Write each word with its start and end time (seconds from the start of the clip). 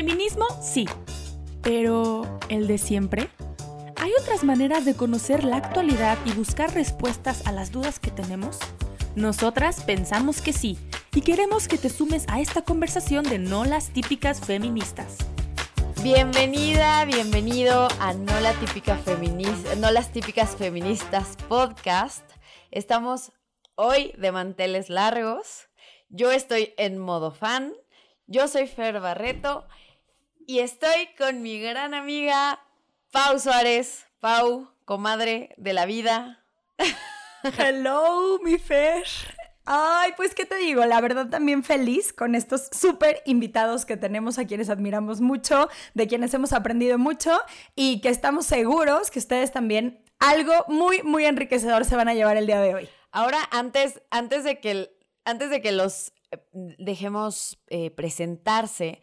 Feminismo, 0.00 0.46
sí. 0.62 0.86
Pero, 1.60 2.22
¿el 2.48 2.66
de 2.66 2.78
siempre? 2.78 3.28
¿Hay 3.96 4.10
otras 4.22 4.44
maneras 4.44 4.86
de 4.86 4.94
conocer 4.94 5.44
la 5.44 5.56
actualidad 5.56 6.16
y 6.24 6.32
buscar 6.32 6.72
respuestas 6.72 7.46
a 7.46 7.52
las 7.52 7.70
dudas 7.70 8.00
que 8.00 8.10
tenemos? 8.10 8.58
Nosotras 9.14 9.82
pensamos 9.82 10.40
que 10.40 10.54
sí 10.54 10.78
y 11.12 11.20
queremos 11.20 11.68
que 11.68 11.76
te 11.76 11.90
sumes 11.90 12.24
a 12.28 12.40
esta 12.40 12.62
conversación 12.62 13.24
de 13.24 13.38
no 13.38 13.66
las 13.66 13.90
típicas 13.90 14.40
feministas. 14.40 15.18
Bienvenida, 16.02 17.04
bienvenido 17.04 17.86
a 18.00 18.14
No, 18.14 18.40
la 18.40 18.54
típica 18.54 18.98
no 19.76 19.90
las 19.90 20.12
típicas 20.12 20.56
feministas 20.56 21.36
podcast. 21.46 22.24
Estamos 22.70 23.32
hoy 23.74 24.14
de 24.16 24.32
manteles 24.32 24.88
largos. 24.88 25.68
Yo 26.08 26.30
estoy 26.30 26.72
en 26.78 26.96
modo 26.96 27.32
fan. 27.32 27.74
Yo 28.26 28.48
soy 28.48 28.66
Fer 28.66 28.98
Barreto 29.00 29.66
y 30.50 30.58
estoy 30.58 31.06
con 31.16 31.42
mi 31.42 31.60
gran 31.60 31.94
amiga 31.94 32.58
Pau 33.12 33.38
Suárez. 33.38 34.06
Pau, 34.18 34.68
comadre 34.84 35.54
de 35.56 35.72
la 35.72 35.86
vida. 35.86 36.44
Hello, 37.56 38.40
mi 38.42 38.58
Fer. 38.58 39.04
Ay, 39.64 40.10
pues 40.16 40.34
qué 40.34 40.46
te 40.46 40.56
digo, 40.56 40.84
la 40.86 41.00
verdad 41.00 41.28
también 41.28 41.62
feliz 41.62 42.12
con 42.12 42.34
estos 42.34 42.68
súper 42.72 43.22
invitados 43.26 43.86
que 43.86 43.96
tenemos 43.96 44.40
a 44.40 44.44
quienes 44.44 44.70
admiramos 44.70 45.20
mucho, 45.20 45.68
de 45.94 46.08
quienes 46.08 46.34
hemos 46.34 46.52
aprendido 46.52 46.98
mucho 46.98 47.38
y 47.76 48.00
que 48.00 48.08
estamos 48.08 48.44
seguros 48.44 49.12
que 49.12 49.20
ustedes 49.20 49.52
también 49.52 50.02
algo 50.18 50.64
muy, 50.66 51.04
muy 51.04 51.26
enriquecedor 51.26 51.84
se 51.84 51.94
van 51.94 52.08
a 52.08 52.14
llevar 52.14 52.36
el 52.36 52.48
día 52.48 52.60
de 52.60 52.74
hoy. 52.74 52.88
Ahora, 53.12 53.38
antes, 53.52 54.02
antes, 54.10 54.42
de, 54.42 54.58
que, 54.58 54.90
antes 55.24 55.48
de 55.50 55.62
que 55.62 55.70
los 55.70 56.12
eh, 56.32 56.38
dejemos 56.78 57.62
eh, 57.68 57.92
presentarse, 57.92 59.00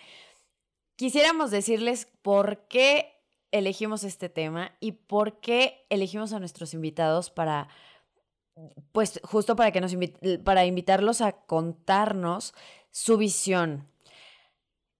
quisiéramos 0.98 1.52
decirles 1.52 2.10
por 2.22 2.68
qué 2.68 3.14
elegimos 3.52 4.04
este 4.04 4.28
tema 4.28 4.76
y 4.82 4.92
por 4.92 5.40
qué 5.40 5.86
elegimos 5.90 6.34
a 6.34 6.40
nuestros 6.40 6.74
invitados 6.74 7.30
para 7.30 7.70
pues 8.92 9.22
justo 9.24 9.56
para 9.56 9.72
que 9.72 9.82
nos 9.82 9.96
para 10.44 10.66
invitarlos 10.66 11.22
a 11.22 11.32
contarnos 11.32 12.54
su 12.90 13.18
visión. 13.18 13.88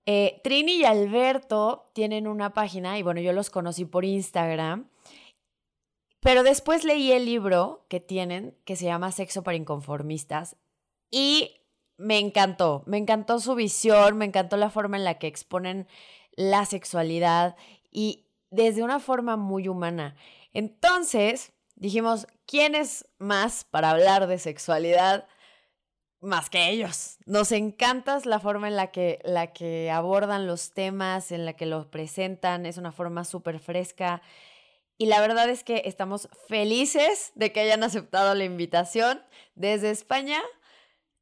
Eh, 0.06 0.40
Trini 0.44 0.78
y 0.78 0.86
Alberto 0.86 1.90
tienen 1.94 2.28
una 2.28 2.54
página 2.54 2.98
y 2.98 3.04
bueno, 3.04 3.20
yo 3.20 3.34
los 3.34 3.50
conocí 3.50 3.84
por 3.84 4.06
Instagram, 4.06 4.90
pero 6.22 6.44
después 6.44 6.86
leí 6.86 7.12
el 7.12 7.26
libro 7.26 7.86
que 7.90 8.00
tienen 8.00 8.56
que 8.64 8.76
se 8.76 8.86
llama 8.86 9.12
Sexo 9.12 9.44
para 9.44 9.58
Inconformistas 9.58 10.56
y 11.10 11.56
me 11.98 12.20
encantó, 12.20 12.84
me 12.86 12.98
encantó 12.98 13.40
su 13.40 13.56
visión, 13.56 14.18
me 14.18 14.26
encantó 14.26 14.58
la 14.58 14.70
forma 14.70 14.98
en 14.98 15.04
la 15.04 15.18
que 15.20 15.28
exponen 15.28 15.88
la 16.36 16.66
sexualidad 16.66 17.56
y 17.92 18.28
desde 18.52 18.84
una 18.84 19.00
forma 19.00 19.36
muy 19.36 19.68
humana. 19.68 20.16
Entonces, 20.54 21.54
dijimos, 21.76 22.28
¿quién 22.46 22.76
es 22.76 23.06
más 23.18 23.66
para 23.66 23.92
hablar 23.92 24.28
de 24.28 24.38
sexualidad 24.38 25.28
más 26.20 26.50
que 26.50 26.70
ellos? 26.70 27.18
Nos 27.26 27.52
encanta 27.52 28.20
la 28.26 28.40
forma 28.40 28.68
en 28.68 28.76
la 28.76 28.92
que, 28.92 29.20
la 29.24 29.48
que 29.48 29.92
abordan 29.92 30.48
los 30.48 30.72
temas, 30.72 31.32
en 31.32 31.46
la 31.46 31.54
que 31.54 31.66
los 31.66 31.88
presentan, 31.88 32.66
es 32.66 32.78
una 32.78 32.92
forma 32.92 33.26
súper 33.26 33.60
fresca. 33.60 34.22
Y 34.98 35.08
la 35.08 35.22
verdad 35.22 35.50
es 35.50 35.64
que 35.64 35.84
estamos 35.86 36.30
felices 36.48 37.32
de 37.36 37.52
que 37.52 37.60
hayan 37.60 37.84
aceptado 37.84 38.34
la 38.34 38.46
invitación 38.46 39.22
desde 39.56 39.92
España. 39.92 40.42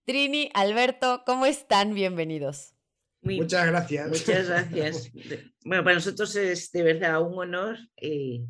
Trini, 0.05 0.51
Alberto, 0.53 1.23
¿cómo 1.25 1.47
están? 1.47 1.95
Bienvenidos. 1.95 2.75
muchas 3.23 3.65
gracias. 3.65 4.07
Muchas 4.07 4.47
gracias. 4.47 5.11
Bueno, 5.63 5.83
para 5.83 5.95
nosotros 5.95 6.35
es 6.35 6.71
de 6.71 6.83
verdad 6.83 7.23
un 7.23 7.39
honor. 7.39 7.79
Eh, 7.97 8.41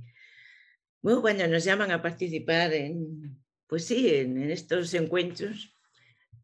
bueno, 1.01 1.21
cuando 1.21 1.47
nos 1.47 1.63
llaman 1.63 1.91
a 1.91 2.01
participar 2.01 2.73
en, 2.73 3.41
pues 3.67 3.85
sí, 3.85 4.13
en, 4.13 4.51
estos 4.51 4.93
encuentros. 4.95 5.73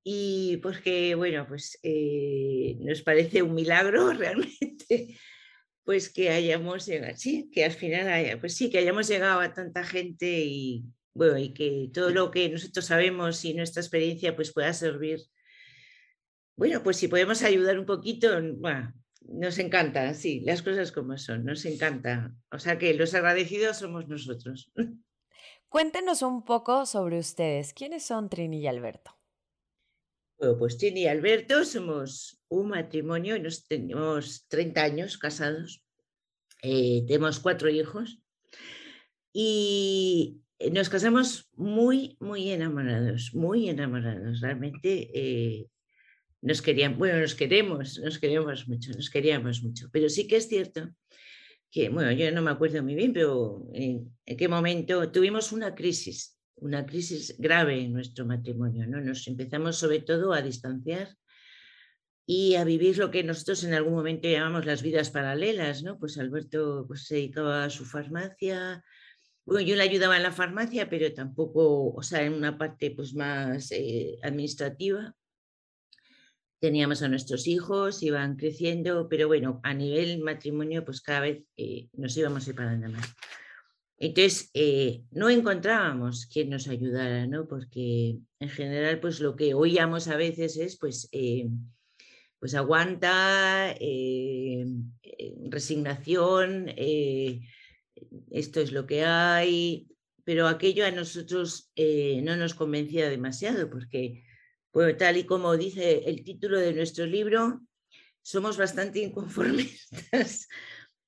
Y 0.01 0.57
porque, 0.63 1.13
bueno, 1.15 1.45
pues 1.45 1.77
eh, 1.83 2.77
nos 2.79 3.01
parece 3.01 3.41
un 3.41 3.53
milagro 3.53 4.13
realmente, 4.13 5.17
pues 5.83 6.07
que 6.07 6.29
hayamos 6.29 6.85
llegado, 6.85 7.17
sí, 7.17 7.49
que 7.51 7.65
al 7.65 7.73
final, 7.73 8.07
haya, 8.07 8.39
pues 8.39 8.55
sí, 8.55 8.69
que 8.69 8.77
hayamos 8.77 9.09
llegado 9.09 9.41
a 9.41 9.53
tanta 9.53 9.83
gente 9.83 10.39
y, 10.45 10.85
bueno, 11.13 11.37
y 11.37 11.53
que 11.53 11.89
todo 11.93 12.09
lo 12.09 12.31
que 12.31 12.49
nosotros 12.49 12.85
sabemos 12.85 13.43
y 13.45 13.53
nuestra 13.53 13.81
experiencia 13.81 14.35
pues 14.35 14.53
pueda 14.53 14.73
servir. 14.73 15.21
Bueno, 16.55 16.83
pues 16.83 16.97
si 16.97 17.07
podemos 17.07 17.43
ayudar 17.43 17.79
un 17.79 17.85
poquito, 17.85 18.29
bueno, 18.57 18.93
nos 19.21 19.57
encanta, 19.59 20.13
sí, 20.13 20.41
las 20.41 20.61
cosas 20.61 20.91
como 20.91 21.17
son, 21.17 21.45
nos 21.45 21.65
encanta. 21.65 22.33
O 22.51 22.59
sea 22.59 22.77
que 22.77 22.93
los 22.93 23.13
agradecidos 23.13 23.77
somos 23.77 24.07
nosotros. 24.07 24.71
Cuéntenos 25.69 26.21
un 26.21 26.43
poco 26.43 26.85
sobre 26.85 27.17
ustedes. 27.17 27.73
¿Quiénes 27.73 28.03
son 28.03 28.29
Trini 28.29 28.59
y 28.59 28.67
Alberto? 28.67 29.17
Bueno, 30.37 30.57
pues 30.57 30.77
Trini 30.77 31.03
y 31.03 31.07
Alberto 31.07 31.63
somos 31.63 32.41
un 32.49 32.69
matrimonio, 32.69 33.41
nos 33.41 33.67
tenemos 33.67 34.47
30 34.47 34.83
años 34.83 35.17
casados, 35.17 35.85
eh, 36.61 37.05
tenemos 37.07 37.39
cuatro 37.39 37.69
hijos 37.69 38.19
y 39.31 40.41
nos 40.69 40.89
casamos 40.89 41.49
muy, 41.55 42.17
muy 42.19 42.51
enamorados, 42.51 43.33
muy 43.33 43.69
enamorados. 43.69 44.41
Realmente 44.41 45.09
eh, 45.13 45.67
nos 46.41 46.61
querían, 46.61 46.97
bueno, 46.97 47.19
nos 47.19 47.35
queremos, 47.35 47.99
nos 47.99 48.19
queremos 48.19 48.67
mucho, 48.67 48.91
nos 48.91 49.09
queríamos 49.09 49.63
mucho, 49.63 49.89
pero 49.91 50.09
sí 50.09 50.27
que 50.27 50.37
es 50.37 50.47
cierto 50.47 50.89
que, 51.71 51.89
bueno, 51.89 52.11
yo 52.11 52.29
no 52.31 52.41
me 52.41 52.51
acuerdo 52.51 52.83
muy 52.83 52.95
bien, 52.95 53.13
pero 53.13 53.65
en, 53.73 54.11
qué 54.25 54.47
momento 54.47 55.09
tuvimos 55.11 55.51
una 55.51 55.73
crisis, 55.73 56.37
una 56.55 56.85
crisis 56.85 57.35
grave 57.39 57.79
en 57.79 57.93
nuestro 57.93 58.25
matrimonio, 58.25 58.85
¿no? 58.87 58.99
Nos 58.99 59.25
empezamos 59.27 59.77
sobre 59.77 59.99
todo 59.99 60.33
a 60.33 60.41
distanciar 60.41 61.15
y 62.25 62.55
a 62.55 62.65
vivir 62.65 62.97
lo 62.97 63.09
que 63.09 63.23
nosotros 63.23 63.63
en 63.63 63.73
algún 63.73 63.93
momento 63.93 64.27
llamamos 64.27 64.65
las 64.65 64.81
vidas 64.81 65.11
paralelas, 65.11 65.81
¿no? 65.81 65.97
Pues 65.97 66.17
Alberto 66.17 66.85
pues, 66.87 67.05
se 67.05 67.15
dedicaba 67.15 67.63
a 67.63 67.69
su 67.69 67.85
farmacia, 67.85 68.83
bueno, 69.45 69.67
yo 69.67 69.75
le 69.75 69.83
ayudaba 69.83 70.17
en 70.17 70.23
la 70.23 70.31
farmacia, 70.31 70.89
pero 70.89 71.11
tampoco, 71.13 71.93
o 71.93 72.03
sea, 72.03 72.23
en 72.23 72.33
una 72.33 72.57
parte 72.57 72.91
pues 72.91 73.13
más 73.15 73.71
eh, 73.71 74.17
administrativa 74.21 75.15
teníamos 76.59 77.01
a 77.01 77.07
nuestros 77.07 77.47
hijos, 77.47 78.03
iban 78.03 78.35
creciendo, 78.35 79.09
pero 79.09 79.27
bueno, 79.27 79.59
a 79.63 79.73
nivel 79.73 80.19
matrimonio, 80.19 80.85
pues 80.85 81.01
cada 81.01 81.21
vez 81.21 81.43
eh, 81.57 81.89
nos 81.93 82.15
íbamos 82.15 82.43
separando 82.43 82.87
más. 82.87 83.15
Entonces, 83.97 84.51
eh, 84.53 85.01
no 85.09 85.31
encontrábamos 85.31 86.27
quien 86.27 86.51
nos 86.51 86.67
ayudara, 86.67 87.25
¿no? 87.25 87.47
Porque 87.47 88.19
en 88.39 88.49
general, 88.49 88.99
pues 88.99 89.19
lo 89.21 89.35
que 89.35 89.55
oíamos 89.55 90.07
a 90.07 90.17
veces 90.17 90.55
es, 90.57 90.77
pues, 90.77 91.09
pues 92.39 92.53
aguanta, 92.53 93.75
resignación, 95.49 96.67
esto 98.31 98.59
es 98.59 98.71
lo 98.71 98.85
que 98.85 99.03
hay, 99.05 99.87
pero 100.23 100.47
aquello 100.47 100.85
a 100.85 100.91
nosotros 100.91 101.71
no 101.77 102.35
nos 102.37 102.53
convencía 102.53 103.09
demasiado, 103.09 103.69
porque 103.69 104.23
pues 104.71 104.97
tal 104.97 105.17
y 105.17 105.25
como 105.25 105.57
dice 105.57 106.03
el 106.05 106.23
título 106.23 106.59
de 106.59 106.73
nuestro 106.73 107.05
libro, 107.05 107.61
somos 108.21 108.57
bastante 108.57 108.99
inconformistas. 108.99 110.47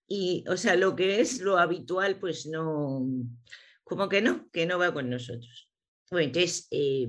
Y, 0.06 0.44
o 0.48 0.58
sea, 0.58 0.76
lo 0.76 0.96
que 0.96 1.22
es 1.22 1.40
lo 1.40 1.58
habitual, 1.58 2.20
pues 2.20 2.46
no, 2.46 3.08
como 3.84 4.10
que 4.10 4.22
no, 4.22 4.48
que 4.52 4.66
no 4.66 4.78
va 4.78 4.94
con 4.94 5.10
nosotros. 5.10 5.72
Bueno, 6.12 6.28
entonces, 6.28 6.68
eh, 6.72 7.08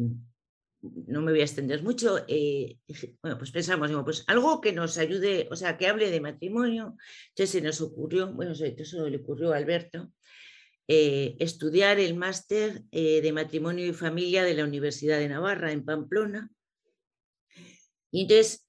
no 1.06 1.22
me 1.22 1.32
voy 1.32 1.40
a 1.40 1.44
extender 1.44 1.82
mucho. 1.82 2.24
Eh, 2.28 2.78
bueno, 3.22 3.38
pues 3.38 3.50
pensamos, 3.50 3.90
pues 4.04 4.24
algo 4.26 4.60
que 4.60 4.72
nos 4.72 4.98
ayude, 4.98 5.48
o 5.50 5.56
sea, 5.56 5.76
que 5.76 5.86
hable 5.86 6.10
de 6.10 6.20
matrimonio. 6.20 6.96
Entonces 7.28 7.50
se 7.50 7.60
nos 7.60 7.80
ocurrió, 7.80 8.32
bueno, 8.32 8.52
eso 8.52 9.08
le 9.08 9.16
ocurrió 9.16 9.52
a 9.52 9.56
Alberto, 9.56 10.12
eh, 10.88 11.36
estudiar 11.38 11.98
el 11.98 12.14
máster 12.14 12.82
eh, 12.90 13.20
de 13.20 13.32
matrimonio 13.32 13.86
y 13.86 13.92
familia 13.92 14.44
de 14.44 14.54
la 14.54 14.64
Universidad 14.64 15.18
de 15.18 15.28
Navarra 15.28 15.72
en 15.72 15.84
Pamplona. 15.84 16.50
Y 18.10 18.22
entonces, 18.22 18.64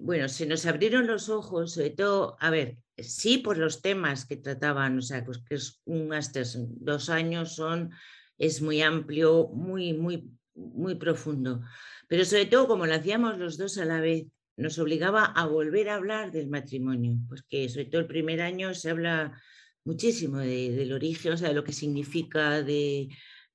bueno, 0.00 0.26
se 0.26 0.46
nos 0.46 0.64
abrieron 0.64 1.06
los 1.06 1.28
ojos, 1.28 1.74
sobre 1.74 1.90
todo, 1.90 2.38
a 2.40 2.48
ver, 2.48 2.78
sí 2.96 3.38
por 3.38 3.58
los 3.58 3.82
temas 3.82 4.24
que 4.24 4.36
trataban, 4.36 4.98
o 4.98 5.02
sea, 5.02 5.22
pues 5.22 5.38
que 5.46 5.56
es 5.56 5.82
un 5.84 6.08
máster, 6.08 6.46
dos 6.56 7.10
años 7.10 7.54
son, 7.54 7.90
es 8.38 8.62
muy 8.62 8.82
amplio, 8.82 9.48
muy, 9.48 9.92
muy, 9.92 10.30
muy 10.56 10.96
profundo, 10.96 11.62
pero 12.08 12.24
sobre 12.24 12.46
todo 12.46 12.66
como 12.66 12.86
lo 12.86 12.94
hacíamos 12.94 13.38
los 13.38 13.58
dos 13.58 13.78
a 13.78 13.84
la 13.84 14.00
vez, 14.00 14.26
nos 14.56 14.78
obligaba 14.78 15.24
a 15.24 15.46
volver 15.46 15.88
a 15.88 15.96
hablar 15.96 16.32
del 16.32 16.48
matrimonio, 16.48 17.18
pues 17.28 17.42
que 17.42 17.68
sobre 17.68 17.86
todo 17.86 18.00
el 18.00 18.06
primer 18.06 18.40
año 18.40 18.74
se 18.74 18.90
habla 18.90 19.40
muchísimo 19.84 20.38
del 20.38 20.92
origen, 20.92 21.32
o 21.32 21.36
sea, 21.36 21.48
de 21.48 21.54
lo 21.54 21.64
que 21.64 21.72
significa, 21.72 22.62
de, 22.62 23.08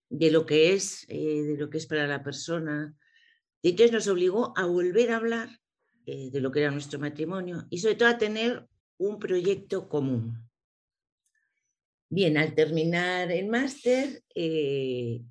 lo 0.10 0.46
que 0.46 0.74
es, 0.74 1.06
eh, 1.10 1.42
de 1.44 1.58
lo 1.58 1.70
que 1.70 1.78
es 1.78 1.88
para 1.88 2.08
la 2.08 2.24
persona. 2.24 2.96
Y 3.62 3.72
entonces 3.72 3.92
nos 3.92 4.08
obligó 4.08 4.54
a 4.56 4.66
volver 4.66 5.12
a 5.12 5.18
hablar 5.18 5.50
eh, 6.06 6.30
de 6.32 6.40
lo 6.40 6.52
que 6.52 6.62
era 6.62 6.72
nuestro 6.72 7.00
matrimonio 7.00 7.66
y 7.70 7.80
sobre 7.80 7.96
todo 7.96 8.10
a 8.10 8.18
tener 8.18 8.66
un 8.98 9.20
proyecto 9.20 9.90
común. 9.90 10.50
Bien, 12.10 12.38
al 12.38 12.54
terminar 12.54 13.32
el 13.32 13.48
máster, 13.48 14.24
eh, 14.36 15.22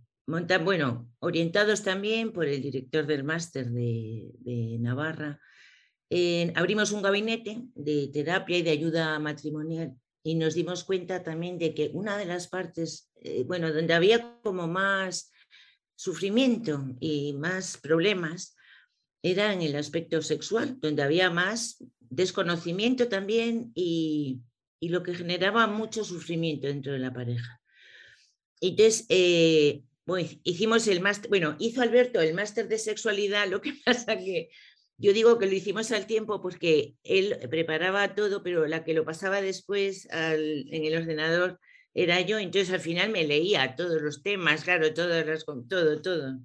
bueno, 0.65 1.11
orientados 1.19 1.83
también 1.83 2.33
por 2.33 2.47
el 2.47 2.63
director 2.63 3.07
del 3.07 3.25
máster 3.25 3.71
de, 3.71 4.79
Navarra, 4.81 5.41
abrimos 6.55 6.93
un 6.93 7.03
gabinete 7.03 7.63
de 7.75 8.09
terapia 8.13 8.59
y 8.59 8.63
de 8.63 8.71
ayuda 8.71 9.19
matrimonial 9.19 9.95
y 10.23 10.35
nos 10.35 10.55
dimos 10.55 10.85
cuenta 10.85 11.23
también 11.23 11.59
de 11.59 11.75
que 11.75 11.91
una 11.95 12.19
de 12.19 12.27
las 12.27 12.49
partes, 12.49 13.11
eh, 13.23 13.45
bueno, 13.45 13.73
donde 13.73 13.95
había 13.95 14.39
como 14.43 14.67
más 14.67 15.33
sufrimiento 15.97 16.85
y 17.01 17.33
más 17.35 17.79
problemas, 17.79 18.57
era 19.23 19.53
en 19.53 19.63
el 19.63 19.77
aspecto 19.77 20.23
sexual, 20.23 20.79
donde 20.81 21.03
había 21.03 21.31
más 21.31 21.83
desconocimiento 21.99 23.09
también 23.09 23.71
y, 23.75 24.41
lo 24.83 25.03
que 25.03 25.15
generaba 25.15 25.67
mucho 25.67 26.05
sufrimiento 26.05 26.67
dentro 26.67 26.95
de 26.95 26.99
la 26.99 27.13
pareja. 27.13 27.61
Entonces, 28.63 29.05
eh, 29.11 29.83
hicimos 30.45 30.87
el 30.89 31.01
máster, 31.01 31.29
bueno, 31.29 31.57
hizo 31.59 31.83
Alberto 31.83 32.21
el 32.21 32.35
máster 32.35 32.69
de 32.69 32.79
sexualidad, 32.79 33.49
lo 33.49 33.61
que 33.61 33.75
pasa 33.85 34.17
que 34.17 34.51
yo 34.97 35.15
digo 35.15 35.39
que 35.39 35.47
lo 35.47 35.53
hicimos 35.53 35.93
al 35.93 36.07
tiempo 36.07 36.43
porque 36.43 36.95
él 37.05 37.39
preparaba 37.49 38.15
todo, 38.15 38.43
pero 38.43 38.67
la 38.67 38.85
que 38.85 38.93
lo 38.93 39.05
pasaba 39.05 39.41
después 39.41 40.07
en 40.11 40.85
el 40.85 40.97
ordenador 40.97 41.59
era 41.95 42.21
yo, 42.21 42.39
entonces 42.39 42.73
al 42.73 42.81
final 42.81 43.11
me 43.11 43.27
leía 43.27 43.75
todos 43.77 44.01
los 44.03 44.23
temas, 44.23 44.63
claro, 44.63 44.93
todas 44.93 45.27
las, 45.27 45.45
todo, 45.45 46.03
todo. 46.03 46.39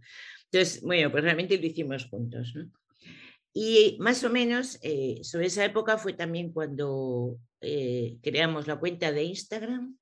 Entonces, 0.45 0.81
bueno, 0.81 1.11
pues 1.11 1.23
realmente 1.23 1.57
lo 1.57 1.65
hicimos 1.65 2.05
juntos. 2.05 2.53
Y 3.53 3.97
más 3.99 4.23
o 4.23 4.29
menos 4.29 4.79
eh, 4.81 5.19
sobre 5.23 5.47
esa 5.47 5.65
época 5.65 5.97
fue 5.97 6.13
también 6.13 6.51
cuando 6.51 7.37
eh, 7.61 8.17
creamos 8.21 8.67
la 8.67 8.79
cuenta 8.79 9.11
de 9.11 9.23
Instagram 9.23 9.97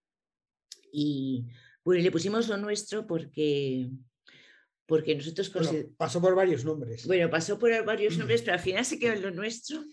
y 0.92 1.46
bueno, 1.84 2.02
le 2.02 2.12
pusimos 2.12 2.48
lo 2.48 2.58
nuestro 2.58 3.06
porque 3.06 3.90
porque 4.86 5.16
nosotros 5.16 5.52
pasó 5.98 6.22
por 6.22 6.36
varios 6.36 6.66
nombres. 6.66 7.08
Bueno, 7.08 7.30
pasó 7.30 7.58
por 7.58 7.84
varios 7.86 8.18
nombres, 8.18 8.42
pero 8.44 8.54
al 8.54 8.60
final 8.60 8.86
se 8.86 9.00
quedó 9.00 9.14
en 9.14 9.22
lo 9.22 9.32
nuestro. 9.32 9.84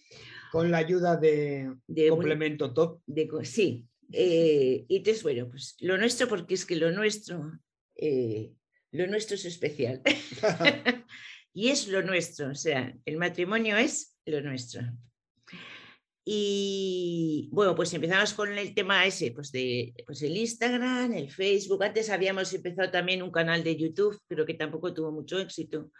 Con 0.52 0.70
la 0.70 0.78
ayuda 0.78 1.16
de, 1.16 1.72
complemento 2.08 2.74
top. 2.74 3.00
De, 3.06 3.28
sí. 3.44 3.86
Eh, 4.12 4.84
y 4.88 4.96
entonces, 4.96 5.22
bueno, 5.22 5.48
pues 5.48 5.76
lo 5.80 5.96
nuestro, 5.96 6.26
porque 6.26 6.54
es 6.54 6.66
que 6.66 6.74
lo 6.74 6.90
nuestro, 6.90 7.52
eh, 7.94 8.52
lo 8.90 9.06
nuestro 9.06 9.36
es 9.36 9.44
especial. 9.44 10.02
y 11.54 11.68
es 11.68 11.86
lo 11.86 12.02
nuestro, 12.02 12.50
o 12.50 12.54
sea, 12.54 12.94
el 13.04 13.16
matrimonio 13.16 13.76
es 13.76 14.16
lo 14.26 14.40
nuestro. 14.40 14.82
Y 16.32 17.48
bueno, 17.50 17.74
pues 17.74 17.92
empezamos 17.92 18.34
con 18.34 18.56
el 18.56 18.72
tema 18.72 19.04
ese, 19.04 19.32
pues 19.32 19.50
de 19.50 19.92
pues 20.06 20.22
el 20.22 20.36
Instagram, 20.36 21.12
el 21.12 21.28
Facebook. 21.28 21.82
Antes 21.82 22.08
habíamos 22.08 22.54
empezado 22.54 22.88
también 22.88 23.24
un 23.24 23.32
canal 23.32 23.64
de 23.64 23.74
YouTube, 23.74 24.16
pero 24.28 24.46
que 24.46 24.54
tampoco 24.54 24.94
tuvo 24.94 25.10
mucho 25.10 25.40
éxito. 25.40 25.90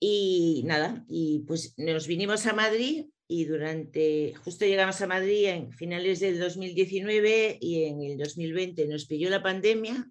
Y 0.00 0.62
nada, 0.64 1.04
y 1.06 1.40
pues 1.40 1.74
nos 1.76 2.06
vinimos 2.06 2.46
a 2.46 2.54
Madrid 2.54 3.08
y 3.28 3.44
durante, 3.44 4.32
justo 4.42 4.64
llegamos 4.64 4.98
a 5.02 5.06
Madrid 5.06 5.48
en 5.48 5.72
finales 5.74 6.20
del 6.20 6.38
2019 6.38 7.58
y 7.60 7.84
en 7.84 8.02
el 8.02 8.16
2020 8.16 8.86
nos 8.86 9.04
pilló 9.04 9.28
la 9.28 9.42
pandemia 9.42 10.10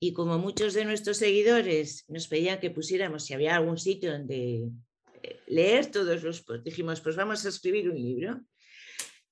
y 0.00 0.12
como 0.12 0.40
muchos 0.40 0.74
de 0.74 0.84
nuestros 0.84 1.18
seguidores 1.18 2.04
nos 2.08 2.26
pedían 2.26 2.58
que 2.58 2.72
pusiéramos 2.72 3.26
si 3.26 3.32
había 3.32 3.54
algún 3.54 3.78
sitio 3.78 4.10
donde 4.10 4.70
leer 5.46 5.90
todos 5.90 6.22
los 6.22 6.42
posts. 6.42 6.64
Dijimos, 6.64 7.00
pues 7.00 7.16
vamos 7.16 7.44
a 7.44 7.48
escribir 7.48 7.90
un 7.90 7.96
libro. 7.96 8.40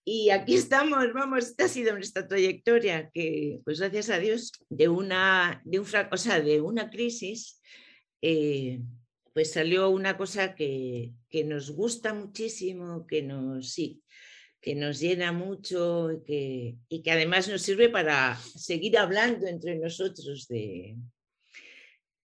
Y 0.05 0.31
aquí 0.31 0.55
estamos, 0.55 1.13
vamos, 1.13 1.45
esta 1.45 1.67
ha 1.67 1.69
sido 1.69 1.93
nuestra 1.93 2.27
trayectoria, 2.27 3.11
que 3.11 3.61
pues 3.65 3.79
gracias 3.79 4.09
a 4.09 4.19
Dios, 4.19 4.53
de 4.71 4.89
una, 4.89 5.61
de 5.65 5.81
un, 5.81 5.87
de 6.45 6.61
una 6.63 6.89
crisis, 6.89 7.61
eh, 8.23 8.81
pues 9.35 9.53
salió 9.53 9.91
una 9.91 10.17
cosa 10.17 10.55
que, 10.55 11.13
que, 11.29 11.45
nos 11.45 11.71
gusta 11.71 12.15
muchísimo, 12.15 13.07
que 13.07 13.23
nos, 13.23 13.71
sí, 13.71 14.03
que 14.63 14.75
nos 14.75 14.99
llena 14.99 15.31
mucho 15.33 16.23
que, 16.27 16.77
y 16.89 17.03
que 17.03 17.11
además 17.11 17.47
nos 17.49 17.63
sirve 17.63 17.91
para 17.91 18.37
seguir 18.37 18.97
hablando 18.97 19.47
entre 19.47 19.77
nosotros 19.77 20.49
de, 20.49 20.97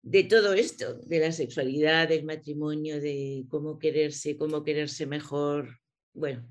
de 0.05 0.23
todo 0.25 0.53
esto, 0.53 0.99
de 1.07 1.19
la 1.19 1.33
sexualidad, 1.33 2.09
del 2.09 2.25
matrimonio, 2.25 3.01
de 3.01 3.47
cómo 3.49 3.79
quererse, 3.79 4.37
cómo 4.37 4.63
quererse 4.63 5.07
mejor. 5.07 5.81
Bueno, 6.13 6.47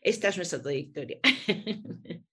esta 0.00 0.28
es 0.28 0.36
nuestra 0.38 0.62
trayectoria. 0.62 1.20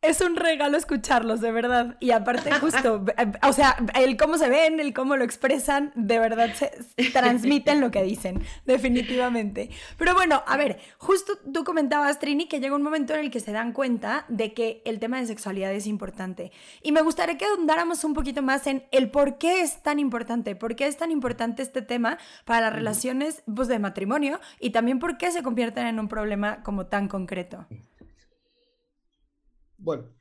Es 0.00 0.20
un 0.20 0.36
regalo 0.36 0.76
escucharlos, 0.76 1.40
de 1.40 1.50
verdad. 1.50 1.96
Y 1.98 2.12
aparte, 2.12 2.52
justo, 2.52 3.04
eh, 3.18 3.32
o 3.42 3.52
sea, 3.52 3.76
el 3.96 4.16
cómo 4.16 4.38
se 4.38 4.48
ven, 4.48 4.78
el 4.78 4.94
cómo 4.94 5.16
lo 5.16 5.24
expresan, 5.24 5.90
de 5.96 6.20
verdad 6.20 6.50
se 6.54 6.70
transmiten 7.12 7.80
lo 7.80 7.90
que 7.90 8.04
dicen, 8.04 8.44
definitivamente. 8.64 9.70
Pero 9.96 10.14
bueno, 10.14 10.44
a 10.46 10.56
ver, 10.56 10.78
justo 10.98 11.32
tú 11.52 11.64
comentabas, 11.64 12.20
Trini, 12.20 12.46
que 12.46 12.60
llega 12.60 12.76
un 12.76 12.82
momento 12.82 13.12
en 13.14 13.20
el 13.20 13.30
que 13.32 13.40
se 13.40 13.50
dan 13.50 13.72
cuenta 13.72 14.24
de 14.28 14.54
que 14.54 14.82
el 14.84 15.00
tema 15.00 15.18
de 15.18 15.26
sexualidad 15.26 15.72
es 15.72 15.88
importante. 15.88 16.52
Y 16.80 16.92
me 16.92 17.02
gustaría 17.02 17.36
que 17.36 17.46
ahondáramos 17.46 18.04
un 18.04 18.14
poquito 18.14 18.40
más 18.40 18.68
en 18.68 18.84
el 18.92 19.10
por 19.10 19.36
qué 19.38 19.62
es 19.62 19.82
tan 19.82 19.98
importante, 19.98 20.54
por 20.54 20.76
qué 20.76 20.86
es 20.86 20.96
tan 20.96 21.10
importante 21.10 21.62
este 21.62 21.82
tema 21.82 22.18
para 22.44 22.60
las 22.60 22.72
relaciones 22.72 23.42
pues, 23.52 23.66
de 23.66 23.80
matrimonio 23.80 24.38
y 24.60 24.70
también 24.70 25.00
por 25.00 25.18
qué 25.18 25.32
se 25.32 25.42
convierten 25.42 25.88
en 25.88 25.98
un 25.98 26.06
problema 26.06 26.62
como 26.62 26.86
tan 26.86 27.08
concreto. 27.08 27.66
Bueno. 29.78 30.14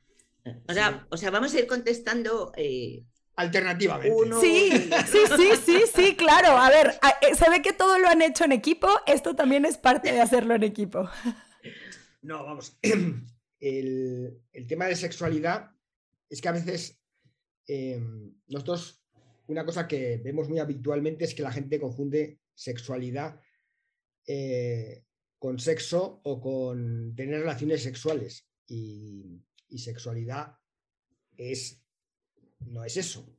O 1.10 1.18
sea, 1.18 1.32
vamos 1.32 1.54
a 1.54 1.60
ir 1.60 1.68
contestando. 1.68 2.54
Eh, 2.56 3.06
Alternativamente. 3.36 4.40
Sí, 4.42 4.72
sí, 5.06 5.20
sí, 5.36 5.50
sí, 5.64 5.84
sí, 5.94 6.16
claro. 6.16 6.58
A 6.58 6.70
ver, 6.72 7.00
eh, 7.22 7.36
se 7.36 7.48
ve 7.52 7.62
que 7.62 7.72
todo 7.72 8.00
lo 8.00 8.08
han 8.08 8.24
hecho 8.24 8.46
en 8.46 8.52
equipo. 8.52 8.88
Esto 9.06 9.36
también 9.36 9.64
es 9.64 9.78
parte 9.78 10.12
de 10.12 10.22
hacerlo 10.22 10.56
en 10.56 10.64
equipo. 10.64 11.08
No, 12.24 12.44
vamos. 12.44 12.78
El, 13.60 14.42
tema 14.68 14.86
de 14.86 14.96
sexualidad 14.96 15.70
es 16.30 16.42
que 16.42 16.48
a 16.48 16.52
veces 16.52 17.00
em, 17.68 18.34
nosotros, 18.48 19.04
una 19.48 19.66
cosa 19.66 19.88
que 19.88 20.18
vemos 20.18 20.50
muy 20.50 20.58
habitualmente 20.58 21.26
es 21.26 21.36
que 21.36 21.44
la 21.44 21.52
gente 21.52 21.80
confunde 21.80 22.40
sexualidad 22.56 23.40
eh, 24.26 25.04
con 25.38 25.60
sexo 25.60 26.22
o 26.24 26.42
con 26.42 27.16
tener 27.16 27.42
relaciones 27.42 27.84
sexuales. 27.84 28.48
Y, 28.68 29.44
y 29.70 29.80
sexualidad 29.80 30.54
es, 31.38 31.82
no 32.60 32.84
es 32.84 32.98
eso. 32.98 33.38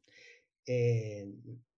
Eh, 0.67 1.29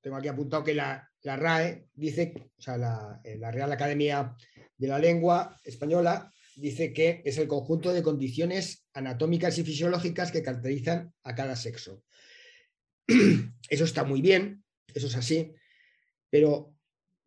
tengo 0.00 0.16
aquí 0.16 0.28
apuntado 0.28 0.64
que 0.64 0.74
la, 0.74 1.08
RAE 1.22 1.88
dice, 1.94 2.50
o 2.56 2.62
sea, 2.62 3.20
eh, 3.24 3.36
la, 3.38 3.50
Real 3.50 3.70
Academia 3.72 4.34
de 4.76 4.88
la 4.88 4.98
Lengua 4.98 5.58
Española 5.64 6.32
dice 6.56 6.92
que 6.92 7.22
es 7.24 7.38
el 7.38 7.48
conjunto 7.48 7.92
de 7.92 8.02
condiciones 8.02 8.86
anatómicas 8.94 9.58
y 9.58 9.64
fisiológicas 9.64 10.32
que 10.32 10.42
caracterizan 10.42 11.12
a 11.22 11.34
cada 11.34 11.56
sexo. 11.56 12.02
Eso 13.68 13.84
está 13.84 14.04
muy 14.04 14.20
bien, 14.20 14.64
eso 14.92 15.06
es 15.06 15.14
así, 15.14 15.54
pero 16.28 16.74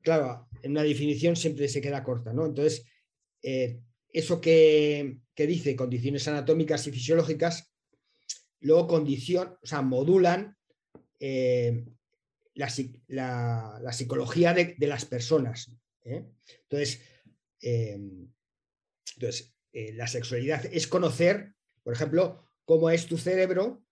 claro, 0.02 0.50
en 0.62 0.72
una 0.72 0.84
definición 0.84 1.36
siempre 1.36 1.70
se 1.70 1.80
queda 1.80 2.04
corta, 2.04 2.34
¿no? 2.34 2.46
Entonces, 2.46 2.86
eh, 3.42 3.80
eso 4.10 4.42
que, 4.42 5.20
dice 5.36 5.76
condiciones 5.76 6.28
anatómicas 6.28 6.86
y 6.88 6.92
fisiológicas, 6.92 7.74
luego 8.60 8.88
condición, 8.88 9.58
o 9.62 9.66
sea, 9.66 9.82
modulan 9.82 10.58
eh, 11.20 11.86
la, 12.54 12.70
psicología 13.92 14.54
de, 14.54 14.76
las 14.80 15.06
personas. 15.06 15.72
¿eh? 16.04 16.24
Entonces, 16.64 17.02
eh, 17.62 18.00
entonces 19.16 19.54
la 19.74 20.08
sexualidad 20.08 20.66
es 20.68 20.88
conocer, 20.88 21.56
por 21.84 21.94
ejemplo, 21.94 22.48
cómo 22.66 22.90
es 22.92 23.08
tu 23.08 23.18
cerebro, 23.18 23.84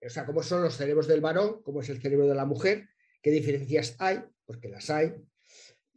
o 0.00 0.08
sea, 0.08 0.24
cómo 0.24 0.42
son 0.42 0.62
los 0.62 0.76
cerebros 0.76 1.08
del 1.08 1.20
varón, 1.20 1.62
cómo 1.62 1.82
es 1.82 1.88
el 1.88 2.00
cerebro 2.00 2.28
de 2.28 2.34
la 2.34 2.46
mujer, 2.46 2.88
qué 3.20 3.30
diferencias 3.30 3.96
hay, 3.98 4.20
porque 4.46 4.68
las 4.68 4.88
hay, 4.90 5.14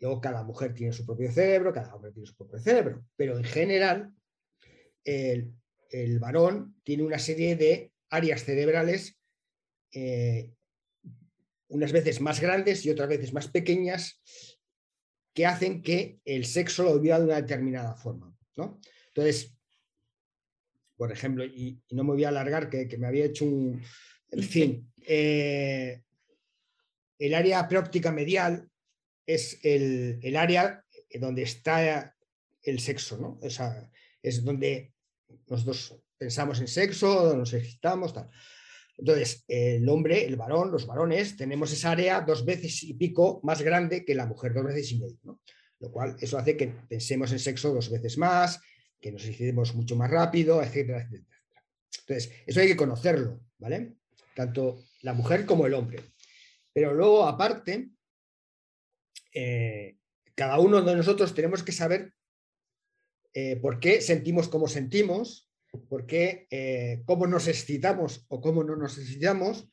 Luego 0.03 0.19
cada 0.19 0.43
mujer 0.43 0.73
tiene 0.73 0.91
su 0.91 1.05
propio 1.05 1.31
cerebro, 1.31 1.71
cada 1.71 1.95
hombre 1.95 2.11
tiene 2.11 2.27
su 2.27 2.35
propio 2.35 2.59
cerebro, 2.59 3.05
pero 3.15 3.37
en 3.37 3.45
general 3.45 4.13
el, 5.03 6.19
varón 6.19 6.75
tiene 6.83 7.03
una 7.03 7.19
serie 7.19 7.55
de 7.55 7.91
áreas 8.09 8.43
cerebrales, 8.43 9.17
eh, 9.91 10.51
unas 11.67 11.91
veces 11.91 12.21
más 12.21 12.39
grandes 12.39 12.85
y 12.85 12.89
otras 12.89 13.09
veces 13.09 13.33
más 13.33 13.47
pequeñas, 13.47 14.21
que 15.33 15.45
hacen 15.45 15.81
que 15.81 16.19
el 16.25 16.45
sexo 16.45 16.83
lo 16.83 16.99
viva 16.99 17.19
de 17.19 17.25
una 17.25 17.41
determinada 17.41 17.95
forma. 17.95 18.35
Entonces, 19.07 19.55
por 20.95 21.11
ejemplo, 21.11 21.43
y, 21.43 21.81
no 21.91 22.03
me 22.03 22.13
voy 22.13 22.23
a 22.23 22.29
alargar, 22.29 22.69
que, 22.69 22.97
me 22.97 23.07
había 23.07 23.25
hecho 23.25 23.45
un... 23.45 23.81
En 24.29 24.43
fin, 24.43 24.91
eh, 25.05 26.01
el 27.19 27.33
área 27.33 27.67
preóptica 27.67 28.11
medial 28.11 28.69
es 29.25 29.59
el, 29.63 30.35
área 30.35 30.83
donde 31.19 31.43
está 31.43 32.15
el 32.61 32.79
sexo, 32.79 33.17
¿no? 33.17 33.39
Esa, 33.41 33.91
es 34.21 34.43
donde 34.43 34.92
nosotros 35.47 35.95
pensamos 36.17 36.59
en 36.59 36.67
sexo, 36.67 37.35
nos 37.35 37.53
excitamos, 37.53 38.13
tal. 38.13 38.29
Entonces, 38.97 39.43
el 39.47 39.87
hombre, 39.89 40.25
el 40.25 40.35
varón, 40.35 40.71
los 40.71 40.85
varones, 40.85 41.35
tenemos 41.35 41.71
esa 41.71 41.91
área 41.91 42.21
dos 42.21 42.45
veces 42.45 42.83
y 42.83 42.93
pico 42.93 43.39
más 43.43 43.61
grande 43.61 44.05
que 44.05 44.15
la 44.15 44.25
mujer, 44.25 44.53
dos 44.53 44.65
veces 44.65 44.91
y 44.91 44.99
medio, 44.99 45.17
¿no? 45.23 45.41
Lo 45.79 45.91
cual, 45.91 46.15
eso 46.19 46.37
hace 46.37 46.55
que 46.55 46.67
pensemos 46.87 47.31
en 47.31 47.39
sexo 47.39 47.73
dos 47.73 47.89
veces 47.89 48.17
más, 48.17 48.61
que 49.01 49.11
nos 49.11 49.25
excitemos 49.25 49.73
mucho 49.75 49.95
más 49.95 50.09
rápido, 50.09 50.61
etcétera, 50.61 51.01
etcétera. 51.01 51.37
Entonces, 51.99 52.31
eso 52.45 52.59
hay 52.59 52.67
que 52.67 52.77
conocerlo, 52.77 53.41
¿vale? 53.57 53.95
Tanto 54.35 54.85
la 55.01 55.13
mujer 55.13 55.45
como 55.45 55.65
el 55.65 55.73
hombre. 55.73 55.99
Pero 56.71 56.93
luego, 56.93 57.27
aparte, 57.27 57.89
eh, 59.33 59.97
cada 60.35 60.59
uno 60.59 60.81
de 60.81 60.95
nosotros 60.95 61.33
tenemos 61.33 61.63
que 61.63 61.71
saber 61.71 62.13
eh, 63.33 63.57
por 63.57 63.79
qué 63.79 64.01
sentimos 64.01 64.47
como 64.47 64.67
sentimos, 64.67 65.49
por 65.89 66.05
qué, 66.05 66.47
eh, 66.51 67.01
cómo 67.05 67.25
nos 67.25 67.47
excitamos 67.47 68.25
o 68.27 68.39
cómo 68.41 68.63
no 68.63 68.75
nos 68.75 68.97
excitamos 68.97 69.69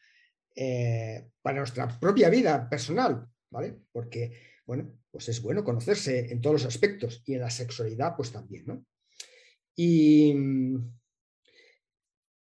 para 1.43 1.59
nuestra 1.59 1.99
propia 1.99 2.29
vida 2.29 2.69
personal, 2.69 3.26
¿vale? 3.50 3.76
Porque, 3.93 4.33
bueno, 4.67 4.99
pues 5.11 5.29
es 5.31 5.40
bueno 5.40 5.64
conocerse 5.64 6.31
en 6.31 6.43
todos 6.43 6.62
los 6.62 6.67
aspectos 6.67 7.23
y 7.25 7.35
en 7.35 7.40
la 7.40 7.50
sexualidad, 7.50 8.14
pues 8.14 8.31
también, 8.31 8.64
¿no? 8.67 8.85
Y, 9.75 10.35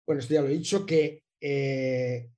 bueno, 0.06 0.20
esto 0.20 0.34
ya 0.34 0.42
lo 0.42 0.48
he 0.48 0.58
dicho, 0.58 0.84
que, 0.84 1.22
que 1.40 2.28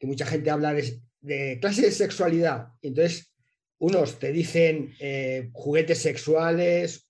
mucha 0.00 0.26
gente 0.26 0.50
habla 0.50 0.72
de, 0.72 1.00
de 1.20 1.58
clase 1.60 1.82
de 1.82 1.92
sexualidad, 1.92 2.68
y 2.80 2.88
entonces 2.88 3.32
unos 3.78 4.18
te 4.18 4.30
dicen 4.30 4.94
eh, 5.00 5.50
juguetes 5.52 5.98
sexuales, 5.98 7.08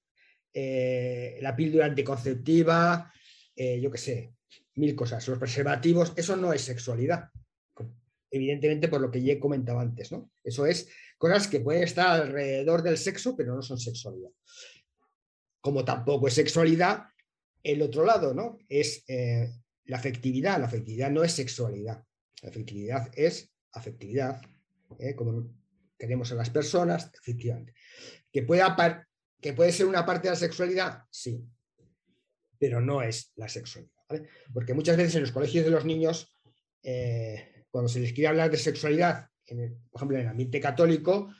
eh, 0.52 1.38
la 1.40 1.56
píldora 1.56 1.87
anticonceptiva, 1.87 3.12
eh, 3.56 3.80
yo 3.80 3.90
qué 3.90 3.99
sé, 3.99 4.35
mil 4.75 4.94
cosas. 4.94 5.26
Los 5.28 5.38
preservativos, 5.38 6.12
eso 6.16 6.37
no 6.37 6.52
es 6.52 6.62
sexualidad. 6.62 7.28
Evidentemente, 8.30 8.88
por 8.88 9.00
lo 9.00 9.11
que 9.11 9.23
ya 9.23 9.35
he 9.35 9.38
comentado 9.38 9.78
antes, 9.78 10.11
¿no? 10.12 10.30
Eso 10.42 10.66
es 10.66 10.88
cosas 11.18 11.49
que 11.49 11.61
pueden 11.61 11.82
estar 11.82 12.21
alrededor 12.21 12.82
del 12.82 12.97
sexo, 12.97 13.37
pero 13.37 13.54
no 13.54 13.62
son 13.62 13.78
sexualidad. 13.78 14.30
Como 15.61 15.85
tampoco 15.85 16.28
es 16.28 16.35
sexualidad 16.35 17.04
el 17.62 17.82
otro 17.82 18.04
lado, 18.04 18.35
¿no? 18.35 18.59
Es 18.68 19.04
la 19.85 19.97
afectividad. 19.97 20.59
La 20.59 20.66
afectividad 20.66 21.11
no 21.11 21.23
es 21.23 21.32
sexualidad. 21.32 22.02
La 22.40 22.49
afectividad 22.49 23.11
es 23.14 23.52
afectividad, 23.73 24.40
como 25.14 25.54
queremos 25.99 26.32
a 26.32 26.35
las 26.35 26.50
personas, 26.50 27.11
efectivamente. 27.14 27.75
Que, 28.32 28.42
que 29.42 29.52
puede 29.52 29.72
ser 29.72 29.87
una 29.87 30.06
parte 30.06 30.28
de 30.28 30.34
la 30.34 30.37
sexualidad, 30.37 31.02
sí, 31.11 31.44
pero 32.58 32.80
no 32.80 33.02
es 33.02 33.32
la 33.37 33.49
sexualidad. 33.49 33.92
Porque 34.54 34.72
muchas 34.72 34.96
veces 34.96 35.16
en 35.16 35.22
los 35.22 35.32
colegios 35.32 35.64
de 35.64 35.70
los 35.70 35.84
niños, 35.84 36.38
eh, 36.82 37.64
cuando 37.70 37.88
se 37.88 38.00
les 38.00 38.12
quiere 38.12 38.28
hablar 38.28 38.50
de 38.50 38.56
sexualidad, 38.56 39.28
por 39.44 39.99
ejemplo, 39.99 40.16
en 40.16 40.22
el 40.22 40.28
ambiente 40.28 40.61
católico, 40.61 41.34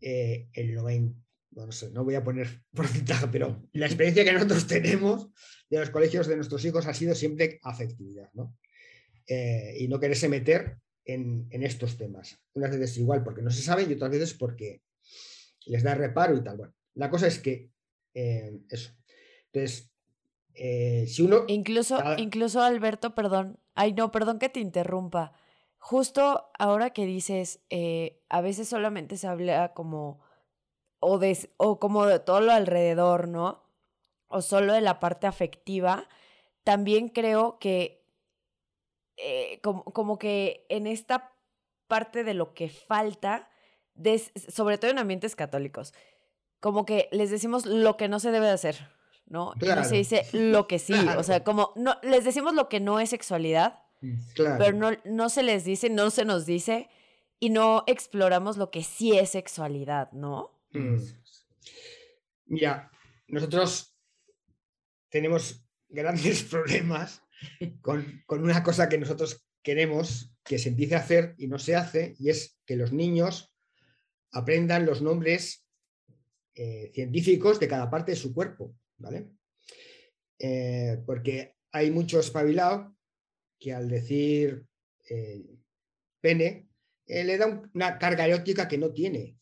eh, 0.00 0.48
el 0.52 0.74
90, 0.74 1.16
no, 1.52 1.72
sé, 1.72 1.90
no 1.92 2.04
voy 2.04 2.16
a 2.16 2.24
poner 2.24 2.62
porcentaje, 2.74 3.28
pero 3.28 3.68
la 3.72 3.86
experiencia 3.86 4.24
que 4.24 4.32
nosotros 4.32 4.66
tenemos 4.66 5.30
de 5.68 5.78
los 5.78 5.90
colegios 5.90 6.26
de 6.26 6.36
nuestros 6.36 6.64
hijos 6.64 6.86
ha 6.86 6.94
sido 6.94 7.14
siempre 7.14 7.60
afectividad, 7.62 8.30
¿no? 8.32 8.58
Eh, 9.26 9.76
y 9.78 9.86
no 9.86 10.00
quererse 10.00 10.28
meter 10.28 10.78
en, 11.04 11.48
estos 11.62 11.96
temas. 11.96 12.36
Unas 12.54 12.70
veces 12.72 12.98
igual 12.98 13.22
porque 13.22 13.42
no 13.42 13.50
se 13.50 13.62
sabe 13.62 13.84
y 13.84 13.92
otras 13.92 14.10
veces 14.10 14.34
porque 14.34 14.82
les 15.66 15.82
da 15.82 15.94
reparo 15.94 16.36
y 16.36 16.42
tal. 16.42 16.56
Bueno, 16.56 16.74
la 16.94 17.10
cosa 17.10 17.26
es 17.26 17.38
que 17.38 17.70
eh, 18.14 18.60
eso. 18.68 18.92
Entonces, 19.52 19.92
eh, 20.54 21.06
si 21.06 21.22
uno... 21.22 21.44
Incluso, 21.48 21.98
incluso 22.18 22.60
Alberto, 22.62 23.14
perdón, 23.14 23.58
ay 23.74 23.92
no, 23.92 24.10
perdón 24.10 24.38
que 24.38 24.48
te 24.48 24.60
interrumpa. 24.60 25.32
Justo 25.78 26.50
ahora 26.58 26.90
que 26.90 27.06
dices, 27.06 27.60
eh, 27.70 28.22
a 28.28 28.40
veces 28.40 28.68
solamente 28.68 29.16
se 29.16 29.26
habla 29.26 29.72
como, 29.72 30.20
o, 30.98 31.18
de, 31.18 31.50
o 31.56 31.78
como 31.78 32.06
de 32.06 32.18
todo 32.18 32.40
lo 32.40 32.52
alrededor, 32.52 33.28
¿no? 33.28 33.62
O 34.28 34.42
solo 34.42 34.74
de 34.74 34.82
la 34.82 35.00
parte 35.00 35.26
afectiva, 35.26 36.08
también 36.64 37.08
creo 37.08 37.58
que 37.58 38.00
eh, 39.22 39.60
como, 39.60 40.18
que 40.18 40.64
en 40.70 40.86
esta 40.86 41.32
parte 41.88 42.24
de 42.24 42.32
lo 42.32 42.54
que 42.54 42.68
falta, 42.68 43.50
sobre 44.48 44.78
todo 44.78 44.90
en 44.90 44.98
ambientes 44.98 45.36
católicos, 45.36 45.92
como 46.60 46.84
que 46.84 47.08
les 47.10 47.30
decimos 47.30 47.66
lo 47.66 47.96
que 47.96 48.08
no 48.08 48.20
se 48.20 48.30
debe 48.30 48.46
de 48.46 48.52
hacer, 48.52 48.88
¿no? 49.26 49.54
no 49.54 49.84
se 49.84 49.96
dice 49.96 50.26
lo 50.32 50.66
que 50.68 50.78
sí, 50.78 50.94
o 51.16 51.22
sea, 51.22 51.42
como 51.42 51.72
no, 51.76 51.96
les 52.02 52.24
decimos 52.24 52.54
lo 52.54 52.68
que 52.68 52.80
no 52.80 53.00
es 53.00 53.10
sexualidad, 53.10 53.80
mm, 54.00 54.14
pero 54.36 54.72
no, 54.72 54.90
no 55.04 55.28
se 55.28 55.42
les 55.42 55.64
dice, 55.64 55.90
no 55.90 56.10
se 56.10 56.24
nos 56.24 56.46
dice 56.46 56.88
y 57.38 57.48
no 57.48 57.84
exploramos 57.86 58.58
lo 58.58 58.70
que 58.70 58.82
sí 58.82 59.16
es 59.16 59.30
sexualidad, 59.30 60.12
¿no? 60.12 60.60
Mm. 60.72 60.98
Mira, 62.46 62.90
nosotros 63.28 63.96
tenemos 65.08 65.64
grandes 65.88 66.42
problemas 66.50 67.22
con, 67.80 68.22
una 68.28 68.62
cosa 68.62 68.88
que 68.88 68.98
nosotros 68.98 69.46
queremos 69.62 70.34
que 70.44 70.58
se 70.58 70.70
empiece 70.70 70.94
a 70.94 71.00
hacer 71.00 71.34
y 71.38 71.48
no 71.48 71.58
se 71.58 71.76
hace, 71.76 72.14
y 72.18 72.30
es 72.30 72.58
que 72.66 72.76
los 72.76 72.92
niños 72.92 73.52
aprendan 74.32 74.86
los 74.86 75.02
nombres 75.02 75.66
eh, 76.62 76.90
científicos 76.92 77.58
de 77.58 77.66
cada 77.66 77.88
parte 77.88 78.12
de 78.12 78.18
su 78.18 78.34
cuerpo, 78.34 78.76
¿vale? 78.98 79.30
Eh, 80.38 81.02
porque 81.06 81.56
hay 81.72 81.90
mucho 81.90 82.20
espabilado 82.20 82.94
que 83.58 83.72
al 83.72 83.88
decir 83.88 84.66
eh, 85.08 85.56
pene 86.20 86.68
le 87.06 87.38
da 87.38 87.62
una 87.72 87.98
carga 87.98 88.26
erótica 88.26 88.68
que 88.68 88.76
no 88.76 88.92
tiene. 88.92 89.38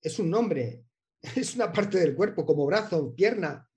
Es 0.00 0.20
un 0.20 0.30
nombre, 0.30 0.84
es 1.34 1.56
una 1.56 1.72
parte 1.72 1.98
del 1.98 2.14
cuerpo, 2.14 2.46
como 2.46 2.64
brazo, 2.64 3.12
pierna. 3.12 3.68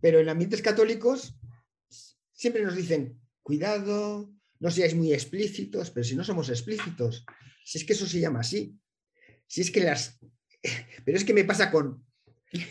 Pero 0.00 0.20
en 0.20 0.28
ambientes 0.28 0.62
católicos 0.62 1.34
siempre 2.32 2.62
nos 2.62 2.76
dicen, 2.76 3.20
cuidado, 3.42 4.32
no 4.60 4.70
seáis 4.70 4.94
muy 4.94 5.12
explícitos, 5.12 5.90
pero 5.90 6.04
si 6.04 6.14
no 6.14 6.22
somos 6.22 6.48
explícitos, 6.50 7.26
si 7.64 7.78
es 7.78 7.84
que 7.84 7.94
eso 7.94 8.06
se 8.06 8.20
llama 8.20 8.40
así, 8.40 8.78
si 9.48 9.62
es 9.62 9.72
que 9.72 9.80
las... 9.80 10.20
Pero 11.04 11.16
es 11.16 11.24
que 11.24 11.34
me 11.34 11.44
pasa 11.44 11.70
con, 11.70 12.04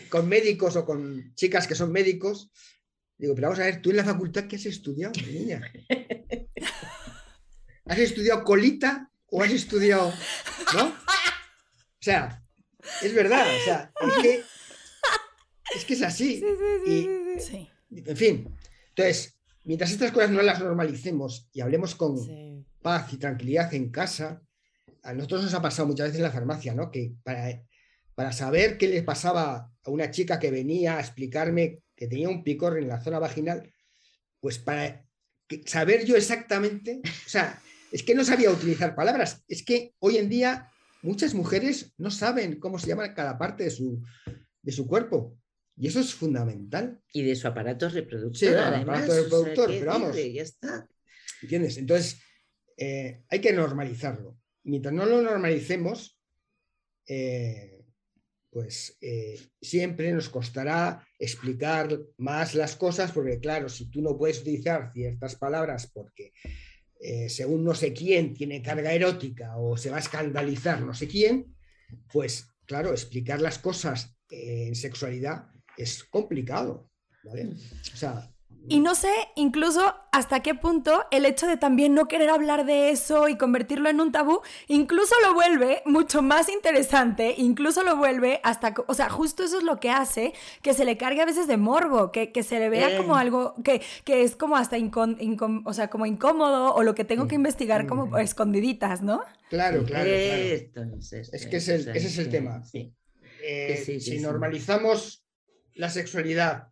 con 0.08 0.28
médicos 0.28 0.76
o 0.76 0.84
con 0.84 1.34
chicas 1.34 1.66
que 1.66 1.74
son 1.74 1.92
médicos, 1.92 2.50
digo, 3.18 3.34
pero 3.34 3.48
vamos 3.48 3.60
a 3.60 3.64
ver, 3.64 3.82
tú 3.82 3.90
en 3.90 3.96
la 3.96 4.04
facultad, 4.04 4.46
¿qué 4.46 4.56
has 4.56 4.66
estudiado, 4.66 5.12
niña? 5.26 5.60
¿Has 7.86 7.98
estudiado 7.98 8.44
colita 8.44 9.10
o 9.26 9.42
has 9.42 9.50
estudiado... 9.50 10.12
¿No? 10.74 10.86
O 10.88 12.02
sea, 12.02 12.42
es 13.02 13.14
verdad, 13.14 13.46
o 13.46 13.64
sea, 13.64 13.92
es 14.00 14.22
que 14.22 14.44
es, 15.74 15.84
que 15.84 15.94
es 15.94 16.02
así. 16.02 16.42
Sí, 17.38 17.68
y, 17.90 18.08
en 18.08 18.16
fin, 18.16 18.54
entonces, 18.88 19.38
mientras 19.64 19.90
estas 19.90 20.12
cosas 20.12 20.30
no 20.30 20.40
las 20.40 20.60
normalicemos 20.60 21.48
y 21.52 21.60
hablemos 21.60 21.94
con 21.94 22.64
paz 22.80 23.12
y 23.12 23.18
tranquilidad 23.18 23.74
en 23.74 23.90
casa, 23.90 24.42
a 25.02 25.12
nosotros 25.12 25.44
nos 25.44 25.54
ha 25.54 25.62
pasado 25.62 25.88
muchas 25.88 26.06
veces 26.06 26.18
en 26.18 26.24
la 26.24 26.32
farmacia, 26.32 26.74
¿no? 26.74 26.90
Que 26.90 27.12
para, 27.22 27.62
para 28.20 28.32
saber 28.32 28.76
qué 28.76 28.86
le 28.86 29.02
pasaba 29.02 29.72
a 29.82 29.90
una 29.90 30.10
chica 30.10 30.38
que 30.38 30.50
venía 30.50 30.98
a 30.98 31.00
explicarme 31.00 31.80
que 31.96 32.06
tenía 32.06 32.28
un 32.28 32.44
picor 32.44 32.76
en 32.76 32.86
la 32.86 33.00
zona 33.00 33.18
vaginal, 33.18 33.72
pues 34.40 34.58
para 34.58 35.06
saber 35.64 36.04
yo 36.04 36.16
exactamente, 36.16 37.00
o 37.02 37.28
sea, 37.30 37.58
es 37.90 38.02
que 38.02 38.14
no 38.14 38.22
sabía 38.22 38.50
utilizar 38.50 38.94
palabras, 38.94 39.42
es 39.48 39.62
que 39.62 39.94
hoy 40.00 40.18
en 40.18 40.28
día 40.28 40.70
muchas 41.00 41.32
mujeres 41.32 41.94
no 41.96 42.10
saben 42.10 42.60
cómo 42.60 42.78
se 42.78 42.88
llama 42.88 43.14
cada 43.14 43.38
parte 43.38 43.64
de 43.64 43.70
su, 43.70 44.02
de 44.60 44.72
su 44.72 44.86
cuerpo. 44.86 45.38
Y 45.78 45.86
eso 45.86 46.00
es 46.00 46.12
fundamental. 46.12 47.00
Y 47.14 47.22
de 47.22 47.34
su 47.36 47.48
aparato 47.48 47.88
reproductor. 47.88 48.36
Sí, 48.36 48.48
aparato 48.48 49.14
reproductor, 49.14 49.70
pero 49.70 49.86
vamos. 49.86 50.14
Ya 50.14 50.42
está. 50.42 50.86
¿Entiendes? 51.40 51.78
Entonces, 51.78 52.20
eh, 52.76 53.22
hay 53.30 53.40
que 53.40 53.54
normalizarlo. 53.54 54.36
Mientras 54.64 54.92
no 54.92 55.06
lo 55.06 55.22
normalicemos, 55.22 56.20
eh, 57.06 57.79
pues 58.50 58.98
eh, 59.00 59.38
siempre 59.60 60.12
nos 60.12 60.28
costará 60.28 61.06
explicar 61.18 61.98
más 62.18 62.54
las 62.54 62.76
cosas, 62.76 63.12
porque 63.12 63.38
claro, 63.38 63.68
si 63.68 63.90
tú 63.90 64.02
no 64.02 64.18
puedes 64.18 64.40
utilizar 64.40 64.90
ciertas 64.92 65.36
palabras 65.36 65.90
porque 65.92 66.32
según 67.28 67.64
no 67.64 67.74
sé 67.74 67.94
quién 67.94 68.34
tiene 68.34 68.60
carga 68.60 68.92
erótica 68.92 69.56
o 69.56 69.74
se 69.78 69.88
va 69.88 69.96
a 69.96 70.00
escandalizar 70.00 70.82
no 70.82 70.92
sé 70.92 71.08
quién, 71.08 71.56
pues 72.12 72.50
claro, 72.66 72.90
explicar 72.90 73.40
las 73.40 73.58
cosas 73.58 74.14
en 74.30 74.74
sexualidad 74.74 75.46
es 75.78 76.04
complicado. 76.04 76.90
¿vale? 77.24 77.50
O 77.92 77.96
sea, 77.96 78.30
Y 78.68 78.80
no 78.80 78.94
sé 78.94 79.10
incluso 79.36 79.94
hasta 80.12 80.40
qué 80.40 80.54
punto 80.54 81.04
el 81.10 81.24
hecho 81.24 81.46
de 81.46 81.56
también 81.56 81.94
no 81.94 82.08
querer 82.08 82.30
hablar 82.30 82.66
de 82.66 82.90
eso 82.90 83.28
y 83.28 83.36
convertirlo 83.36 83.88
en 83.88 84.00
un 84.00 84.12
tabú, 84.12 84.40
incluso 84.68 85.14
lo 85.22 85.34
vuelve 85.34 85.82
mucho 85.86 86.22
más 86.22 86.48
interesante, 86.48 87.34
incluso 87.38 87.82
lo 87.82 87.96
vuelve 87.96 88.40
hasta, 88.42 88.74
o 88.86 88.94
sea, 88.94 89.08
justo 89.08 89.44
eso 89.44 89.58
es 89.58 89.64
lo 89.64 89.80
que 89.80 89.90
hace 89.90 90.34
que 90.62 90.74
se 90.74 90.84
le 90.84 90.96
cargue 90.96 91.22
a 91.22 91.26
veces 91.26 91.46
de 91.46 91.56
morbo, 91.56 92.12
que, 92.12 92.32
que 92.32 92.42
se 92.42 92.58
le 92.58 92.68
vea 92.68 92.96
como 92.96 93.16
algo 93.16 93.54
que, 93.64 93.82
que 94.04 94.22
es 94.22 94.36
como 94.36 94.56
hasta 94.56 94.76
o 95.64 95.72
sea, 95.72 95.88
como 95.88 96.06
incómodo 96.06 96.74
o 96.74 96.82
lo 96.82 96.94
que 96.94 97.04
tengo 97.04 97.28
que 97.28 97.36
investigar 97.36 97.86
como 97.86 98.18
escondiditas, 98.18 99.02
¿no? 99.02 99.22
Claro, 99.48 99.84
claro. 99.84 100.08
es 100.08 101.46
que 101.46 101.56
ese 101.56 101.74
es 101.94 102.18
el 102.18 102.28
tema. 102.28 102.62
Eh, 103.42 104.00
si 104.00 104.18
normalizamos 104.20 105.24
la 105.74 105.88
sexualidad 105.88 106.68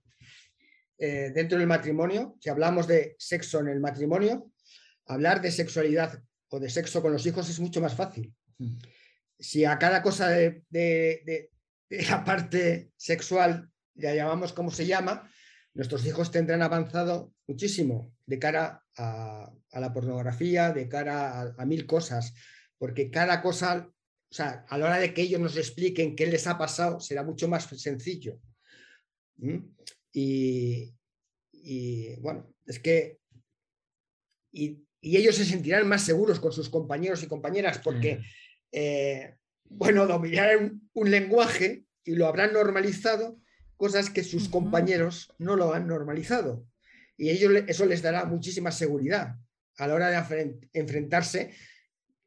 eh, 0.99 1.31
dentro 1.33 1.57
del 1.57 1.69
matrimonio, 1.69 2.37
si 2.41 2.51
hablamos 2.51 2.89
de 2.89 3.15
sexo 3.19 3.61
en 3.61 3.69
el 3.69 3.79
matrimonio, 3.79 4.51
hablar 5.07 5.41
de 5.41 5.53
sexualidad 5.53 6.21
o 6.49 6.59
de 6.59 6.69
sexo 6.69 7.01
con 7.01 7.13
los 7.13 7.25
hijos 7.25 7.49
es 7.49 7.61
mucho 7.61 7.81
más 7.81 7.95
fácil. 7.95 8.35
Mm. 8.59 8.79
Si 9.39 9.65
a 9.65 9.79
cada 9.79 10.03
cosa 10.03 10.29
de, 10.29 10.65
la 11.89 12.25
parte 12.25 12.91
sexual 12.97 13.71
ya 13.95 14.13
llamamos 14.13 14.53
como 14.53 14.73
se 14.73 14.87
llama, 14.87 15.31
nuestros 15.73 16.05
hijos 16.05 16.33
tendrán 16.33 16.63
avanzado 16.63 17.33
muchísimo 17.47 18.13
de 18.27 18.41
cara 18.41 18.85
a, 18.97 19.53
la 19.73 19.93
pornografía, 19.93 20.73
de 20.73 20.89
cara 20.89 21.55
a, 21.57 21.65
mil 21.65 21.87
cosas, 21.87 22.35
porque 22.77 23.09
cada 23.09 23.41
cosa, 23.41 23.89
o 23.89 24.35
sea, 24.35 24.65
a 24.69 24.77
la 24.77 24.87
hora 24.87 24.99
de 24.99 25.15
que 25.15 25.23
ellos 25.23 25.41
nos 25.41 25.57
expliquen 25.57 26.17
qué 26.17 26.27
les 26.27 26.49
ha 26.49 26.59
pasado, 26.59 26.99
será 26.99 27.23
mucho 27.23 27.47
más 27.47 27.65
sencillo. 27.65 28.41
Y, 30.13 30.95
bueno, 32.21 32.53
es 32.67 32.79
que... 32.79 33.19
Y, 34.53 34.85
ellos 35.01 35.37
se 35.37 35.45
sentirán 35.45 35.89
más 35.89 36.03
seguros 36.03 36.41
con 36.41 36.51
sus 36.51 36.69
compañeros 36.69 37.23
y 37.23 37.29
compañeras 37.29 37.79
porque, 37.79 38.21
eh, 38.73 39.37
bueno, 39.65 40.09
dominarán 40.09 40.91
un, 40.93 41.11
lenguaje 41.11 41.85
y 42.03 42.17
lo 42.17 42.27
habrán 42.27 42.53
normalizado, 42.53 43.41
cosas 43.77 44.11
que 44.11 44.25
sus 44.25 44.49
compañeros 44.49 45.33
no 45.39 45.55
lo 45.55 45.73
han 45.73 45.87
normalizado. 45.87 46.67
Y 47.17 47.31
ellos 47.31 47.53
eso 47.69 47.87
les 47.87 48.03
dará 48.03 48.25
muchísima 48.25 48.73
seguridad 48.73 49.37
a 49.77 49.87
la 49.87 49.95
hora 49.95 50.11
de 50.11 50.59
enfrentarse 50.73 51.55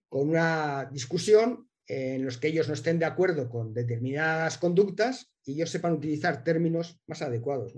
con 0.08 0.30
una 0.30 0.90
discusión 0.94 1.70
en 1.88 2.24
los 2.24 2.38
que 2.38 2.48
ellos 2.48 2.68
no 2.68 2.74
estén 2.74 3.00
de 3.00 3.06
acuerdo 3.06 3.50
con 3.50 3.74
determinadas 3.74 4.58
conductas 4.58 5.32
y 5.44 5.54
ellos 5.54 5.70
sepan 5.70 5.94
utilizar 5.94 6.44
términos 6.44 7.02
más 7.08 7.22
adecuados. 7.22 7.74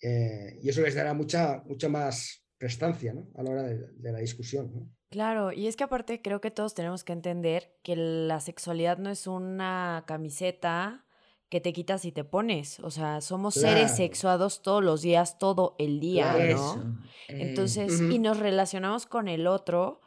Eh, 0.00 0.58
y 0.62 0.68
eso 0.68 0.80
les 0.82 0.94
dará 0.94 1.12
mucha, 1.14 1.62
mucha 1.66 1.88
más 1.88 2.44
prestancia 2.56 3.14
a 3.36 3.42
la 3.42 3.50
hora 3.50 3.62
de, 3.62 4.12
la 4.12 4.18
discusión. 4.18 4.92
Claro, 5.10 5.52
y 5.52 5.66
es 5.66 5.76
que 5.76 5.84
aparte 5.84 6.20
creo 6.20 6.40
que 6.40 6.50
todos 6.50 6.74
tenemos 6.74 7.04
que 7.04 7.12
entender 7.12 7.76
que 7.82 7.96
la 7.96 8.40
sexualidad 8.40 8.98
no 8.98 9.10
es 9.10 9.26
una 9.26 10.04
camiseta 10.06 11.06
que 11.48 11.60
te 11.60 11.72
quitas 11.72 12.04
y 12.04 12.12
te 12.12 12.24
pones. 12.24 12.78
O 12.80 12.90
sea, 12.90 13.20
somos 13.20 13.54
seres 13.54 13.96
sexuados 13.96 14.60
todos 14.60 14.84
los 14.84 15.00
días, 15.00 15.38
todo 15.38 15.76
el 15.78 15.98
día, 15.98 16.36
¿no? 16.54 16.98
Entonces, 17.28 18.00
y 18.00 18.18
nos 18.18 18.38
relacionamos 18.38 19.06
con 19.06 19.28
el 19.28 19.46
otro 19.46 20.00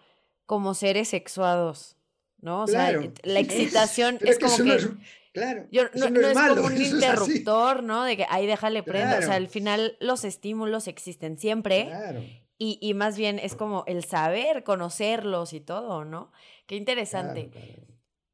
como 0.46 0.74
seres 0.74 1.08
sexuados, 1.08 1.98
¿no? 2.42 2.64
O 2.64 2.68
sea, 2.68 2.92
la 3.24 3.40
excitación 3.40 4.18
es, 4.22 4.40
como 4.40 4.58
que... 4.58 4.80
Claro. 5.34 5.66
no, 5.72 6.06
es, 6.06 6.38
como 6.38 6.68
un 6.68 6.82
interruptor, 6.82 7.84
¿no? 7.84 8.04
De 8.04 8.18
que 8.18 8.26
ahí 8.30 8.46
déjale 8.46 8.84
prenda. 8.84 9.20
O 9.20 9.22
sea, 9.22 9.36
al 9.36 9.48
final 9.48 9.96
los 10.00 10.26
estímulos 10.26 10.88
existen 10.88 11.38
siempre. 11.38 11.86
Claro. 11.86 12.22
Y, 12.64 12.94
más 12.94 13.18
bien 13.18 13.40
es 13.40 13.56
como 13.56 13.84
el 13.88 14.04
saber, 14.04 14.64
conocerlos 14.64 15.52
y 15.54 15.62
todo, 15.62 16.06
¿no? 16.06 16.32
Qué 16.68 16.76
interesante. 16.76 17.50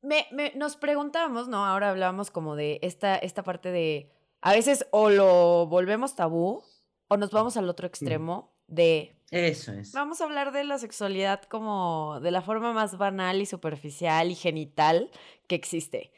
Me, 0.02 0.28
nos 0.56 0.76
preguntamos, 0.76 1.48
¿no? 1.48 1.66
Ahora 1.66 1.92
hablamos 1.92 2.30
como 2.30 2.58
de 2.58 2.80
esta, 2.82 3.16
esta 3.16 3.44
parte 3.44 3.72
de. 3.72 4.12
A 4.42 4.52
veces 4.52 4.86
o 4.92 5.10
lo 5.10 5.68
volvemos 5.68 6.16
tabú 6.16 6.62
o 7.08 7.18
nos 7.18 7.32
vamos 7.32 7.56
al 7.56 7.70
otro 7.70 7.88
mm. 7.88 8.57
De 8.68 9.18
eso 9.30 9.74
es. 9.74 9.92
Vamos 9.92 10.22
a 10.22 10.24
hablar 10.24 10.54
de 10.54 10.64
la 10.64 10.78
sexualidad 10.78 11.42
como 11.44 12.20
de 12.22 12.32
la 12.32 12.42
forma 12.42 12.72
más 12.72 12.98
banal 12.98 13.42
y 13.42 13.46
superficial 13.46 14.32
y 14.32 14.36
genital 14.36 15.12
que 15.48 15.56
existe. 15.56 16.14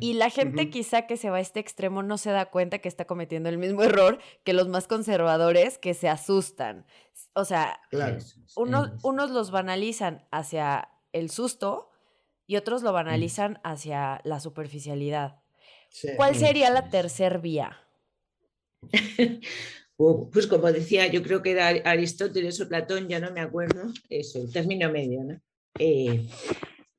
Y 0.00 0.14
la 0.14 0.30
gente 0.30 0.70
quizá 0.70 1.06
que 1.06 1.18
se 1.18 1.28
va 1.28 1.36
a 1.36 1.40
este 1.40 1.60
extremo 1.60 2.02
no 2.02 2.16
se 2.16 2.30
da 2.30 2.46
cuenta 2.46 2.78
que 2.78 2.88
está 2.88 3.04
cometiendo 3.04 3.50
el 3.50 3.58
mismo 3.58 3.82
error 3.82 4.18
que 4.42 4.54
los 4.54 4.68
más 4.68 4.88
conservadores 4.88 5.76
que 5.76 5.92
se 5.92 6.08
asustan. 6.08 6.86
O 7.34 7.44
sea, 7.44 7.78
unos, 8.54 9.30
los 9.30 9.50
banalizan 9.50 10.26
hacia 10.30 10.88
el 11.12 11.30
susto 11.30 11.90
y 12.46 12.56
otros 12.56 12.82
lo 12.82 12.92
banalizan 12.92 13.60
hacia 13.64 14.22
la 14.24 14.40
superficialidad. 14.40 15.42
¿Cuál 16.16 16.34
sería 16.34 16.70
la 16.70 16.88
tercer 16.88 17.38
vía? 17.40 17.82
pues 19.96 20.46
como 20.46 20.70
decía, 20.70 21.06
yo 21.06 21.22
creo 21.22 21.42
que 21.42 21.52
era 21.52 21.68
Aristóteles 21.68 22.60
o 22.60 22.68
Platón, 22.68 23.08
ya 23.08 23.18
no 23.18 23.32
me 23.32 23.40
acuerdo, 23.40 23.92
eso, 24.10 24.42
el 24.42 24.52
término 24.52 24.90
medio, 24.92 25.24
¿no? 25.24 25.40
Eh, 25.78 26.26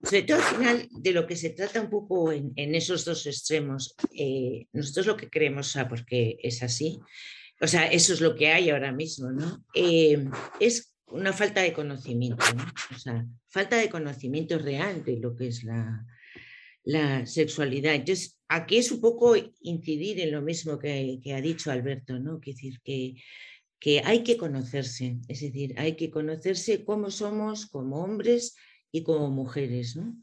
sobre 0.03 0.23
todo 0.23 0.37
al 0.37 0.43
final 0.43 0.89
de 0.91 1.11
lo 1.11 1.27
que 1.27 1.35
se 1.35 1.51
trata 1.51 1.81
un 1.81 1.89
poco 1.89 2.31
en, 2.31 2.53
esos 2.75 3.05
dos 3.05 3.25
extremos, 3.25 3.95
eh, 4.15 4.67
nosotros 4.73 5.05
lo 5.07 5.17
que 5.17 5.29
creemos, 5.29 5.77
porque 5.89 6.37
es 6.41 6.63
así, 6.63 6.99
o 7.61 7.67
sea, 7.67 7.87
eso 7.87 8.13
es 8.13 8.21
lo 8.21 8.35
que 8.35 8.49
hay 8.49 8.69
ahora 8.69 8.91
mismo, 8.91 9.31
¿no? 9.31 9.63
Eh, 9.73 10.29
es 10.59 10.95
una 11.07 11.33
falta 11.33 11.61
de 11.61 11.73
conocimiento, 11.73 12.45
¿no? 12.55 12.65
O 12.95 12.99
sea, 12.99 13.25
falta 13.47 13.77
de 13.77 13.89
conocimiento 13.89 14.57
real 14.59 15.03
de 15.03 15.17
lo 15.17 15.35
que 15.35 15.47
es 15.47 15.63
la, 15.63 16.05
la 16.87 17.25
sexualidad. 17.25 17.95
Entonces, 17.95 18.39
aquí 18.47 18.77
es 18.77 18.93
un 18.93 19.01
poco 19.01 19.35
incidir 19.61 20.21
en 20.21 20.31
lo 20.31 20.41
mismo 20.41 20.79
que, 20.79 21.19
ha 21.35 21.41
dicho 21.41 21.69
Alberto, 21.69 22.17
¿no? 22.17 22.39
Que 22.39 22.51
decir, 22.51 22.79
que, 22.81 23.15
que 23.77 24.01
hay 24.05 24.23
que 24.23 24.37
conocerse, 24.37 25.17
es 25.27 25.41
decir, 25.41 25.75
hay 25.77 25.97
que 25.97 26.09
conocerse 26.09 26.85
cómo 26.85 27.11
somos 27.11 27.65
como 27.65 28.01
hombres 28.01 28.55
y 28.89 29.03
como 29.03 29.29
mujeres, 29.29 29.97
¿no? 29.97 30.17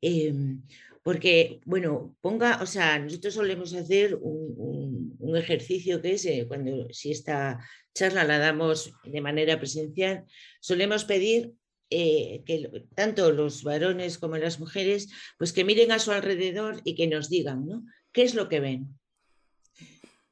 Em, 0.00 0.62
porque, 1.02 1.60
bueno, 1.66 2.16
ponga, 2.22 2.62
o 2.62 2.66
sea, 2.66 2.98
nosotros 2.98 3.34
solemos 3.34 3.74
hacer 3.74 4.18
un, 4.18 5.36
ejercicio 5.36 6.00
que 6.00 6.14
es 6.14 6.24
eh, 6.24 6.46
cuando, 6.48 6.88
si 6.92 7.10
esta 7.10 7.58
charla 7.92 8.24
la 8.24 8.38
damos 8.38 8.90
de 9.04 9.20
manera 9.20 9.58
presencial, 9.58 10.24
solemos 10.60 11.04
pedir 11.04 11.52
eh, 11.88 12.42
que 12.44 12.84
tanto 12.96 13.30
los 13.30 13.62
varones 13.62 14.18
como 14.18 14.36
las 14.36 14.58
mujeres, 14.58 15.08
pues 15.38 15.52
que 15.52 15.64
miren 15.64 15.92
a 15.92 16.00
su 16.00 16.10
alrededor 16.10 16.80
y 16.84 16.96
que 16.96 17.06
nos 17.06 17.30
digan, 17.30 17.66
¿no? 17.66 17.86
¿Qué 18.12 18.22
es 18.22 18.34
lo 18.34 18.48
que 18.48 18.60
ven? 18.60 18.98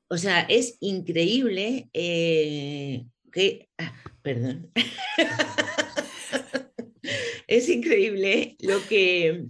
O 0.08 0.18
sea, 0.18 0.40
es 0.40 0.76
increíble 0.80 1.88
eh, 1.92 3.04
que, 3.30 3.68
ah, 3.78 3.94
perdón, 4.22 4.72
es 7.46 7.68
increíble 7.68 8.56
lo 8.60 8.84
que, 8.88 9.46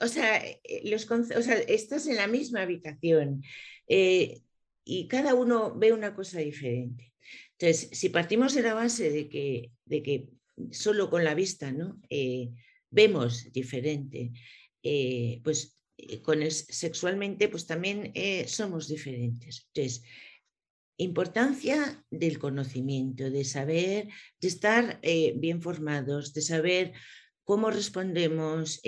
o, 0.00 0.08
sea, 0.08 0.36
eh, 0.36 0.60
los, 0.84 1.10
o 1.10 1.42
sea, 1.42 1.56
estás 1.56 2.06
en 2.06 2.16
la 2.16 2.28
misma 2.28 2.62
habitación 2.62 3.42
y 3.86 5.08
cada 5.08 5.34
uno 5.34 5.74
ve 5.74 5.92
una 5.92 6.14
cosa 6.14 6.38
diferente. 6.38 7.12
Entonces, 7.58 7.90
si 7.92 8.08
partimos 8.08 8.54
de 8.54 8.62
la 8.62 8.74
base 8.74 9.10
de 9.10 9.28
que, 9.28 9.70
de 9.84 10.02
que 10.02 10.28
solo 10.70 11.10
con 11.10 11.24
la 11.24 11.34
vista, 11.34 11.72
¿no? 11.72 12.00
Eh, 12.08 12.50
vemos 12.90 13.52
diferente, 13.52 14.32
eh, 14.82 15.40
pues 15.42 15.76
eh, 15.96 16.20
con 16.22 16.42
el, 16.42 16.52
sexualmente 16.52 17.48
pues 17.48 17.66
también 17.66 18.12
somos 18.46 18.88
diferentes. 18.88 19.68
Entonces, 19.74 20.02
importancia 20.96 22.04
del 22.10 22.38
conocimiento, 22.38 23.30
de 23.30 23.44
saber, 23.44 24.08
de 24.40 24.48
estar 24.48 25.00
bien 25.36 25.60
formados, 25.60 26.32
de 26.34 26.42
saber 26.42 26.92
cómo 27.42 27.70
respondemos 27.70 28.80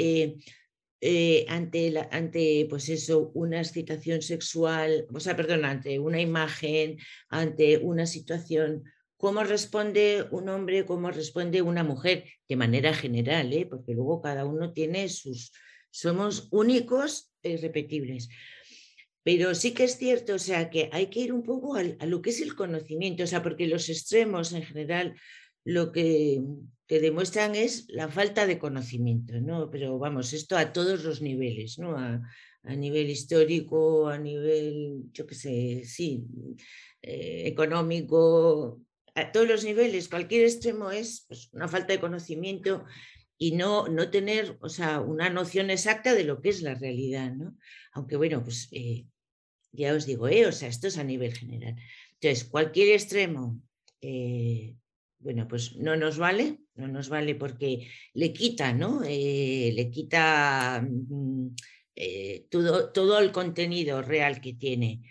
ante, 1.48 1.90
la, 1.90 2.09
ante 2.12 2.66
pues 2.70 2.88
eso, 2.88 3.33
una 3.35 3.61
excitación 3.61 4.22
sexual, 4.22 5.07
o 5.12 5.18
sea, 5.18 5.37
perdón, 5.37 5.64
ante 5.64 5.98
una 5.98 6.20
imagen, 6.20 6.98
ante 7.29 7.79
una 7.79 8.07
situación 8.07 8.85
cómo 9.16 9.44
responde 9.44 10.26
un 10.31 10.48
hombre, 10.48 10.85
cómo 10.85 11.11
responde 11.11 11.62
una 11.62 11.85
mujer, 11.85 12.24
de 12.48 12.57
manera 12.57 12.94
general, 12.94 13.52
¿eh? 13.52 13.66
porque 13.66 13.94
luego 13.94 14.20
cada 14.20 14.44
uno 14.44 14.72
tiene 14.72 15.09
sus, 15.09 15.52
somos 15.90 16.48
únicos 16.50 17.33
e 17.42 17.52
irrepetibles. 17.52 18.29
Pero 19.22 19.55
sí 19.55 19.72
que 19.72 19.85
es 19.85 19.96
cierto, 19.96 20.35
o 20.35 20.38
sea, 20.38 20.70
que 20.70 20.88
hay 20.92 21.07
que 21.07 21.20
ir 21.20 21.33
un 21.33 21.42
poco 21.42 21.74
a, 21.76 22.07
lo 22.07 22.22
que 22.22 22.31
es 22.31 22.40
el 22.40 22.55
conocimiento, 22.55 23.24
o 23.24 23.26
sea, 23.26 23.42
porque 23.42 23.66
los 23.66 23.88
extremos 23.88 24.52
en 24.52 24.62
general 24.62 25.16
lo 25.64 25.90
que, 25.90 26.40
demuestran 26.88 27.57
es 27.57 27.87
la 27.88 28.09
falta 28.09 28.46
de 28.46 28.61
conocimiento, 28.61 29.40
¿no? 29.40 29.68
Pero 29.68 29.98
vamos, 29.98 30.33
esto 30.33 30.57
a 30.57 30.72
todos 30.72 31.02
los 31.02 31.20
niveles, 31.20 31.79
¿no? 31.81 31.96
A, 31.96 32.22
nivel 32.76 33.11
histórico, 33.11 34.09
a 34.09 34.18
nivel, 34.18 35.05
yo 35.12 35.26
qué 35.26 35.35
sé, 35.35 35.85
sí, 35.85 36.24
eh, 37.02 37.42
económico, 37.46 38.81
a 39.16 39.33
todos 39.33 39.48
los 39.48 39.64
niveles, 39.64 40.09
cualquier 40.09 40.44
extremo 40.44 40.90
es 40.90 41.24
pues, 41.26 41.48
una 41.52 41.68
falta 41.68 41.94
de 41.94 42.00
conocimiento 42.00 42.85
y 43.38 43.52
no, 43.52 43.88
no 43.88 44.11
tener, 44.11 44.59
o 44.61 44.68
sea, 44.68 45.00
una 45.00 45.31
noción 45.31 45.70
exacta 45.70 46.14
de 46.14 46.24
lo 46.24 46.40
que 46.40 46.50
es 46.50 46.61
la 46.62 46.74
realidad, 46.74 47.33
¿no? 47.35 47.57
Aunque 47.92 48.16
bueno, 48.16 48.44
pues 48.44 48.68
eh, 48.72 49.07
ya 49.72 49.94
os 49.94 50.05
digo, 50.05 50.29
¿eh? 50.29 50.46
o 50.46 50.52
sea, 50.52 50.68
esto 50.68 50.87
es 50.87 50.98
a 50.98 51.05
nivel 51.05 51.35
general. 51.35 51.76
Entonces, 52.20 52.44
cualquier 52.44 52.90
extremo, 52.90 53.59
eh, 54.02 54.74
bueno, 55.18 55.48
pues 55.48 55.76
no 55.76 55.96
nos 55.96 56.18
vale, 56.18 56.59
no 56.74 56.87
nos 56.87 57.09
vale 57.09 57.35
porque 57.35 57.88
le 58.12 58.35
quita, 58.35 58.74
¿no? 58.74 59.02
Eh, 59.02 59.72
le 59.74 59.90
quita 59.90 60.87
mm, 60.87 61.48
todo, 62.50 62.92
todo 62.92 63.18
el 63.18 63.33
contenido 63.33 64.02
real 64.02 64.42
que 64.42 64.52
tiene, 64.52 65.02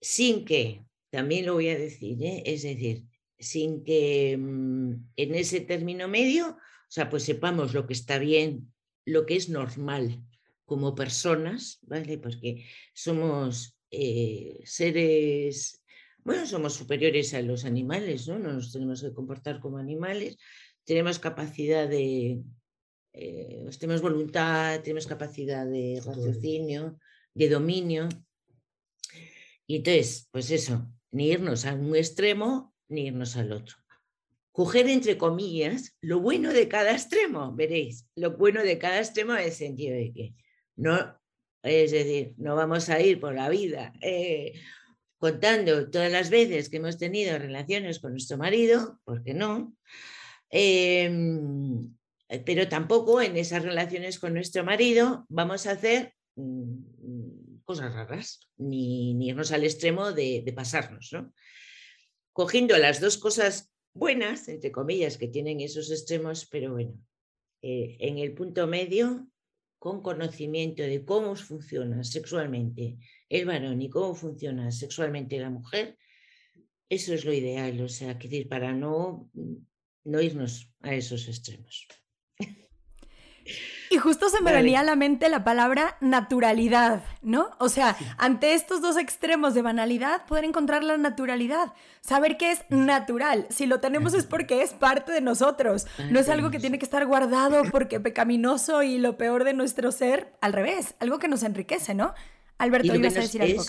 sin 0.00 0.44
que, 0.44 0.82
también 1.10 1.46
lo 1.46 1.54
voy 1.54 1.68
a 1.68 1.78
decir, 1.78 2.18
es 2.22 2.62
decir, 2.62 3.04
sin 3.40 3.82
que 3.82 4.36
mm, 4.38 4.92
en 5.16 5.34
ese 5.34 5.60
término 5.60 6.06
medio, 6.08 6.50
o 6.50 6.92
sea, 6.92 7.08
pues 7.08 7.24
sepamos 7.24 7.74
lo 7.74 7.86
que 7.86 7.94
está 7.94 8.18
bien, 8.18 8.72
lo 9.04 9.26
que 9.26 9.36
es 9.36 9.48
normal 9.48 10.22
como 10.66 10.94
personas, 10.94 11.80
¿vale? 11.82 12.18
Porque 12.18 12.66
somos 12.94 13.76
eh, 13.90 14.60
seres, 14.64 15.82
bueno, 16.18 16.46
somos 16.46 16.74
superiores 16.74 17.34
a 17.34 17.42
los 17.42 17.64
animales, 17.64 18.28
¿no? 18.28 18.38
No 18.38 18.52
nos 18.52 18.72
tenemos 18.72 19.02
que 19.02 19.12
comportar 19.12 19.58
como 19.58 19.78
animales, 19.78 20.36
tenemos 20.84 21.18
capacidad 21.18 21.88
de, 21.88 22.42
eh, 23.12 23.60
pues 23.64 23.78
tenemos 23.78 24.02
voluntad, 24.02 24.80
tenemos 24.82 25.06
capacidad 25.06 25.66
de 25.66 26.00
raciocinio, 26.04 26.98
de 27.34 27.48
dominio. 27.48 28.08
Y 29.66 29.76
entonces, 29.76 30.28
pues 30.30 30.50
eso, 30.50 30.92
ni 31.10 31.28
irnos 31.28 31.64
a 31.64 31.74
un 31.74 31.96
extremo 31.96 32.69
ni 32.90 33.06
irnos 33.06 33.36
al 33.36 33.52
otro. 33.52 33.76
Coger 34.52 34.88
entre 34.88 35.16
comillas 35.16 35.96
lo 36.02 36.20
bueno 36.20 36.52
de 36.52 36.68
cada 36.68 36.92
extremo, 36.92 37.54
veréis, 37.54 38.06
lo 38.14 38.36
bueno 38.36 38.62
de 38.62 38.78
cada 38.78 38.98
extremo 38.98 39.34
en 39.34 39.44
el 39.44 39.52
sentido 39.52 39.94
de 39.96 40.12
que 40.12 40.34
no 40.76 41.20
es 41.62 41.90
decir, 41.90 42.34
no 42.38 42.56
vamos 42.56 42.88
a 42.88 43.00
ir 43.00 43.20
por 43.20 43.34
la 43.34 43.48
vida 43.48 43.92
eh, 44.00 44.54
contando 45.18 45.90
todas 45.90 46.10
las 46.10 46.30
veces 46.30 46.70
que 46.70 46.78
hemos 46.78 46.96
tenido 46.96 47.38
relaciones 47.38 48.00
con 48.00 48.12
nuestro 48.12 48.38
marido, 48.38 48.98
porque 49.04 49.34
no. 49.34 49.76
Em, 50.48 51.94
pero 52.46 52.68
tampoco 52.68 53.20
en 53.20 53.36
esas 53.36 53.62
relaciones 53.62 54.18
con 54.18 54.32
nuestro 54.32 54.64
marido 54.64 55.26
vamos 55.28 55.66
a 55.66 55.72
hacer 55.72 56.14
mm, 56.36 57.60
cosas 57.64 57.92
raras, 57.92 58.48
ni, 58.56 59.10
irnos 59.28 59.52
al 59.52 59.64
extremo 59.64 60.12
de, 60.12 60.50
pasarnos. 60.56 61.10
¿no? 61.12 61.32
Cogiendo 62.32 62.76
las 62.78 63.00
dos 63.00 63.18
cosas 63.18 63.72
buenas, 63.92 64.48
entre 64.48 64.72
comillas, 64.72 65.18
que 65.18 65.28
tienen 65.28 65.60
esos 65.60 65.90
extremos, 65.90 66.46
pero 66.46 66.72
bueno, 66.72 66.94
eh, 67.62 67.96
en 68.00 68.18
el 68.18 68.32
punto 68.34 68.66
medio 68.66 69.26
con 69.78 70.02
conocimiento 70.02 70.82
de 70.82 71.04
cómo 71.04 71.34
funciona 71.36 72.04
sexualmente 72.04 72.98
el 73.28 73.46
varón 73.46 73.80
y 73.80 73.88
cómo 73.88 74.14
funciona 74.14 74.70
sexualmente 74.70 75.38
la 75.38 75.50
mujer, 75.50 75.96
eso 76.88 77.14
es 77.14 77.24
lo 77.24 77.32
ideal, 77.32 77.80
o 77.80 77.88
sea, 77.88 78.14
decir, 78.14 78.48
para 78.48 78.72
no, 78.74 79.30
no 80.04 80.20
irnos 80.20 80.70
a 80.80 80.94
esos 80.94 81.28
extremos. 81.28 81.86
Y 83.92 83.98
justo 83.98 84.28
se 84.28 84.40
me 84.40 84.52
venía 84.52 84.80
a 84.80 84.84
la 84.84 84.94
mente 84.94 85.28
la 85.28 85.42
palabra 85.42 85.96
naturalidad, 86.00 87.02
¿no? 87.22 87.50
O 87.58 87.68
sea, 87.68 87.96
ante 88.18 88.54
estos 88.54 88.80
dos 88.80 88.96
extremos 88.96 89.52
de 89.52 89.62
banalidad, 89.62 90.26
poder 90.26 90.44
encontrar 90.44 90.84
la 90.84 90.96
naturalidad, 90.96 91.72
saber 92.00 92.36
que 92.36 92.52
es 92.52 92.60
natural. 92.68 93.48
Si 93.50 93.66
lo 93.66 93.80
tenemos 93.80 94.14
es 94.14 94.26
porque 94.26 94.62
es 94.62 94.74
parte 94.74 95.10
de 95.10 95.20
nosotros, 95.20 95.88
no 96.08 96.20
es 96.20 96.28
algo 96.28 96.52
que 96.52 96.60
tiene 96.60 96.78
que 96.78 96.84
estar 96.84 97.04
guardado 97.04 97.64
porque 97.72 97.98
pecaminoso 97.98 98.84
y 98.84 98.98
lo 98.98 99.18
peor 99.18 99.42
de 99.42 99.54
nuestro 99.54 99.90
ser, 99.90 100.34
al 100.40 100.52
revés, 100.52 100.94
algo 101.00 101.18
que 101.18 101.26
nos 101.26 101.42
enriquece, 101.42 101.92
¿no? 101.92 102.14
Alberto, 102.58 102.94
ibas 102.94 103.16
a 103.16 103.20
decir 103.22 103.42
algo. 103.42 103.64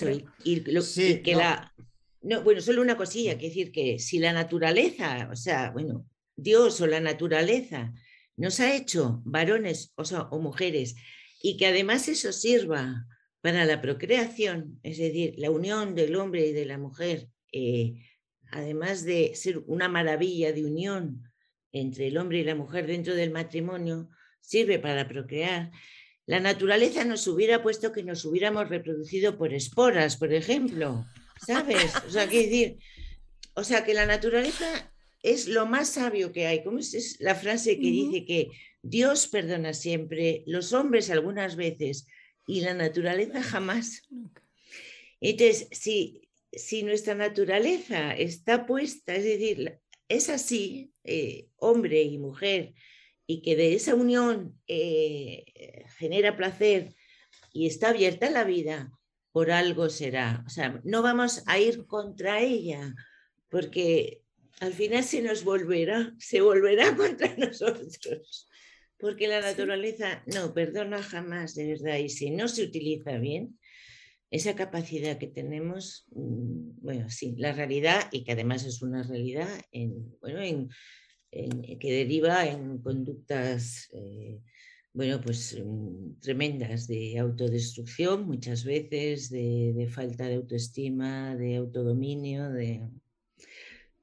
sí, 0.84 1.24
que 1.24 1.34
la... 1.34 1.74
No, 2.22 2.44
bueno, 2.44 2.62
solo 2.62 2.84
una 2.84 2.96
cosilla, 2.96 3.40
que 3.40 3.48
decir 3.48 3.72
que 3.72 3.98
si 3.98 4.20
la 4.20 4.34
naturaleza, 4.34 5.30
o 5.32 5.36
sea, 5.36 5.72
bueno, 5.72 6.06
Dios 6.36 6.80
o 6.80 6.86
la 6.86 7.00
naturaleza 7.00 7.92
nos 8.38 8.60
ha 8.60 8.76
hecho 8.76 9.22
varones 9.26 9.94
o, 9.96 10.04
o 10.04 10.40
mujeres 10.40 10.96
y 11.42 11.58
que 11.58 11.68
además 11.68 12.08
eso 12.08 12.32
sirva 12.32 13.06
para 13.42 13.66
la 13.66 13.82
procreación, 13.82 14.80
es 14.84 14.98
decir, 14.98 15.34
la 15.38 15.50
unión 15.50 15.96
del 15.96 16.16
hombre 16.16 16.48
y 16.48 16.54
de 16.54 16.66
la 16.66 16.78
mujer, 16.78 17.28
eh, 17.52 17.94
además 18.52 19.04
de 19.04 19.34
ser 19.36 19.60
una 19.66 19.90
maravilla 19.90 20.54
de 20.54 20.66
unión 20.66 21.24
entre 21.72 22.08
el 22.08 22.18
hombre 22.18 22.40
y 22.40 22.44
la 22.44 22.56
mujer 22.56 22.86
dentro 22.86 23.16
del 23.16 23.32
matrimonio, 23.32 24.10
sirve 24.42 24.78
para 24.78 25.08
procrear. 25.08 25.72
La 26.28 26.40
naturaleza 26.40 27.04
nos 27.04 27.28
hubiera 27.28 27.64
puesto 27.64 27.92
que 27.92 28.04
nos 28.04 28.26
hubiéramos 28.26 28.70
reproducido 28.70 29.38
por 29.38 29.54
esporas, 29.54 30.18
por 30.18 30.32
ejemplo, 30.34 31.06
¿sabes? 31.46 31.92
O 32.08 32.12
sea, 32.12 32.28
decir, 32.28 32.78
o 33.56 33.64
sea, 33.64 33.84
que 33.84 33.94
la 33.94 34.06
naturaleza 34.06 34.94
es 35.24 35.48
lo 35.48 35.66
más 35.66 35.90
sabio 35.90 36.32
que 36.32 36.48
hay. 36.48 36.64
¿Cómo 36.64 36.80
es 36.80 37.18
la 37.20 37.36
frase 37.36 37.80
que 37.80 37.92
dice 37.92 38.26
que 38.26 38.50
Dios 38.82 39.28
perdona 39.28 39.74
siempre, 39.74 40.44
los 40.48 40.74
hombres 40.74 41.10
algunas 41.10 41.56
veces 41.56 42.08
y 42.48 42.62
la 42.62 42.74
naturaleza 42.74 43.44
jamás? 43.44 44.08
Entonces, 45.20 45.68
si, 45.72 46.28
si 46.52 46.84
nuestra 46.84 47.14
naturaleza 47.14 48.14
está 48.16 48.66
puesta, 48.66 49.16
es 49.16 49.24
decir, 49.24 49.80
es 50.08 50.30
así, 50.30 50.92
eh, 51.04 51.48
hombre 51.58 52.02
y 52.02 52.18
mujer, 52.18 52.74
y 53.28 53.42
que 53.42 53.56
de 53.56 53.76
esa 53.76 53.96
unión 53.96 54.60
eh, 54.68 55.46
genera 55.98 56.36
placer 56.36 56.96
y 57.54 57.68
está 57.68 57.90
abierta 57.90 58.30
la 58.30 58.44
vida, 58.44 58.92
por 59.32 59.52
algo 59.52 59.90
será. 59.90 60.44
O 60.46 60.50
sea, 60.50 60.82
no 60.84 61.02
vamos 61.02 61.44
a 61.46 61.60
ir 61.60 61.86
contra 61.86 62.42
ella, 62.42 62.94
porque 63.50 64.21
al 64.62 64.74
final 64.74 65.04
se 65.04 65.24
nos 65.24 65.44
volverá, 65.44 66.14
se 66.20 66.40
volverá 66.40 66.96
contra 66.96 67.36
nosotros. 67.36 68.48
Porque 68.98 69.28
la 69.28 69.42
naturaleza 69.42 70.24
no 70.28 70.54
perdona 70.54 71.02
jamás, 71.02 71.56
de 71.56 71.66
verdad. 71.66 71.98
Y 71.98 72.10
si 72.10 72.30
no 72.30 72.48
se 72.48 72.64
utiliza 72.64 73.18
bien, 73.18 73.58
esa 74.30 74.56
capacidad 74.56 75.18
que 75.18 75.28
tenemos, 75.28 76.06
mm, 76.12 76.80
bueno, 76.80 77.10
sí, 77.10 77.34
la 77.38 77.54
realidad, 77.54 78.08
y 78.12 78.24
que 78.24 78.34
además 78.34 78.64
es 78.64 78.84
una 78.84 79.02
realidad, 79.02 79.50
en, 79.72 80.16
bueno, 80.22 80.42
en, 80.42 80.70
que 81.80 81.92
deriva 81.92 82.46
en 82.46 82.78
conductas, 82.84 83.90
eh, 83.94 84.42
bueno, 84.94 85.20
pues 85.22 85.60
mm, 85.60 86.20
tremendas 86.20 86.88
de 86.88 87.18
autodestrucción, 87.18 88.28
muchas 88.28 88.64
veces, 88.64 89.32
de 89.32 89.88
falta 89.90 90.28
de 90.28 90.36
autoestima, 90.36 91.36
de 91.36 91.56
autodominio, 91.56 92.52
de, 92.52 92.88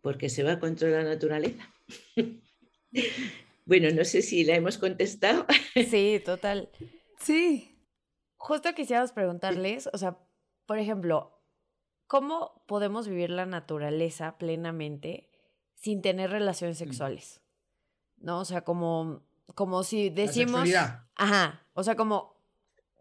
porque 0.00 0.28
se 0.28 0.42
va 0.42 0.58
contra 0.58 0.88
la 0.88 1.02
naturaleza. 1.02 1.72
bueno, 3.64 3.88
no 3.94 4.04
sé 4.04 4.22
si 4.22 4.44
la 4.44 4.54
hemos 4.54 4.78
contestado. 4.78 5.46
sí, 5.90 6.20
total. 6.24 6.70
Sí. 7.18 7.74
Justo 8.36 8.72
quisiéramos 8.74 9.12
preguntarles, 9.12 9.88
o 9.92 9.98
sea, 9.98 10.18
por 10.66 10.78
ejemplo, 10.78 11.42
¿cómo 12.06 12.64
podemos 12.66 13.08
vivir 13.08 13.30
la 13.30 13.46
naturaleza 13.46 14.38
plenamente 14.38 15.28
sin 15.74 16.02
tener 16.02 16.30
relaciones 16.30 16.76
mm. 16.76 16.84
sexuales? 16.84 17.42
¿No? 18.16 18.40
O 18.40 18.44
sea, 18.44 18.62
como, 18.62 19.22
como 19.54 19.82
si 19.82 20.10
decimos... 20.10 20.68
Ajá, 21.16 21.66
o 21.72 21.82
sea, 21.82 21.96
como, 21.96 22.40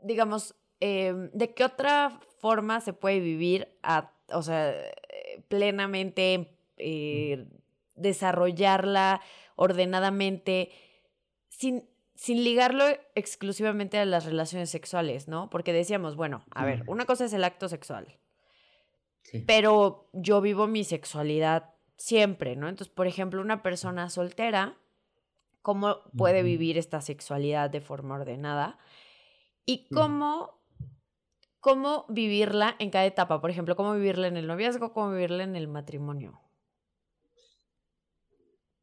digamos, 0.02 0.56
em, 0.80 1.30
¿de 1.32 1.54
qué 1.54 1.64
otra 1.64 2.20
forma 2.40 2.82
se 2.82 2.94
puede 2.94 3.20
vivir, 3.20 3.78
a, 3.84 4.12
o 4.30 4.42
sea, 4.42 4.72
eh, 4.72 5.44
plenamente 5.48 6.57
eh, 6.78 7.48
desarrollarla 7.96 9.22
ordenadamente, 9.56 10.72
sin, 11.50 11.90
sin 12.16 12.44
ligarlo 12.44 12.86
exclusivamente 13.16 13.98
a 13.98 14.06
las 14.06 14.26
relaciones 14.26 14.70
sexuales, 14.70 15.28
¿no? 15.28 15.50
Porque 15.50 15.74
decíamos, 15.74 16.16
bueno, 16.16 16.44
a 16.52 16.66
ver, 16.66 16.84
una 16.88 17.06
cosa 17.06 17.26
es 17.26 17.34
el 17.34 17.44
acto 17.44 17.68
sexual, 17.68 18.18
pero 19.46 20.10
yo 20.14 20.40
vivo 20.42 20.68
mi 20.68 20.84
sexualidad 20.84 21.74
siempre, 21.98 22.56
¿no? 22.56 22.70
Entonces, 22.70 22.94
por 22.94 23.08
ejemplo, 23.08 23.42
una 23.42 23.64
persona 23.64 24.10
soltera, 24.10 24.78
¿cómo 25.62 26.04
puede 26.16 26.44
vivir 26.44 26.78
esta 26.78 27.02
sexualidad 27.02 27.70
de 27.70 27.82
forma 27.82 28.16
ordenada? 28.16 28.78
Y 29.66 29.88
cómo, 29.94 30.62
cómo 31.60 32.06
vivirla 32.08 32.76
en 32.80 32.90
cada 32.90 33.06
etapa, 33.06 33.42
por 33.42 33.50
ejemplo, 33.50 33.76
cómo 33.76 33.94
vivirla 33.94 34.28
en 34.28 34.38
el 34.38 34.48
noviazgo, 34.48 34.94
cómo 34.94 35.12
vivirla 35.12 35.44
en 35.44 35.56
el 35.56 35.68
matrimonio. 35.68 36.40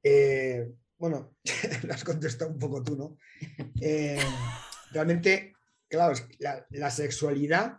Eh, 0.06 0.70
bueno, 0.98 1.36
lo 1.82 1.94
has 1.94 2.04
contestado 2.04 2.50
un 2.50 2.58
poco 2.58 2.82
tú, 2.82 2.94
¿no? 2.94 3.18
Eh, 3.80 4.20
realmente, 4.92 5.54
claro, 5.88 6.14
la, 6.38 6.90
sexualidad 6.90 7.78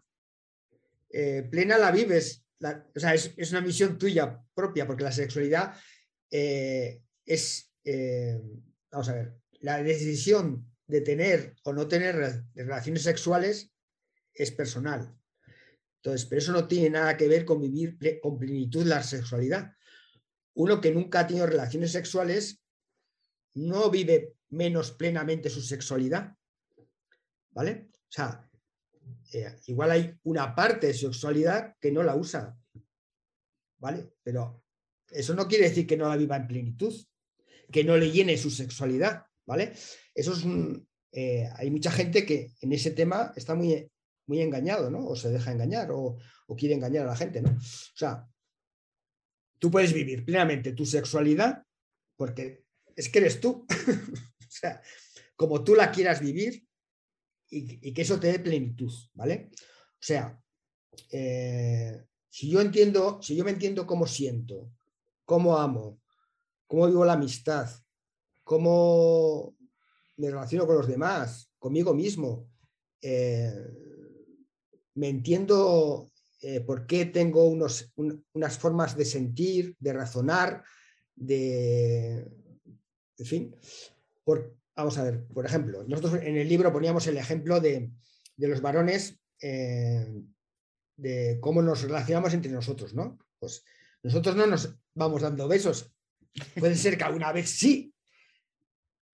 eh, 1.11 1.47
plena 1.49 1.77
la 1.77 1.91
vives, 1.91 2.43
o 2.59 2.99
sea, 2.99 3.13
es, 3.13 3.31
es, 3.37 3.51
una 3.51 3.61
misión 3.61 3.99
tuya 3.99 4.41
propia, 4.55 4.87
porque 4.87 5.03
la 5.03 5.11
sexualidad 5.11 5.75
es, 6.31 7.71
vamos 8.91 9.09
a 9.09 9.13
ver, 9.13 9.35
la 9.59 9.81
decisión 9.83 10.67
de 10.87 11.01
tener 11.01 11.55
o 11.63 11.73
no 11.73 11.87
tener 11.87 12.43
relaciones 12.55 13.03
sexuales 13.03 13.71
es 14.33 14.51
personal. 14.51 15.15
Entonces, 15.97 16.25
pero 16.27 16.39
eso 16.39 16.51
no 16.51 16.67
tiene 16.67 16.89
nada 16.89 17.15
que 17.17 17.27
ver 17.27 17.45
con 17.45 17.61
vivir 17.61 17.97
con 18.21 18.37
plenitud 18.37 18.85
la 18.85 19.01
sexualidad. 19.01 19.74
Uno 20.55 20.81
que 20.81 20.91
nunca 20.91 21.21
ha 21.21 21.27
tenido 21.27 21.45
relaciones 21.45 21.91
sexuales 21.91 22.61
no 23.55 23.89
vive 23.89 24.35
menos 24.49 24.91
plenamente 24.91 25.49
su 25.49 25.61
sexualidad. 25.61 26.35
¿Vale? 27.51 27.89
O 27.93 28.11
sea, 28.11 28.49
eh, 29.33 29.59
igual 29.67 29.91
hay 29.91 30.13
una 30.23 30.55
parte 30.55 30.87
de 30.87 30.93
su 30.93 31.11
sexualidad 31.11 31.75
que 31.79 31.91
no 31.91 32.03
la 32.03 32.15
usa. 32.15 32.57
¿Vale? 33.77 34.13
Pero 34.23 34.63
eso 35.09 35.33
no 35.33 35.47
quiere 35.47 35.69
decir 35.69 35.85
que 35.85 35.97
no 35.97 36.09
la 36.09 36.17
viva 36.17 36.35
en 36.35 36.47
plenitud, 36.47 36.93
que 37.71 37.83
no 37.83 37.97
le 37.97 38.11
llene 38.11 38.37
su 38.37 38.49
sexualidad. 38.49 39.25
¿Vale? 39.45 39.73
Eso 40.13 40.33
es 40.33 40.43
un, 40.43 40.87
eh, 41.11 41.47
hay 41.55 41.69
mucha 41.69 41.91
gente 41.91 42.25
que 42.25 42.53
en 42.61 42.73
ese 42.73 42.91
tema 42.91 43.31
está 43.35 43.55
muy 43.55 43.89
muy 44.27 44.41
engañado, 44.41 44.89
¿no? 44.89 45.05
O 45.05 45.15
se 45.15 45.29
deja 45.29 45.51
engañar 45.51 45.89
o, 45.91 46.17
quiere 46.57 46.75
engañar 46.75 47.05
a 47.05 47.09
la 47.09 47.15
gente, 47.15 47.41
¿no? 47.41 47.49
O 47.51 47.97
sea, 47.97 48.27
tú 49.59 49.71
puedes 49.71 49.93
vivir 49.93 50.25
plenamente 50.25 50.73
tu 50.73 50.85
sexualidad 50.85 51.63
porque 52.15 52.65
es 52.95 53.09
que 53.09 53.19
eres 53.19 53.39
tú. 53.39 53.65
o 53.69 54.49
sea, 54.49 54.81
como 55.35 55.63
tú 55.63 55.75
la 55.75 55.91
quieras 55.91 56.21
vivir 56.21 56.65
y, 57.49 57.93
que 57.93 58.01
eso 58.01 58.19
te 58.19 58.27
dé 58.27 58.39
plenitud, 58.39 58.91
¿vale? 59.13 59.49
O 59.53 60.01
sea, 60.01 60.41
eh, 61.11 62.05
si 62.29 62.49
yo 62.49 62.59
entiendo, 62.61 63.21
si 63.21 63.35
yo 63.35 63.45
me 63.45 63.51
entiendo 63.51 63.85
cómo 63.85 64.07
siento, 64.07 64.71
cómo 65.23 65.57
amo, 65.57 66.01
cómo 66.67 66.87
vivo 66.87 67.05
la 67.05 67.13
amistad, 67.13 67.69
cómo 68.43 69.55
me 70.17 70.29
relaciono 70.29 70.65
con 70.65 70.77
los 70.77 70.87
demás, 70.87 71.49
conmigo 71.59 71.93
mismo, 71.93 72.49
eh, 73.01 73.53
me 74.95 75.09
entiendo 75.09 76.11
eh, 76.41 76.61
por 76.61 76.85
qué 76.85 77.05
tengo 77.05 77.47
unos, 77.47 77.93
unas 78.33 78.57
formas 78.57 78.95
de 78.97 79.05
sentir, 79.05 79.75
de 79.79 79.93
razonar, 79.93 80.63
de... 81.15 82.27
En 83.17 83.25
fin, 83.25 83.55
por, 84.23 84.57
vamos 84.75 84.97
a 84.97 85.03
ver, 85.03 85.25
por 85.27 85.45
ejemplo, 85.45 85.83
nosotros 85.87 86.21
en 86.21 86.35
el 86.35 86.49
libro 86.49 86.73
poníamos 86.73 87.07
el 87.07 87.17
ejemplo 87.17 87.61
de, 87.61 87.91
los 88.37 88.61
varones, 88.61 89.17
eh, 89.41 90.21
de 90.97 91.37
cómo 91.39 91.61
nos 91.61 91.81
relacionamos 91.83 92.33
entre 92.33 92.51
nosotros, 92.51 92.93
¿no? 92.93 93.17
Pues 93.39 93.63
nosotros 94.03 94.35
no 94.35 94.47
nos 94.47 94.75
vamos 94.93 95.21
dando 95.21 95.47
besos. 95.47 95.93
Puede 96.59 96.75
ser 96.75 96.97
que 96.97 97.05
alguna 97.05 97.31
vez 97.31 97.49
sí, 97.49 97.93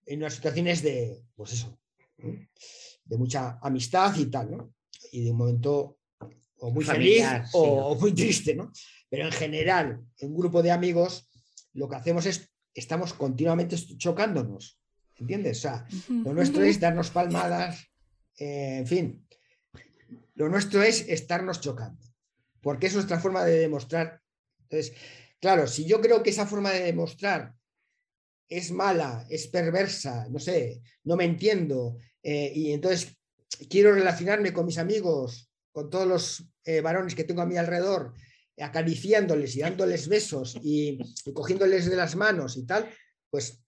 en 0.07 0.19
unas 0.19 0.33
situaciones 0.33 0.81
de, 0.81 1.23
pues 1.35 1.53
eso, 1.53 1.79
de 2.17 3.17
mucha 3.17 3.59
amistad 3.61 4.15
y 4.17 4.25
tal, 4.25 4.49
¿no? 4.51 4.73
y 5.11 5.23
de 5.23 5.31
un 5.31 5.37
momento 5.37 5.99
o 6.61 6.69
muy 6.69 6.85
feliz 6.85 7.25
o, 7.53 7.95
muy 7.99 8.13
triste, 8.13 8.55
¿no? 8.55 8.71
Pero 9.09 9.25
en 9.25 9.31
general, 9.31 9.99
en 10.17 10.29
un 10.29 10.37
grupo 10.37 10.61
de 10.61 10.71
amigos, 10.71 11.27
lo 11.73 11.89
que 11.89 11.95
hacemos 11.95 12.25
es, 12.25 12.49
estamos 12.73 13.13
continuamente 13.13 13.75
chocándonos, 13.97 14.79
¿entiendes? 15.15 15.57
O 15.57 15.61
sea, 15.61 15.85
lo 16.07 16.33
nuestro 16.33 16.63
es 16.63 16.79
darnos 16.79 17.09
palmadas, 17.09 17.87
eh, 18.37 18.77
en 18.77 18.87
fin, 18.87 19.27
lo 20.35 20.49
nuestro 20.49 20.81
es 20.81 21.07
estarnos 21.09 21.61
chocando, 21.61 22.01
porque 22.61 22.87
es 22.87 22.93
nuestra 22.93 23.19
forma 23.19 23.43
de 23.43 23.59
demostrar. 23.59 24.21
Entonces, 24.69 24.95
claro, 25.39 25.67
si 25.67 25.85
yo 25.85 25.99
creo 25.99 26.23
que 26.23 26.29
esa 26.29 26.45
forma 26.45 26.71
de 26.71 26.83
demostrar 26.83 27.53
es 28.47 28.71
mala, 28.71 29.25
es 29.29 29.47
perversa, 29.47 30.27
no 30.29 30.39
sé, 30.39 30.81
no 31.05 31.15
me 31.15 31.25
entiendo, 31.25 31.97
eh, 32.21 32.51
y 32.53 32.71
entonces 32.71 33.17
quiero 33.69 33.93
relacionarme 33.93 34.53
con 34.53 34.65
mis 34.65 34.77
amigos, 34.77 35.50
con 35.71 35.89
todos 35.89 36.07
los 36.07 36.45
eh, 36.65 36.81
varones 36.81 37.15
que 37.15 37.23
tengo 37.23 37.41
a 37.41 37.45
mi 37.45 37.57
alrededor, 37.57 38.13
acariciándoles 38.57 39.55
y 39.55 39.61
dándoles 39.61 40.07
besos 40.07 40.57
y, 40.61 40.99
cogiéndoles 41.33 41.89
de 41.89 41.95
las 41.95 42.15
manos 42.15 42.57
y 42.57 42.65
tal, 42.65 42.89
pues 43.29 43.63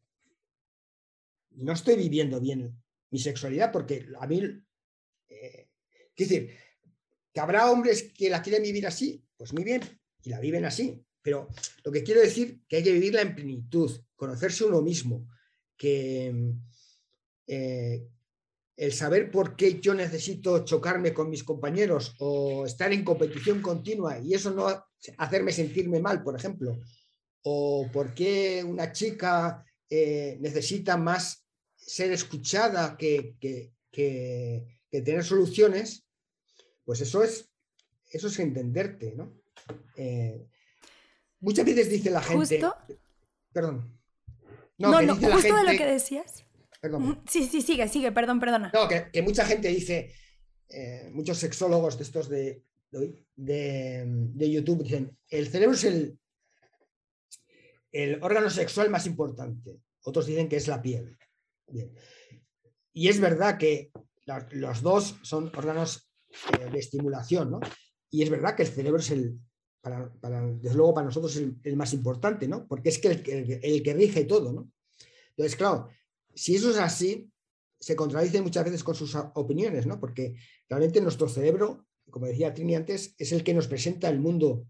no 1.51 1.73
estoy 1.73 1.95
viviendo 1.95 2.39
bien 2.39 2.75
mi 3.09 3.19
sexualidad 3.19 3.71
porque 3.71 4.07
a 4.19 4.27
mí, 4.27 4.41
eh, 5.29 5.69
decir, 6.17 6.51
que 7.33 7.39
habrá 7.39 7.71
hombres 7.71 8.11
que 8.15 8.29
la 8.29 8.41
quieren 8.41 8.63
vivir 8.63 8.85
así, 8.85 9.23
pues 9.37 9.53
muy 9.53 9.63
bien, 9.63 9.81
y 10.23 10.29
la 10.29 10.39
viven 10.39 10.65
así, 10.65 11.03
pero 11.21 11.47
lo 11.83 11.91
que 11.91 12.03
quiero 12.03 12.21
decir 12.21 12.61
que 12.67 12.77
hay 12.77 12.83
que 12.83 12.91
vivirla 12.91 13.21
en 13.21 13.35
plenitud, 13.35 13.91
conocerse 14.15 14.65
uno 14.65 14.81
mismo, 14.81 15.27
que, 15.77 16.53
eh, 17.47 18.07
el 18.75 18.91
saber 18.93 19.29
por 19.29 19.55
qué 19.55 19.79
yo 19.79 19.93
necesito 19.93 20.65
chocarme 20.65 21.13
con 21.13 21.29
mis 21.29 21.43
compañeros 21.43 22.15
o 22.19 22.65
estar 22.65 22.91
en 22.91 23.03
competición 23.03 23.61
continua 23.61 24.19
y 24.19 24.33
eso 24.33 24.51
no 24.51 24.67
hacerme 25.17 25.51
sentirme 25.51 25.99
mal, 25.99 26.23
por 26.23 26.35
ejemplo, 26.35 26.79
o 27.43 27.87
por 27.91 28.13
qué 28.13 28.63
una 28.65 28.91
chica 28.91 29.63
eh, 29.89 30.37
necesita 30.39 30.97
más 30.97 31.45
ser 31.75 32.11
escuchada 32.11 32.97
que, 32.97 33.35
tener 34.89 35.23
soluciones, 35.23 36.05
pues 36.83 37.01
eso 37.01 37.23
es, 37.23 37.49
eso 38.09 38.27
es 38.27 38.39
entenderte, 38.39 39.13
¿no? 39.15 39.33
Eh, 39.95 40.47
muchas 41.41 41.65
veces 41.65 41.89
dice 41.89 42.09
la 42.09 42.21
gente... 42.21 42.61
Perdón. 43.51 43.99
No, 44.77 45.01
no, 45.01 45.15
justo 45.15 45.55
de 45.55 45.63
lo 45.63 45.77
que 45.77 45.85
decías. 45.85 46.43
Sí, 47.29 47.47
sí, 47.47 47.61
sigue, 47.61 47.87
sigue, 47.87 48.11
perdón, 48.11 48.39
perdona. 48.39 48.71
No, 48.73 48.87
que, 48.87 49.21
mucha 49.21 49.45
gente 49.45 49.69
dice, 49.69 50.13
eh, 50.69 51.09
muchos 51.13 51.37
sexólogos 51.37 51.97
de 51.97 52.03
estos 52.03 52.27
de, 52.27 52.61
de, 53.35 54.51
YouTube 54.51 54.83
dicen, 54.83 55.17
el 55.29 55.47
cerebro 55.47 55.75
es 55.75 55.83
el, 55.85 56.19
el 57.91 58.21
órgano 58.21 58.49
sexual 58.49 58.89
más 58.89 59.05
importante. 59.05 59.79
Otros 60.03 60.25
dicen 60.25 60.49
que 60.49 60.57
es 60.57 60.67
la 60.67 60.81
piel. 60.81 61.17
Y 62.91 63.07
es 63.07 63.19
verdad 63.19 63.57
que 63.57 63.91
los 64.51 64.81
dos 64.81 65.15
son 65.23 65.51
órganos 65.55 66.09
eh, 66.59 66.69
de 66.69 66.79
estimulación, 66.79 67.51
¿no? 67.51 67.59
Y 68.09 68.23
es 68.23 68.29
verdad 68.29 68.55
que 68.55 68.63
el 68.63 68.69
cerebro 68.69 68.99
es 68.99 69.09
el, 69.11 69.39
para, 69.81 70.11
desde 70.61 70.75
luego 70.75 70.93
para 70.93 71.05
nosotros 71.05 71.35
el, 71.37 71.57
el, 71.63 71.75
más 71.75 71.93
importante, 71.93 72.47
¿no? 72.47 72.67
Porque 72.67 72.89
es 72.89 72.99
que 72.99 73.07
el, 73.09 73.59
el, 73.63 73.83
que 73.83 73.93
rige 73.93 74.25
todo, 74.25 74.51
¿no? 74.53 74.71
Entonces, 75.29 75.55
claro, 75.55 75.89
si 76.35 76.55
eso 76.55 76.71
es 76.71 76.77
así, 76.77 77.29
se 77.79 77.95
contradice 77.95 78.41
muchas 78.41 78.63
veces 78.63 78.83
con 78.83 78.95
sus 78.95 79.15
opiniones, 79.35 79.85
¿no? 79.85 79.99
Porque 79.99 80.35
realmente 80.69 81.01
nuestro 81.01 81.27
cerebro, 81.27 81.85
como 82.09 82.27
decía 82.27 82.53
Trini 82.53 82.75
antes, 82.75 83.13
es 83.17 83.31
el 83.33 83.43
que 83.43 83.53
nos 83.53 83.67
presenta 83.67 84.09
el 84.09 84.19
mundo, 84.19 84.67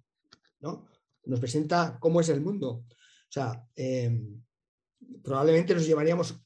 ¿no? 0.59 0.87
Nos 1.25 1.39
presenta 1.39 1.97
cómo 1.99 2.21
es 2.21 2.29
el 2.29 2.41
mundo. 2.41 2.85
O 2.87 3.31
sea, 3.31 3.67
em, 3.75 4.41
probablemente 5.23 5.75
nos 5.75 5.85
llevaríamos 5.85 6.43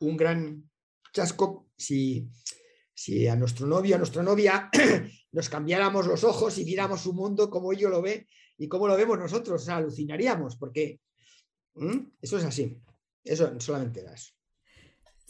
un 0.00 0.16
gran 0.16 0.70
chasco 1.12 1.70
si, 1.76 2.28
si 2.94 3.26
a 3.26 3.34
nuestro 3.34 3.66
novio, 3.66 3.94
a 3.94 3.98
nuestra 3.98 4.22
novia, 4.22 4.70
nos 5.32 5.48
cambiáramos 5.48 6.06
los 6.06 6.22
ojos 6.24 6.58
y 6.58 6.64
viéramos 6.64 7.00
su 7.00 7.12
mundo 7.12 7.48
como 7.48 7.72
ello 7.72 7.88
lo 7.88 8.02
ve 8.02 8.28
y 8.58 8.68
cómo 8.68 8.86
lo 8.88 8.96
vemos 8.96 9.18
nosotros. 9.18 9.62
O 9.62 9.64
sea, 9.64 9.76
alucinaríamos, 9.76 10.56
porque 10.56 11.00
eso 12.20 12.38
es 12.38 12.44
así. 12.44 12.78
Eso 13.24 13.58
solamente 13.58 14.00
era 14.00 14.12
eso. 14.12 14.32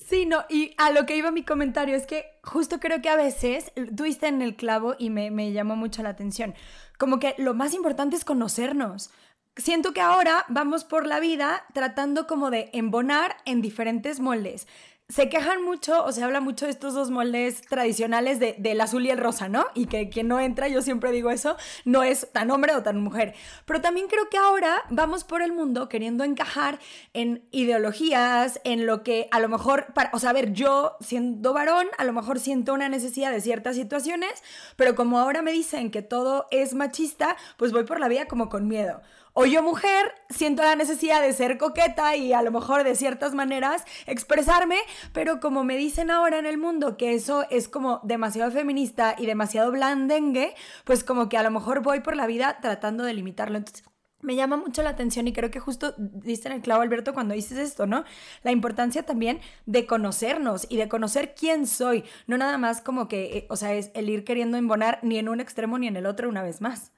Sí, 0.06 0.26
no, 0.26 0.44
y 0.48 0.74
a 0.76 0.90
lo 0.90 1.06
que 1.06 1.16
iba 1.16 1.30
mi 1.30 1.44
comentario 1.44 1.94
es 1.94 2.06
que 2.06 2.24
justo 2.42 2.80
creo 2.80 3.00
que 3.00 3.08
a 3.08 3.16
veces 3.16 3.72
tuviste 3.96 4.26
en 4.26 4.42
el 4.42 4.56
clavo 4.56 4.96
y 4.98 5.10
me, 5.10 5.30
me 5.30 5.52
llamó 5.52 5.76
mucho 5.76 6.02
la 6.02 6.08
atención. 6.08 6.54
Como 6.98 7.20
que 7.20 7.34
lo 7.38 7.54
más 7.54 7.74
importante 7.74 8.16
es 8.16 8.24
conocernos. 8.24 9.10
Siento 9.56 9.92
que 9.92 10.00
ahora 10.00 10.44
vamos 10.48 10.84
por 10.84 11.06
la 11.06 11.20
vida 11.20 11.64
tratando 11.74 12.26
como 12.26 12.50
de 12.50 12.70
embonar 12.72 13.36
en 13.44 13.60
diferentes 13.60 14.20
moldes 14.20 14.66
se 15.11 15.29
quejan 15.29 15.64
mucho 15.64 16.05
o 16.05 16.12
se 16.12 16.23
habla 16.23 16.40
mucho 16.40 16.66
de 16.66 16.70
estos 16.70 16.94
dos 16.94 17.11
moldes 17.11 17.62
tradicionales 17.62 18.38
de, 18.38 18.55
del 18.59 18.81
azul 18.81 19.05
y 19.05 19.11
el 19.11 19.18
rosa, 19.18 19.49
¿no? 19.49 19.66
Y 19.75 19.87
que 19.87 20.09
quien 20.09 20.29
no 20.29 20.38
entra, 20.38 20.68
yo 20.68 20.83
siempre 20.83 21.11
digo 21.11 21.31
eso, 21.31 21.57
no 21.85 22.03
es 22.05 22.29
tan 22.33 22.51
hombre 22.51 22.75
o 22.75 22.83
tan 22.83 23.01
mujer. 23.01 23.35
Pero 23.64 23.81
también 23.81 24.07
creo 24.07 24.29
que 24.31 24.38
ahora 24.38 24.85
vamos 24.88 25.25
por 25.25 25.42
el 25.42 25.53
mundo 25.53 25.88
queriendo 25.88 26.23
encajar 26.23 26.79
en 27.12 27.44
ideologías, 27.51 28.61
en 28.64 28.87
lo 28.87 29.03
que 29.03 29.29
a 29.33 29.40
lo 29.40 29.49
mejor, 29.49 29.92
para, 29.94 30.11
o 30.12 30.18
sea, 30.20 30.31
a 30.31 30.35
ver, 30.35 30.53
yo 30.53 30.96
siendo 31.01 31.53
varón, 31.53 31.88
a 31.99 32.05
lo 32.05 32.12
mejor 32.12 32.38
siento 32.38 32.73
una 32.73 32.88
necesidad 32.88 33.33
de 33.33 33.40
ciertas 33.40 33.75
situaciones, 33.75 34.42
pero 34.77 34.94
como 34.94 35.18
ahora 35.18 35.42
me 35.42 35.51
dicen 35.51 35.90
que 35.90 36.03
todo 36.03 36.46
es 36.53 36.75
machista, 36.75 37.37
pues 37.57 37.73
voy 37.73 37.85
por 37.85 37.99
la 37.99 38.09
vida 38.09 38.27
como 38.27 38.49
con 38.49 38.68
miedo 38.68 39.01
O 39.42 39.46
yo 39.46 39.62
mujer 39.62 40.12
siento 40.29 40.62
la 40.62 40.76
necesidad 40.76 41.22
de 41.22 41.33
ser 41.33 41.57
coqueta 41.57 42.14
y 42.14 42.35
a 42.35 42.42
lo 42.42 42.50
mejor 42.50 42.85
de 42.85 42.94
ciertas 42.94 43.33
maneras 43.33 43.87
expresarme, 44.05 44.76
pero 45.14 45.40
como 45.40 45.64
me 45.64 45.79
dicen 45.79 46.11
ahora 46.11 46.38
en 46.38 46.44
el 46.44 46.59
mundo 46.59 46.98
que 46.98 47.14
eso 47.14 47.46
es 47.48 47.66
como 47.66 48.00
demasiado 48.05 48.50
feminista 48.50 49.14
y 49.16 49.24
demasiado 49.24 49.72
blandengue, 49.72 50.55
pues 50.85 51.05
como 51.05 51.31
que 51.31 51.38
a 51.38 51.42
lo 51.42 51.50
mejor 51.50 51.81
voy 51.81 52.00
por 52.00 52.16
la 52.16 52.26
vida 52.26 52.59
tratando 52.61 53.03
de 53.03 53.14
limitarlo. 53.14 53.57
Entonces, 53.57 53.83
me 54.20 54.37
llama 54.37 54.59
mucho 54.59 54.83
la 54.83 54.90
atención 54.90 55.26
y 55.26 55.33
creo 55.33 55.50
que 55.50 55.59
justo 55.59 55.94
diste 55.96 56.48
en 56.48 56.57
el 56.57 56.61
clavo, 56.61 56.83
Alberto, 56.83 57.14
cuando 57.14 57.33
dices 57.33 57.57
esto, 57.57 57.87
¿no? 57.87 58.05
La 58.42 58.53
importancia 58.53 59.07
también 59.07 59.40
de 59.64 59.87
conocernos 59.87 60.66
y 60.68 60.76
de 60.76 60.90
conocer 60.90 61.35
quién 61.35 61.66
soy, 61.66 62.05
no 62.26 62.37
nada 62.37 62.59
más 62.59 62.83
como 62.83 63.09
que, 63.09 63.38
eh, 63.38 63.46
o 63.48 63.57
sea, 63.57 63.72
es 63.72 63.90
el 63.94 64.11
ir 64.11 64.22
queriendo 64.24 64.59
embonar 64.59 64.98
ni 65.00 65.16
en 65.16 65.31
un 65.31 65.40
extremo 65.40 65.79
ni 65.79 65.87
en 65.87 65.96
el 65.96 66.05
otro 66.05 66.29
una 66.29 66.42
vez 66.42 66.61
más. 66.61 66.92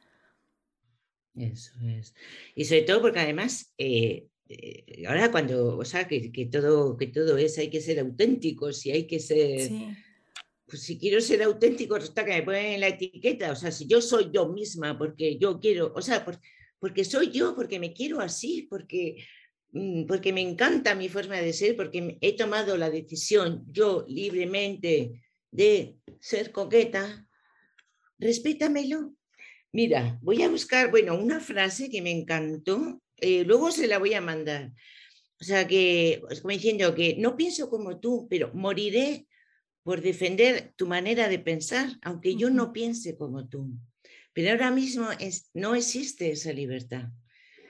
Eso 1.34 1.72
es. 1.82 2.14
Y 2.54 2.64
sobre 2.64 2.82
todo 2.82 3.00
porque 3.00 3.20
además, 3.20 3.72
eh, 3.78 4.28
eh, 4.48 5.04
ahora 5.06 5.30
cuando, 5.30 5.78
o 5.78 5.84
sea, 5.84 6.06
que, 6.06 6.30
todo, 6.50 6.96
que 6.96 7.06
todo 7.06 7.38
es, 7.38 7.56
hay 7.58 7.70
que 7.70 7.80
ser 7.80 8.00
auténticos 8.00 8.84
y 8.86 8.90
hay 8.92 9.06
que 9.06 9.18
ser... 9.18 9.70
Pues 10.66 10.82
si 10.82 10.98
quiero 10.98 11.20
ser 11.20 11.42
auténtico, 11.42 11.96
resulta 11.96 12.24
que 12.24 12.32
me 12.32 12.42
ponen 12.42 12.80
la 12.80 12.88
etiqueta, 12.88 13.52
o 13.52 13.56
sea, 13.56 13.70
si 13.70 13.86
yo 13.86 14.00
soy 14.00 14.30
yo 14.32 14.48
misma, 14.48 14.96
porque 14.96 15.36
yo 15.36 15.60
quiero, 15.60 15.92
o 15.94 16.00
sea, 16.00 16.24
porque 16.78 17.04
soy 17.04 17.30
yo, 17.30 17.54
porque 17.54 17.78
me 17.78 17.92
quiero 17.92 18.20
así, 18.20 18.66
porque, 18.70 19.22
mm, 19.72 20.06
porque 20.06 20.32
me 20.32 20.40
encanta 20.40 20.94
mi 20.94 21.10
forma 21.10 21.36
de 21.36 21.52
ser, 21.52 21.76
porque 21.76 22.16
he 22.22 22.36
tomado 22.36 22.78
la 22.78 22.88
decisión 22.88 23.66
yo 23.70 24.06
libremente 24.08 25.22
de 25.50 25.98
ser 26.20 26.52
coqueta, 26.52 27.28
respétamelo, 28.18 29.14
Mira, 29.72 30.18
voy 30.20 30.42
a 30.42 30.50
buscar, 30.50 30.90
bueno, 30.90 31.18
una 31.18 31.40
frase 31.40 31.88
que 31.88 32.02
me 32.02 32.10
encantó, 32.10 33.02
eh, 33.16 33.44
luego 33.44 33.70
se 33.70 33.86
la 33.86 33.98
voy 33.98 34.12
a 34.12 34.20
mandar. 34.20 34.72
O 35.40 35.44
sea, 35.44 35.66
que, 35.66 36.22
es 36.30 36.40
como 36.42 36.52
diciendo 36.52 36.94
que 36.94 37.16
no 37.18 37.36
pienso 37.36 37.70
como 37.70 37.98
tú, 37.98 38.26
pero 38.28 38.52
moriré 38.52 39.26
por 39.82 40.02
defender 40.02 40.74
tu 40.76 40.86
manera 40.86 41.28
de 41.28 41.38
pensar, 41.38 41.88
aunque 42.02 42.36
yo 42.36 42.50
no 42.50 42.72
piense 42.72 43.16
como 43.16 43.48
tú. 43.48 43.70
Pero 44.34 44.50
ahora 44.50 44.70
mismo 44.70 45.08
es, 45.18 45.50
no 45.54 45.74
existe 45.74 46.30
esa 46.30 46.52
libertad. 46.52 47.08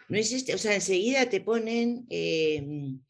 No 0.08 0.18
existe, 0.18 0.54
o 0.54 0.58
sea, 0.58 0.74
enseguida 0.74 1.30
te 1.30 1.40
ponen 1.40 2.04
em, 2.10 3.00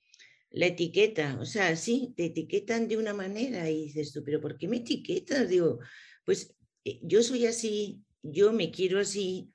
la 0.50 0.66
etiqueta, 0.66 1.38
o 1.40 1.46
sea, 1.46 1.74
sí, 1.76 2.12
te 2.16 2.26
etiquetan 2.26 2.86
de 2.88 2.98
una 2.98 3.14
manera 3.14 3.68
y 3.70 3.86
dices 3.86 4.12
tú, 4.12 4.22
pero 4.22 4.40
¿por 4.40 4.56
qué 4.56 4.68
me 4.68 4.76
etiquetas? 4.76 5.48
Digo, 5.48 5.80
pues 6.24 6.54
eh, 6.84 7.00
yo 7.02 7.22
soy 7.22 7.46
así, 7.46 8.02
yo 8.22 8.52
me 8.52 8.70
quiero 8.70 9.00
así, 9.00 9.52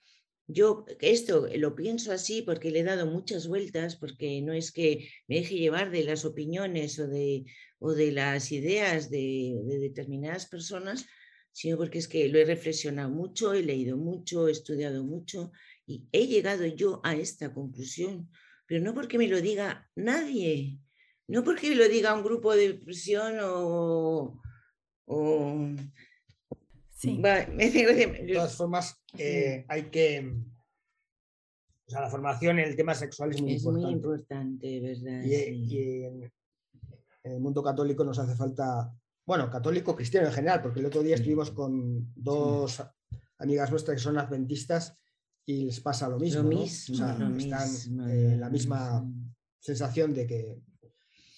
yo 0.48 0.86
esto 1.02 1.48
lo 1.56 1.76
pienso 1.76 2.12
así 2.12 2.42
porque 2.42 2.72
le 2.72 2.80
he 2.80 2.84
dado 2.84 3.06
muchas 3.06 3.48
vueltas, 3.48 3.98
porque 3.98 4.42
no 4.42 4.54
es 4.54 4.72
que 4.72 5.10
me 5.28 5.38
deje 5.38 5.56
llevar 5.56 5.92
de 5.92 6.04
las 6.04 6.24
opiniones 6.24 6.98
o 7.00 7.08
de, 7.08 7.46
o 7.80 7.94
de 7.94 8.12
las 8.12 8.52
ideas 8.52 9.10
de, 9.10 9.60
determinadas 9.66 10.46
personas, 10.46 11.06
sino 11.52 11.78
porque 11.78 11.98
es 12.00 12.08
que 12.08 12.30
lo 12.30 12.40
he 12.40 12.46
reflexionado 12.46 13.10
mucho, 13.10 13.54
he 13.54 13.64
leído 13.64 13.98
mucho, 13.98 14.48
he 14.48 14.52
estudiado 14.52 15.04
mucho 15.04 15.52
y 15.86 16.08
he 16.12 16.28
llegado 16.28 16.66
yo 16.66 17.02
a 17.04 17.16
esta 17.16 17.54
conclusión, 17.54 18.30
pero 18.68 18.82
no 18.84 18.94
porque 18.94 19.18
me 19.18 19.28
lo 19.28 19.42
diga 19.42 19.90
nadie, 19.96 20.80
no 21.28 21.44
porque 21.44 21.70
me 21.70 21.76
lo 21.76 21.90
diga 21.90 22.14
un 22.14 22.24
grupo 22.24 22.56
de 22.56 22.74
presión 22.76 23.38
o, 23.42 24.42
o 25.06 25.76
Sí. 26.98 27.22
de 27.22 28.32
todas 28.34 28.56
formas, 28.56 29.00
eh, 29.20 29.66
hay 29.70 29.84
que. 29.92 30.34
O 31.86 31.90
sea, 31.90 32.02
la 32.02 32.10
formación 32.10 32.58
en 32.58 32.68
el 32.68 32.76
tema 32.76 32.96
sexual 32.96 33.32
es 33.32 33.42
muy 33.42 33.54
importante. 33.54 33.86
muy 33.86 33.94
importante, 33.94 34.80
¿verdad? 34.82 35.24
Y, 35.24 36.04
en, 36.04 36.34
el 37.24 37.40
mundo 37.40 37.62
católico 37.62 38.04
nos 38.04 38.18
hace 38.18 38.36
falta. 38.36 38.92
Bueno, 39.26 39.50
católico 39.52 39.96
cristiano 39.96 40.28
en 40.28 40.34
general, 40.34 40.62
porque 40.62 40.80
el 40.80 40.88
otro 40.88 41.04
día 41.04 41.16
estuvimos 41.16 41.52
con 41.52 42.12
dos 42.16 42.82
amigas 43.38 43.70
nuestras 43.70 43.98
que 43.98 44.04
son 44.04 44.18
adventistas 44.18 44.98
y 45.46 45.66
les 45.66 45.80
pasa 45.80 46.10
lo 46.10 46.18
mismo. 46.18 46.50
¿no? 46.50 46.62
o 46.62 46.68
sea, 46.68 47.16
están 47.38 48.10
eh, 48.10 48.38
la 48.40 48.50
misma 48.50 49.06
sensación 49.60 50.16
de 50.16 50.26
que, 50.26 50.62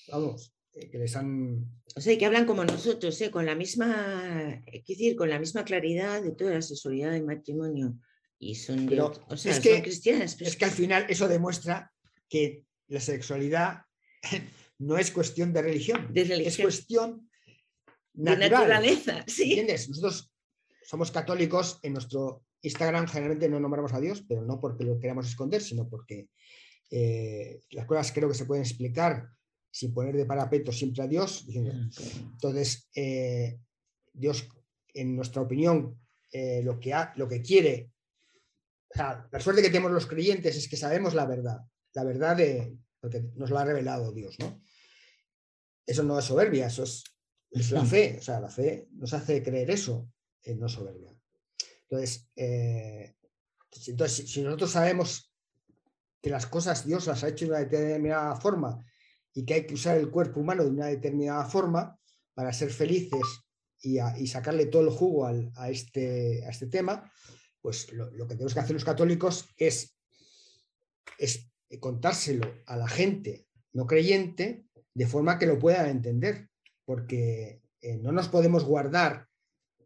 vamos, 0.10 0.54
que 0.74 0.98
les 0.98 1.16
han... 1.16 1.66
O 1.96 2.02
sea, 2.02 2.18
que 2.18 2.26
hablan 2.26 2.46
como 2.46 2.64
nosotros, 2.64 3.20
¿eh? 3.22 3.32
con 3.32 3.46
la 3.46 3.56
misma, 3.56 4.64
eh, 4.68 4.84
decir, 4.88 5.16
con 5.16 5.30
la 5.30 5.40
misma 5.40 5.64
claridad 5.66 6.22
de 6.22 6.32
toda 6.32 6.54
la 6.54 6.62
sexualidad 6.62 7.12
del 7.12 7.26
matrimonio. 7.26 7.98
Y 8.38 8.56
son, 8.56 8.88
o 9.00 9.38
sea, 9.38 9.52
es 9.52 9.60
que, 9.60 9.82
cristianas. 9.82 10.40
Es 10.40 10.56
que 10.56 10.66
al 10.66 10.72
final 10.72 11.06
eso 11.10 11.28
demuestra 11.28 11.92
que 12.30 12.64
la 12.88 13.02
sexualidad 13.02 13.82
no 14.78 14.98
es 14.98 15.12
cuestión 15.12 15.52
de 15.52 15.62
religión, 15.62 16.12
es 16.16 16.58
cuestión 16.58 17.30
natural. 18.14 18.40
de 18.40 18.50
naturaleza. 18.50 19.24
¿sí? 19.28 19.52
¿Entiendes? 19.52 19.90
Nosotros 19.90 20.32
somos 20.84 21.12
católicos, 21.12 21.80
en 21.84 21.94
nuestro 21.94 22.46
Instagram 22.62 23.08
generalmente 23.08 23.50
no 23.50 23.60
nombramos 23.60 23.94
a 23.94 24.00
Dios, 24.00 24.24
pero 24.28 24.42
no 24.42 24.62
porque 24.62 24.86
lo 24.86 25.00
queramos 25.00 25.28
esconder, 25.28 25.62
sino 25.62 25.90
porque 25.90 26.30
las 27.72 27.86
cosas 27.86 28.12
creo 28.12 28.30
que 28.30 28.36
se 28.36 28.46
pueden 28.46 28.64
explicar 28.64 29.30
sin 29.72 29.94
poner 29.94 30.16
de 30.16 30.26
parapeto 30.26 30.72
siempre 30.72 31.04
a 31.04 31.08
Dios. 31.08 31.46
entonces, 31.48 32.90
eh, 32.96 33.60
Dios, 34.12 34.48
en 34.94 35.16
nuestra 35.16 35.42
opinión, 35.42 36.00
eh, 36.32 36.62
lo, 36.64 36.80
que 36.80 36.94
ha, 36.94 37.14
lo 37.16 37.28
que 37.28 37.42
quiere, 37.42 37.92
la 38.96 39.40
suerte 39.40 39.62
que 39.62 39.70
tenemos 39.70 39.92
los 39.92 40.08
creyentes 40.08 40.58
es 40.58 40.68
que 40.68 40.78
sabemos 40.78 41.14
la 41.14 41.26
verdad, 41.26 41.60
la 41.94 42.04
verdad 42.04 42.36
de, 42.36 42.76
porque 43.00 43.22
nos 43.36 43.50
lo 43.50 43.60
ha 43.60 43.66
revelado 43.66 44.12
Dios, 44.12 44.38
¿no? 44.40 44.62
Eso 45.86 46.04
no 46.04 46.20
es 46.20 46.26
soberbia, 46.26 46.68
eso 46.68 46.84
es, 46.84 47.04
la 47.72 47.84
fe, 47.84 48.18
o 48.20 48.22
sea, 48.22 48.40
la 48.40 48.50
fe 48.50 48.88
nos 48.92 49.12
hace 49.14 49.42
creer 49.42 49.72
eso, 49.72 50.12
no 50.58 50.70
soberbia. 50.70 51.12
Entonces, 51.84 52.30
eh, 52.36 53.16
entonces 53.88 54.30
si 54.30 54.42
nosotros 54.42 54.72
sabemos 54.72 55.32
que 56.22 56.30
las 56.30 56.46
cosas 56.48 56.86
Dios 56.86 57.08
las 57.08 57.24
ha 57.24 57.30
hecho 57.30 57.46
de 57.46 57.52
una 57.52 57.60
determinada 57.60 58.36
forma 58.36 58.86
y 59.34 59.46
que 59.46 59.54
hay 59.54 59.66
que 59.66 59.74
usar 59.74 59.98
el 59.98 60.10
cuerpo 60.10 60.40
humano 60.40 60.64
de 60.64 60.70
una 60.70 60.88
determinada 60.88 61.46
forma 61.46 61.98
para 62.34 62.54
ser 62.54 62.70
felices 62.70 63.22
y, 63.82 63.98
sacarle 64.28 64.66
todo 64.66 64.84
el 64.84 64.90
jugo 64.90 65.26
a, 65.26 65.70
este, 65.70 66.46
a 66.46 66.50
este 66.50 66.68
tema, 66.68 67.12
pues 67.62 67.92
lo, 67.94 68.10
que 68.28 68.36
tenemos 68.36 68.54
que 68.54 68.60
hacer 68.60 68.74
los 68.74 68.86
católicos 68.86 69.48
es, 69.58 69.96
es 71.18 71.50
contárselo 71.80 72.50
a 72.66 72.76
la 72.76 72.88
gente 72.88 73.46
no 73.74 73.86
creyente 73.86 74.66
de 74.94 75.08
forma 75.08 75.38
que 75.38 75.46
lo 75.46 75.60
puedan 75.60 75.88
entender, 75.88 76.50
porque 76.86 77.62
eh, 77.82 77.98
no 77.98 78.12
nos 78.12 78.28
podemos 78.28 78.66
guardar 78.66 79.28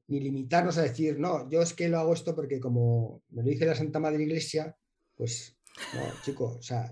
ni 0.07 0.19
limitarnos 0.19 0.77
a 0.77 0.83
decir, 0.83 1.19
no, 1.19 1.49
yo 1.49 1.61
es 1.61 1.73
que 1.73 1.89
lo 1.89 1.99
hago 1.99 2.13
esto 2.13 2.35
porque 2.35 2.59
como 2.59 3.21
me 3.29 3.43
lo 3.43 3.49
dice 3.49 3.65
la 3.65 3.75
Santa 3.75 3.99
Madre 3.99 4.23
Iglesia, 4.23 4.75
pues 5.15 5.57
no, 5.93 6.01
chico, 6.23 6.57
o 6.59 6.61
sea, 6.61 6.91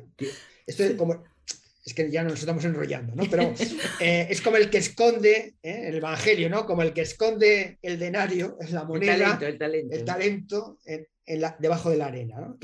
esto 0.65 0.83
es 0.83 0.95
como, 0.95 1.23
es 1.83 1.93
que 1.93 2.11
ya 2.11 2.23
nos 2.23 2.39
estamos 2.39 2.63
enrollando, 2.65 3.15
¿no? 3.15 3.23
Pero 3.29 3.53
eh, 3.99 4.27
es 4.29 4.41
como 4.41 4.57
el 4.57 4.69
que 4.69 4.77
esconde, 4.77 5.55
¿eh? 5.63 5.87
el 5.87 5.95
Evangelio, 5.95 6.49
¿no? 6.49 6.65
Como 6.65 6.83
el 6.83 6.93
que 6.93 7.01
esconde 7.01 7.79
el 7.81 7.97
denario, 7.97 8.57
es 8.59 8.71
la 8.71 8.83
moneda, 8.83 9.39
el 9.41 9.57
talento, 9.57 9.95
el 9.95 10.05
talento, 10.05 10.77
en, 10.85 11.07
debajo 11.59 11.89
de 11.89 11.97
la 11.97 12.07
arena, 12.07 12.39
¿no? 12.39 12.57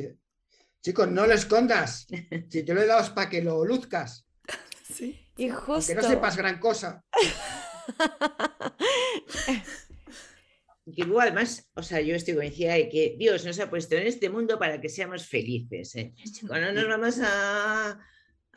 chicos, 0.82 1.10
no 1.10 1.26
lo 1.28 1.34
escondas. 1.34 2.08
Si 2.50 2.64
te 2.64 2.74
lo 2.74 2.82
he 2.82 2.86
dado 2.86 3.02
es 3.02 3.10
para 3.10 3.30
que 3.30 3.42
lo 3.42 3.66
luzcas. 3.66 4.26
Sí. 4.94 5.20
Y 5.36 5.50
justo... 5.50 5.94
Que 5.94 6.02
no 6.02 6.08
sepas 6.08 6.38
gran 6.38 6.60
cosa. 6.60 7.04
que 10.96 11.04
luego 11.04 11.22
además, 11.22 11.70
o 11.74 11.84
sea, 11.84 12.00
yo 12.02 12.16
estoy 12.16 12.36
convencida 12.36 12.74
de 12.76 12.88
que 12.88 13.16
Dios 13.18 13.44
nos 13.46 13.60
ha 13.60 13.70
puesto 13.70 13.96
en 13.96 14.08
este 14.08 14.30
mundo 14.30 14.58
para 14.58 14.80
que 14.80 14.88
seamos 14.90 15.28
felices. 15.28 15.96
¿eh? 15.96 16.14
Cuando 16.48 16.72
nos 16.72 16.88
vamos 16.88 17.20
a 17.22 18.00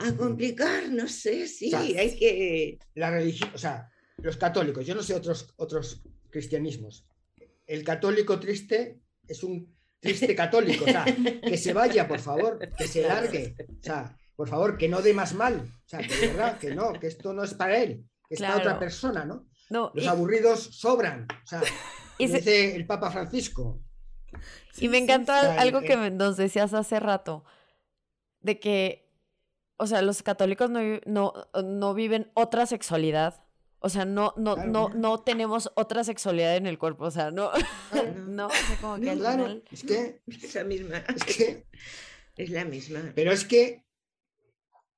a 0.01 0.17
complicar, 0.17 0.89
no 0.91 1.07
sé, 1.07 1.47
sí, 1.47 1.75
hay 1.75 2.19
que... 2.19 2.79
La 2.95 3.11
religión, 3.11 3.51
o 3.55 3.59
sea, 3.59 3.91
los 4.19 4.37
católicos, 4.37 4.87
yo 4.87 4.95
no 4.95 5.03
sé 5.03 5.15
otros, 5.15 5.53
otros 5.57 6.03
cristianismos. 6.31 7.07
El 7.67 7.85
católico 7.85 8.39
triste 8.41 9.01
es 9.27 9.43
un 9.43 9.77
triste 10.01 10.35
católico, 10.35 10.85
o 10.85 10.89
sea, 10.89 11.05
que 11.05 11.57
se 11.59 11.73
vaya, 11.73 12.09
por 12.09 12.19
favor, 12.19 12.59
que 12.77 12.89
se 12.89 13.03
largue, 13.03 13.55
o 13.59 13.83
sea, 13.83 14.17
por 14.35 14.49
favor, 14.49 14.79
que 14.79 14.89
no 14.89 15.03
dé 15.03 15.13
más 15.13 15.35
mal, 15.35 15.61
o 15.61 15.89
sea, 15.89 16.01
que 16.01 16.17
de 16.17 16.29
verdad, 16.29 16.59
que 16.59 16.75
no, 16.75 16.93
que 16.95 17.07
esto 17.07 17.33
no 17.33 17.45
es 17.45 17.55
para 17.55 17.79
él, 17.79 18.05
que 18.29 18.37
es 18.37 18.41
para 18.41 18.57
otra 18.57 18.79
persona, 18.79 19.25
¿no? 19.25 19.47
Los 19.95 20.07
aburridos 20.07 20.61
sobran, 20.61 21.29
o 21.31 21.47
sea, 21.47 21.63
dice 22.19 22.75
el 22.75 22.87
Papa 22.87 23.11
Francisco. 23.11 23.81
y 24.79 24.89
me 24.89 24.99
encantó 24.99 25.33
algo 25.33 25.83
que 25.83 25.97
nos 26.11 26.37
decías 26.37 26.75
hace 26.75 26.99
rato, 26.99 27.45
de 28.41 28.59
que 28.59 29.00
o 29.81 29.87
sea, 29.87 30.03
los 30.03 30.23
católicos 30.23 30.69
no, 30.69 30.81
no, 31.07 31.33
no 31.65 31.95
viven 31.95 32.31
otra 32.35 32.67
sexualidad. 32.67 33.43
O 33.79 33.89
sea, 33.89 34.05
no, 34.05 34.35
no, 34.37 34.57
no, 34.57 34.91
no 34.91 35.23
tenemos 35.23 35.73
otra 35.75 36.05
sexualidad 36.05 36.57
en 36.57 36.67
el 36.67 36.77
cuerpo. 36.77 37.05
O 37.05 37.11
sea, 37.11 37.31
no, 37.31 37.51
no, 38.29 38.49
o 38.49 38.51
sea, 38.51 38.77
como 38.79 38.97
que 39.01 39.15
claro, 39.15 39.63
es 39.73 39.83
que 39.85 40.21
esa 40.27 40.65
misma. 40.65 40.99
Es 40.99 41.25
que 41.25 41.67
Es 42.37 42.51
la 42.51 42.67
misma. 42.67 43.13
Pero 43.15 43.33
es 43.33 43.47
que, 43.47 43.87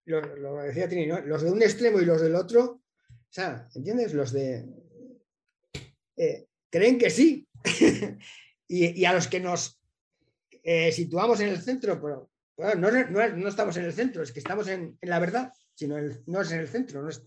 lo, 0.05 0.21
decía 0.63 0.89
Trini, 0.89 1.07
¿no? 1.07 1.21
los 1.21 1.43
de 1.43 1.53
un 1.53 1.63
extremo 1.63 2.01
y 2.01 2.05
los 2.05 2.21
del 2.21 2.35
otro, 2.35 2.83
o 3.09 3.31
sea, 3.31 3.69
¿entiendes? 3.77 4.15
Los 4.15 4.33
de... 4.33 4.67
Eh, 6.17 6.49
creen 6.71 6.99
que 6.99 7.09
sí. 7.09 7.49
y, 8.67 9.05
a 9.05 9.13
los 9.13 9.29
que 9.29 9.39
nos 9.39 9.81
eh, 10.65 10.91
situamos 10.91 11.39
en 11.39 11.51
el 11.51 11.63
centro, 11.63 12.03
pero 12.03 12.32
bueno, 12.57 12.91
no, 13.11 13.49
estamos 13.49 13.77
en 13.77 13.85
el 13.85 13.93
centro, 13.93 14.23
es 14.23 14.33
que 14.33 14.41
estamos 14.41 14.69
en, 14.69 14.99
la 15.03 15.19
verdad, 15.19 15.53
sino 15.75 15.97
no 16.27 16.43
es 16.43 16.53
en 16.53 16.61
el 16.61 16.69
centro. 16.69 17.03
No 17.03 17.09
es, 17.09 17.23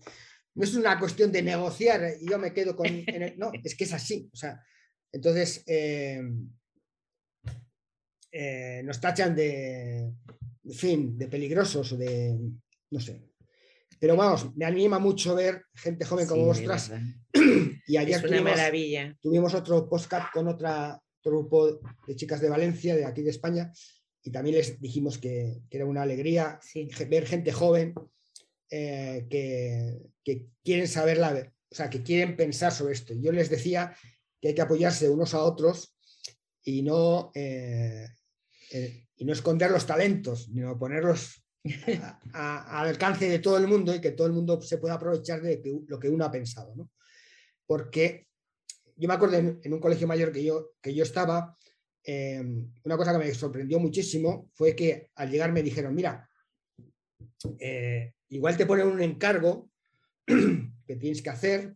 no 0.54 0.64
es, 0.64 0.74
una 0.74 0.98
cuestión 0.98 1.30
de 1.32 1.42
negociar 1.42 2.02
y 2.20 2.30
yo 2.30 2.38
me 2.38 2.52
quedo 2.52 2.74
con... 2.74 2.86
no, 3.36 3.50
es 3.62 3.74
que 3.74 3.84
es 3.84 3.92
así. 3.92 4.28
O 4.32 4.36
sea, 4.36 4.60
entonces... 5.12 5.62
Eh, 5.66 6.20
eh, 8.38 8.82
nos 8.84 9.00
tachan 9.00 9.34
de, 9.34 10.12
fin, 10.70 11.16
de 11.16 11.26
peligrosos 11.26 11.92
o 11.92 11.96
de, 11.96 12.36
no 12.90 13.00
sé. 13.00 13.22
Pero 13.98 14.14
vamos, 14.14 14.54
me 14.54 14.66
anima 14.66 14.98
mucho 14.98 15.34
ver 15.34 15.64
gente 15.74 16.04
joven 16.04 16.26
como 16.26 16.44
vosotras. 16.44 16.92
y 17.86 17.96
ayer 17.96 18.20
tuvimos, 18.20 18.52
maravilla. 18.52 19.16
tuvimos 19.22 19.54
otro 19.54 19.88
podcast 19.88 20.30
con 20.34 20.48
otra, 20.48 21.00
otro 21.20 21.32
grupo 21.32 21.80
de 22.06 22.14
chicas 22.14 22.38
de 22.42 22.50
Valencia, 22.50 22.94
de 22.94 23.06
aquí 23.06 23.22
de 23.22 23.30
España, 23.30 23.72
y 24.26 24.32
también 24.32 24.56
les 24.56 24.80
dijimos 24.80 25.18
que, 25.18 25.62
era 25.70 25.86
una 25.86 26.02
alegría 26.02 26.58
ver 27.08 27.26
gente 27.26 27.52
joven 27.52 27.94
eh, 28.68 29.24
que, 29.30 30.48
quieren 30.64 30.88
saber 30.88 31.18
la, 31.18 31.52
o 31.70 31.74
sea, 31.74 31.88
que 31.88 32.02
quieren 32.02 32.36
pensar 32.36 32.72
sobre 32.72 32.94
esto. 32.94 33.14
Yo 33.14 33.30
les 33.30 33.48
decía 33.48 33.96
que 34.40 34.48
hay 34.48 34.54
que 34.54 34.62
apoyarse 34.62 35.08
unos 35.08 35.32
a 35.34 35.44
otros 35.44 35.96
y 36.64 36.82
no 36.82 37.30
eh, 37.36 38.08
eh, 38.72 39.06
y 39.14 39.24
no 39.24 39.32
esconder 39.32 39.70
los 39.70 39.86
talentos, 39.86 40.46
sino 40.46 40.76
ponerlos 40.76 41.44
al 42.32 42.88
alcance 42.88 43.28
de 43.28 43.38
todo 43.38 43.58
el 43.58 43.68
mundo 43.68 43.94
y 43.94 44.00
que 44.00 44.10
todo 44.10 44.26
el 44.26 44.32
mundo 44.32 44.60
se 44.60 44.78
pueda 44.78 44.94
aprovechar 44.94 45.40
de 45.40 45.62
lo 45.86 46.00
que 46.00 46.08
uno 46.08 46.24
ha 46.24 46.32
pensado. 46.32 46.74
¿no? 46.74 46.90
Porque 47.64 48.26
yo 48.96 49.06
me 49.06 49.14
acuerdo 49.14 49.36
en, 49.36 49.72
un 49.72 49.80
colegio 49.80 50.08
mayor 50.08 50.32
que 50.32 50.42
yo, 50.42 50.72
que 50.82 50.92
yo 50.92 51.04
estaba, 51.04 51.56
em, 52.06 52.72
una 52.84 52.96
cosa 52.96 53.12
que 53.12 53.18
me 53.18 53.34
sorprendió 53.34 53.80
muchísimo 53.80 54.48
fue 54.54 54.76
que 54.76 55.10
al 55.16 55.30
llegar 55.30 55.52
me 55.52 55.62
dijeron, 55.62 55.94
mira, 55.94 56.28
eh, 57.58 58.14
igual 58.28 58.56
te 58.56 58.66
ponen 58.66 58.86
un 58.86 59.02
encargo 59.02 59.70
que 60.26 60.96
tienes 60.96 61.20
que 61.20 61.30
hacer. 61.30 61.74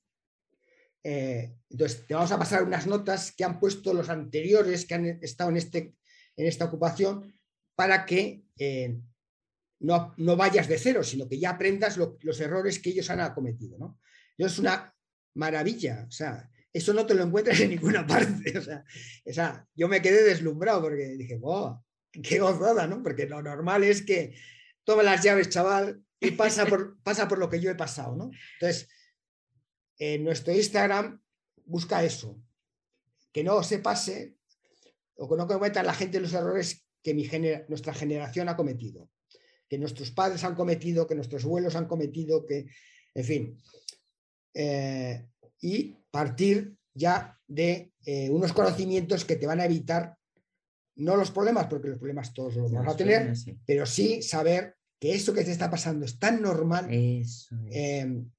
Eh, 1.02 1.56
entonces, 1.68 2.06
te 2.06 2.14
vamos 2.14 2.30
a 2.30 2.38
pasar 2.38 2.62
unas 2.62 2.86
notas 2.86 3.32
que 3.32 3.44
han 3.44 3.58
puesto 3.58 3.92
los 3.92 4.08
anteriores 4.08 4.86
que 4.86 4.94
han 4.94 5.06
estado 5.22 5.50
en 5.50 5.56
este 5.56 5.94
en 6.36 6.46
esta 6.46 6.64
ocupación 6.64 7.34
para 7.74 8.06
que 8.06 8.44
eh, 8.58 8.98
no, 9.80 10.14
no, 10.16 10.36
vayas 10.36 10.68
de 10.68 10.78
cero, 10.78 11.02
sino 11.02 11.28
que 11.28 11.38
ya 11.38 11.50
aprendas 11.50 11.96
los 11.96 12.40
errores 12.40 12.78
que 12.78 12.90
ellos 12.90 13.10
han 13.10 13.34
cometido. 13.34 13.78
¿no? 13.78 13.98
es 14.36 14.58
una 14.58 14.94
maravilla, 15.34 16.06
o 16.08 16.10
sea, 16.10 16.50
eso 16.72 16.94
no 16.94 17.04
te 17.06 17.14
lo 17.14 17.24
encuentras 17.24 17.60
en 17.60 17.70
ninguna 17.70 18.06
parte. 18.06 18.58
O 18.58 19.32
sea, 19.32 19.66
yo 19.74 19.88
me 19.88 20.02
quedé 20.02 20.22
deslumbrado 20.22 20.82
porque 20.82 21.16
dije, 21.16 21.36
wow, 21.36 21.82
qué 22.22 22.38
gozada, 22.38 22.86
¿no? 22.86 23.02
Porque 23.02 23.26
lo 23.26 23.42
normal 23.42 23.84
es 23.84 24.02
que 24.02 24.34
toma 24.84 25.02
las 25.02 25.22
llaves, 25.22 25.48
chaval, 25.48 26.02
y 26.20 26.32
pasa 26.32 26.66
por, 26.66 26.98
pasa 27.02 27.28
por 27.28 27.38
lo 27.38 27.48
que 27.48 27.60
yo 27.60 27.70
he 27.70 27.74
pasado, 27.74 28.16
¿no? 28.16 28.30
Entonces, 28.60 28.88
en 29.98 30.24
nuestro 30.24 30.54
Instagram 30.54 31.20
busca 31.64 32.02
eso, 32.02 32.42
que 33.32 33.44
no 33.44 33.62
se 33.62 33.78
pase 33.78 34.34
o 35.14 35.28
que 35.28 35.36
no 35.36 35.46
cometa 35.46 35.82
la 35.82 35.94
gente 35.94 36.20
los 36.20 36.32
errores 36.32 36.86
que 37.02 37.14
mi 37.14 37.28
nuestra 37.68 37.94
generación 37.94 38.48
ha 38.48 38.56
cometido, 38.56 39.10
que 39.68 39.78
nuestros 39.78 40.10
padres 40.10 40.42
han 40.44 40.54
cometido, 40.54 41.06
que 41.06 41.14
nuestros 41.14 41.44
abuelos 41.44 41.76
han 41.76 41.86
cometido, 41.86 42.44
que, 42.46 42.66
en 43.14 43.24
fin. 43.24 43.62
Eh, 44.54 45.29
y 45.60 45.96
partir 46.10 46.76
ya 46.94 47.38
de 47.46 47.92
eh, 48.04 48.30
unos 48.30 48.52
conocimientos 48.52 49.24
que 49.24 49.36
te 49.36 49.46
van 49.46 49.60
a 49.60 49.64
evitar, 49.64 50.16
no 50.96 51.16
los 51.16 51.30
problemas, 51.30 51.66
porque 51.66 51.88
los 51.88 51.98
problemas 51.98 52.32
todos 52.34 52.56
los 52.56 52.72
vamos 52.72 52.94
a 52.94 52.96
tener, 52.96 53.34
pero 53.66 53.86
sí 53.86 54.22
saber 54.22 54.76
que 55.00 55.14
eso 55.14 55.32
que 55.32 55.44
te 55.44 55.50
está 55.50 55.70
pasando 55.70 56.04
es 56.04 56.18
tan 56.18 56.42
normal, 56.42 56.88
eh, 56.90 57.24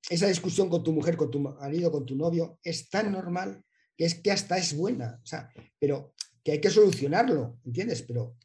esa 0.09 0.27
discusión 0.27 0.69
con 0.69 0.83
tu 0.83 0.93
mujer, 0.93 1.17
con 1.17 1.31
tu 1.31 1.39
marido, 1.39 1.91
con 1.91 2.05
tu 2.05 2.15
novio, 2.15 2.59
es 2.63 2.87
tan 2.89 3.11
normal 3.11 3.63
que 3.97 4.05
es 4.05 4.15
que 4.15 4.31
hasta 4.31 4.57
es 4.57 4.75
buena. 4.75 5.19
O 5.23 5.25
sea, 5.25 5.49
pero 5.79 6.13
que 6.43 6.53
hay 6.53 6.61
que 6.61 6.69
solucionarlo, 6.69 7.59
¿entiendes? 7.65 8.03
Pero 8.03 8.35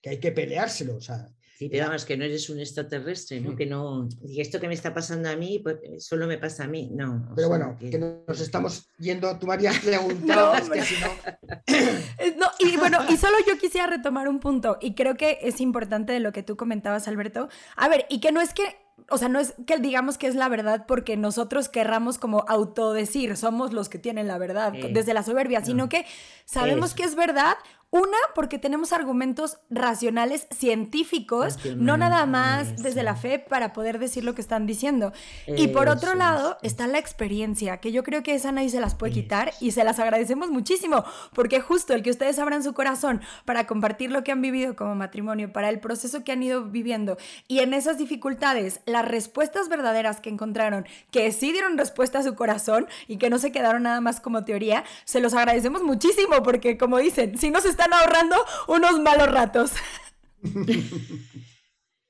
que 0.00 0.10
hay 0.10 0.18
que 0.18 0.32
peleárselo, 0.32 0.96
o 0.96 1.00
sea. 1.00 1.32
Que 1.68 2.16
no 2.16 2.24
eres 2.24 2.48
un 2.48 2.58
extraterrestre, 2.58 3.40
¿no? 3.40 3.54
Que 3.54 3.66
no, 3.66 4.08
y 4.24 4.40
esto 4.40 4.58
que 4.58 4.66
me 4.66 4.72
está 4.72 4.94
pasando 4.94 5.28
a 5.28 5.36
mí, 5.36 5.58
pues 5.58 5.76
solo 5.98 6.26
me 6.26 6.38
pasa 6.38 6.64
a 6.64 6.66
mí, 6.66 6.88
no. 6.90 7.30
Pero 7.36 7.48
bueno, 7.48 7.76
que... 7.78 7.98
nos 7.98 8.40
estamos 8.40 8.88
yendo, 8.98 9.38
tú 9.38 9.46
me 9.46 9.54
habías 9.54 9.78
preguntado, 9.84 10.54
es 10.54 10.70
que 10.70 10.82
si 10.82 10.94
no... 11.00 11.08
no... 12.38 12.46
Y 12.58 12.76
bueno, 12.78 13.00
y 13.10 13.16
solo 13.18 13.36
yo 13.46 13.58
quisiera 13.58 13.86
retomar 13.86 14.28
un 14.28 14.40
punto, 14.40 14.78
y 14.80 14.94
creo 14.94 15.16
que 15.16 15.38
es 15.42 15.60
importante 15.60 16.14
de 16.14 16.20
lo 16.20 16.32
que 16.32 16.42
tú 16.42 16.56
comentabas, 16.56 17.08
Alberto. 17.08 17.50
A 17.76 17.88
ver, 17.88 18.06
y 18.08 18.20
que 18.20 18.32
no 18.32 18.40
es 18.40 18.54
que 18.54 18.76
o 19.08 19.18
sea, 19.18 19.28
no 19.28 19.40
es 19.40 19.54
que 19.66 19.78
digamos 19.78 20.18
que 20.18 20.26
es 20.26 20.34
la 20.34 20.48
verdad 20.48 20.84
porque 20.86 21.16
nosotros 21.16 21.68
querramos 21.68 22.18
como 22.18 22.44
autodecir, 22.48 23.36
somos 23.36 23.72
los 23.72 23.88
que 23.88 23.98
tienen 23.98 24.28
la 24.28 24.38
verdad 24.38 24.72
desde 24.72 25.14
la 25.14 25.22
soberbia, 25.22 25.64
sino 25.64 25.88
que 25.88 26.04
sabemos 26.44 26.94
que 26.94 27.04
es 27.04 27.14
verdad 27.14 27.56
una, 27.90 28.18
porque 28.36 28.58
tenemos 28.58 28.92
argumentos 28.92 29.58
racionales 29.68 30.46
científicos, 30.52 31.58
no 31.76 31.96
nada 31.96 32.24
más 32.24 32.80
desde 32.80 33.02
la 33.02 33.16
fe 33.16 33.40
para 33.40 33.72
poder 33.72 33.98
decir 33.98 34.22
lo 34.24 34.34
que 34.34 34.40
están 34.40 34.66
diciendo. 34.66 35.12
y 35.46 35.68
por 35.68 35.88
otro 35.88 36.14
lado 36.14 36.56
está 36.62 36.86
la 36.86 36.98
experiencia, 36.98 37.78
que 37.78 37.90
yo 37.90 38.04
creo 38.04 38.22
que 38.22 38.34
esa 38.34 38.52
nadie 38.52 38.68
se 38.68 38.80
las 38.80 38.94
puede 38.94 39.12
quitar 39.12 39.52
y 39.60 39.72
se 39.72 39.82
las 39.82 39.98
agradecemos 39.98 40.50
muchísimo, 40.50 41.04
porque 41.34 41.60
justo 41.60 41.92
el 41.92 42.02
que 42.02 42.10
ustedes 42.10 42.38
abran 42.38 42.62
su 42.62 42.74
corazón 42.74 43.20
para 43.44 43.66
compartir 43.66 44.12
lo 44.12 44.22
que 44.22 44.30
han 44.30 44.40
vivido 44.40 44.76
como 44.76 44.94
matrimonio, 44.94 45.52
para 45.52 45.68
el 45.68 45.80
proceso 45.80 46.22
que 46.22 46.30
han 46.30 46.42
ido 46.44 46.64
viviendo 46.66 47.18
y 47.48 47.58
en 47.58 47.74
esas 47.74 47.98
dificultades, 47.98 48.80
las 48.86 49.06
respuestas 49.06 49.68
verdaderas 49.68 50.20
que 50.20 50.30
encontraron, 50.30 50.86
que 51.10 51.32
sí 51.32 51.50
dieron 51.50 51.76
respuesta 51.76 52.20
a 52.20 52.22
su 52.22 52.36
corazón 52.36 52.86
y 53.08 53.16
que 53.16 53.30
no 53.30 53.38
se 53.38 53.50
quedaron 53.50 53.82
nada 53.82 54.00
más 54.00 54.20
como 54.20 54.44
teoría, 54.44 54.84
se 55.04 55.20
los 55.20 55.34
agradecemos 55.34 55.82
muchísimo, 55.82 56.42
porque 56.44 56.78
como 56.78 56.98
dicen, 56.98 57.36
si 57.36 57.50
no 57.50 57.60
se 57.60 57.79
están 57.80 57.94
ahorrando 57.94 58.36
unos 58.68 59.00
malos 59.00 59.30
ratos. 59.30 59.70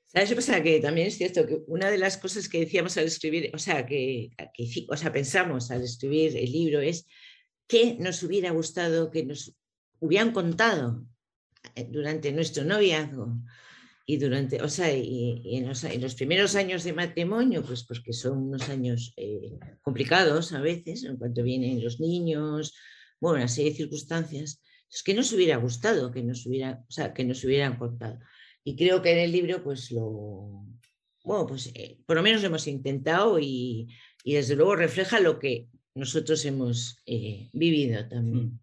¿Sabes 0.07 0.29
qué 0.29 0.35
pasa? 0.35 0.61
Que 0.61 0.79
también 0.81 1.07
es 1.07 1.17
cierto 1.17 1.47
que 1.47 1.59
una 1.67 1.89
de 1.89 1.97
las 1.97 2.17
cosas 2.17 2.49
que 2.49 2.59
decíamos 2.59 2.97
al 2.97 3.05
escribir, 3.05 3.49
o 3.53 3.57
sea, 3.57 3.85
que, 3.85 4.31
o 4.89 4.97
sea, 4.97 5.13
pensamos 5.13 5.71
al 5.71 5.83
escribir 5.83 6.35
el 6.35 6.51
libro 6.51 6.81
es 6.81 7.07
que 7.67 7.95
nos 7.97 8.21
hubiera 8.23 8.51
gustado 8.51 9.09
que 9.11 9.23
nos 9.23 9.55
hubieran 10.01 10.33
contado 10.33 11.05
eh, 11.75 11.87
durante 11.89 12.33
nuestro 12.33 12.65
noviazgo 12.65 13.33
y 14.05 14.17
durante, 14.17 14.61
o 14.61 14.67
sea, 14.67 14.93
y, 14.93 15.55
en, 15.55 15.67
los, 16.01 16.15
primeros 16.15 16.55
años 16.55 16.83
de 16.83 16.91
matrimonio, 16.91 17.63
pues 17.63 17.85
porque 17.85 18.11
son 18.11 18.39
unos 18.39 18.67
años 18.67 19.13
eh, 19.15 19.57
complicados 19.81 20.51
a 20.51 20.59
veces, 20.59 21.05
en 21.05 21.15
cuanto 21.15 21.43
vienen 21.43 21.81
los 21.81 22.01
niños, 22.01 22.75
bueno, 23.21 23.37
una 23.37 23.47
serie 23.47 23.71
de 23.71 23.77
circunstancias, 23.77 24.61
es 24.91 25.03
que 25.03 25.13
nos 25.13 25.31
hubiera 25.31 25.57
gustado 25.57 26.11
que 26.11 26.21
nos, 26.21 26.45
hubiera, 26.45 26.83
o 26.87 26.91
sea, 26.91 27.13
que 27.13 27.23
nos 27.23 27.43
hubieran 27.43 27.77
contado. 27.77 28.19
Y 28.63 28.75
creo 28.75 29.01
que 29.01 29.11
en 29.11 29.19
el 29.19 29.31
libro, 29.31 29.63
pues 29.63 29.91
lo, 29.91 30.65
bueno, 31.23 31.47
pues 31.47 31.71
eh, 31.73 31.99
por 32.05 32.17
lo 32.17 32.23
menos 32.23 32.41
lo 32.41 32.47
hemos 32.47 32.67
intentado 32.67 33.39
y, 33.39 33.87
desde 34.23 34.55
luego 34.55 34.75
refleja 34.75 35.19
lo 35.19 35.39
que 35.39 35.67
nosotros 35.95 36.45
hemos 36.45 37.01
eh, 37.05 37.49
vivido 37.53 38.07
también. 38.07 38.45
Mm. 38.45 38.59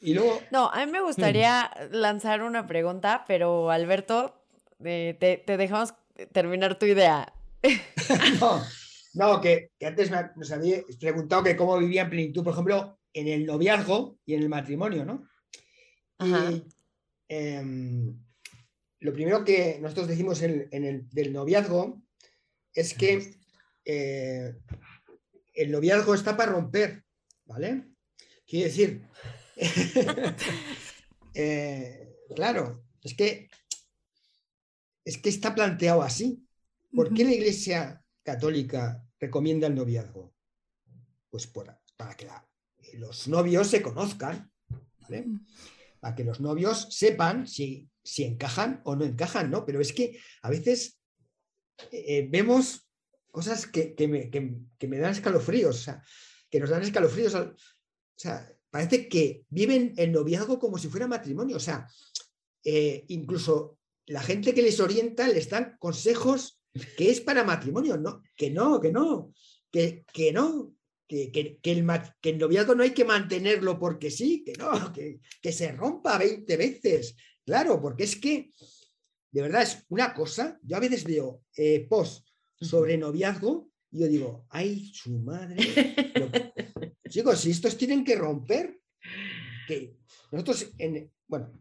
Y 0.00 0.14
luego... 0.14 0.40
No, 0.50 0.70
a 0.70 0.84
mí 0.84 0.92
me 0.92 1.00
gustaría 1.00 1.70
lanzar 1.90 2.42
una 2.42 2.66
pregunta, 2.66 3.24
pero 3.26 3.70
Alberto, 3.70 4.44
eh, 4.84 5.16
te, 5.18 5.56
dejamos 5.56 5.94
terminar 6.32 6.78
tu 6.78 6.84
idea. 6.86 7.32
no, 9.14 9.40
que, 9.40 9.70
antes 9.80 10.10
nos 10.36 10.52
había 10.52 10.82
preguntado 11.00 11.42
que 11.42 11.56
cómo 11.56 11.78
vivía 11.78 12.02
en 12.02 12.10
plenitud, 12.10 12.44
por 12.44 12.52
ejemplo, 12.52 12.98
en 13.14 13.28
el 13.28 13.46
noviazgo 13.46 14.18
y 14.26 14.34
en 14.34 14.42
el 14.42 14.48
matrimonio, 14.50 15.06
¿no? 15.06 15.26
Em, 17.28 18.18
lo 19.00 19.12
primero 19.12 19.44
que 19.44 19.78
nosotros 19.80 20.08
decimos 20.08 20.42
en, 20.42 20.68
el 20.72 21.08
del 21.10 21.32
noviazgo 21.32 22.02
es 22.72 22.94
que 22.94 23.36
eh, 23.84 24.54
el 25.52 25.70
noviazgo 25.70 26.14
está 26.14 26.36
para 26.36 26.52
romper, 26.52 27.04
¿vale? 27.44 27.88
Quiere 28.46 28.66
decir, 28.66 29.02
eh, 31.34 32.16
claro, 32.34 32.84
es 33.02 33.14
que, 33.14 33.48
es 35.04 35.18
que 35.18 35.28
está 35.28 35.54
planteado 35.54 36.02
así. 36.02 36.46
¿Por 36.94 37.12
qué 37.12 37.24
la 37.24 37.32
Iglesia 37.32 38.02
Católica 38.22 39.04
recomienda 39.18 39.66
el 39.66 39.74
noviazgo? 39.74 40.32
Pues 41.30 41.46
para 41.46 42.16
que 42.16 42.28
los 42.94 43.28
novios 43.28 43.68
se 43.68 43.82
conozcan, 43.82 44.50
¿vale? 45.00 45.26
Para 46.04 46.14
que 46.14 46.24
los 46.24 46.40
novios 46.40 46.86
sepan 46.90 47.46
si 47.46 47.88
si 48.04 48.24
encajan 48.24 48.82
o 48.84 48.94
no 48.94 49.04
encajan, 49.04 49.50
¿no? 49.50 49.64
Pero 49.64 49.80
es 49.80 49.92
que 49.92 50.20
a 50.42 50.50
veces 50.50 51.00
eh, 51.90 52.28
vemos 52.30 52.86
cosas 53.30 53.66
que, 53.66 53.96
me, 54.06 54.98
dan 54.98 55.12
escalofríos, 55.12 55.76
o 55.76 55.82
sea, 55.82 56.02
que 56.50 56.60
nos 56.60 56.70
dan 56.70 56.82
escalofríos. 56.82 57.34
O 57.34 57.54
sea, 58.14 58.46
parece 58.70 59.08
que 59.08 59.44
viven 59.48 59.94
el 59.96 60.12
noviazgo 60.12 60.58
como 60.58 60.78
si 60.78 60.88
fuera 60.88 61.08
matrimonio, 61.08 61.56
o 61.56 61.60
sea, 61.60 61.88
eh, 62.62 63.04
incluso 63.08 63.78
la 64.06 64.22
gente 64.22 64.52
que 64.52 64.62
les 64.62 64.78
orienta 64.80 65.26
les 65.26 65.48
dan 65.48 65.76
consejos 65.78 66.60
que 66.96 67.10
es 67.10 67.20
para 67.20 67.44
matrimonio, 67.44 67.96
no, 67.96 68.22
que 68.36 68.50
no, 68.50 68.80
que 68.80 68.92
no, 68.92 69.32
que, 69.70 70.04
que 70.12 70.32
no, 70.32 70.74
que, 71.06 71.30
el, 71.34 71.60
que, 71.60 72.30
el, 72.30 72.38
noviazgo 72.38 72.74
no 72.74 72.82
hay 72.82 72.90
que 72.90 73.04
mantenerlo 73.04 73.78
porque 73.78 74.10
sí, 74.10 74.42
que 74.44 74.54
no, 74.54 74.70
que, 74.92 75.20
que 75.40 75.52
se 75.52 75.72
rompa 75.72 76.18
20 76.18 76.56
veces, 76.56 77.16
claro, 77.44 77.80
porque 77.80 78.04
es 78.04 78.16
que, 78.16 78.50
de 79.30 79.42
verdad, 79.42 79.62
es 79.62 79.84
una 79.88 80.14
cosa, 80.14 80.58
yo 80.62 80.76
a 80.76 80.80
veces 80.80 81.04
veo 81.04 81.42
eh, 81.56 81.86
post 81.88 82.28
sobre 82.60 82.96
noviazgo 82.96 83.70
y 83.90 84.00
yo 84.00 84.08
digo, 84.08 84.46
ay, 84.50 84.92
su 84.92 85.18
madre, 85.18 85.56
chicos, 87.08 87.40
si 87.40 87.50
estos 87.50 87.76
tienen 87.76 88.04
que 88.04 88.16
romper, 88.16 88.80
que 89.68 89.96
nosotros, 90.30 90.72
en, 90.78 91.10
bueno, 91.26 91.52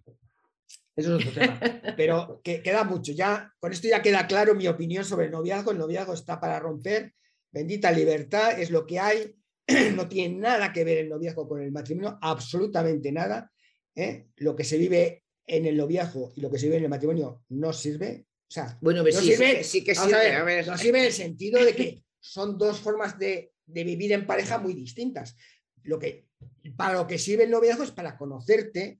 eso 0.96 1.18
es 1.18 1.26
otro 1.26 1.32
tema. 1.32 1.60
Pero 1.98 2.42
que, 2.44 2.62
queda 2.62 2.84
mucho. 2.84 3.12
Ya, 3.12 3.52
con 3.60 3.72
esto 3.72 3.88
ya 3.88 4.02
queda 4.02 4.28
claro 4.28 4.56
mi 4.56 4.68
opinión 4.68 5.04
sobre 5.04 5.26
el 5.26 5.32
noviazgo. 5.32 5.72
El 5.72 5.80
noviazgo 5.80 6.14
está 6.14 6.40
para 6.40 6.60
romper. 6.60 7.14
Bendita 7.54 7.92
libertad, 7.92 8.60
es 8.60 8.72
lo 8.72 8.86
que 8.86 9.00
hay. 9.00 9.36
No 9.96 10.10
tiene 10.10 10.36
nada 10.40 10.74
que 10.74 10.84
ver 10.84 10.98
el 10.98 11.10
noviazgo 11.10 11.48
con 11.48 11.62
el 11.62 11.72
matrimonio, 11.72 12.18
absolutamente 12.22 13.12
nada. 13.12 13.50
¿eh? 13.96 14.28
Lo 14.38 14.56
que 14.56 14.64
se 14.64 14.78
vive 14.78 15.24
en 15.46 15.66
el 15.66 15.78
noviazgo 15.78 16.34
y 16.36 16.42
lo 16.42 16.50
que 16.50 16.58
se 16.58 16.66
vive 16.66 16.78
en 16.78 16.84
el 16.84 16.90
matrimonio 16.90 17.44
no 17.50 17.72
sirve. 17.72 18.26
O 18.50 18.52
sea, 18.54 18.78
bueno, 18.82 19.04
no 19.04 19.12
sí, 19.12 19.28
sirve, 19.28 19.64
sí, 19.64 19.84
que 19.84 19.96
sirve. 19.96 20.66
No 20.66 20.78
sirve 20.78 21.00
en 21.00 21.06
el 21.06 21.14
sentido 21.14 21.64
de 21.64 21.74
que 21.74 22.04
son 22.20 22.58
dos 22.58 22.80
formas 22.80 23.18
de, 23.18 23.54
de 23.66 23.84
vivir 23.84 24.12
en 24.12 24.26
pareja 24.28 24.58
muy 24.58 24.74
distintas. 24.74 25.36
Lo 25.84 26.00
que, 26.00 26.28
para 26.76 26.96
lo 26.96 27.08
que 27.08 27.18
sirve 27.18 27.44
el 27.44 27.52
noviazgo 27.52 27.84
es 27.84 27.92
para 27.92 28.18
conocerte, 28.18 29.00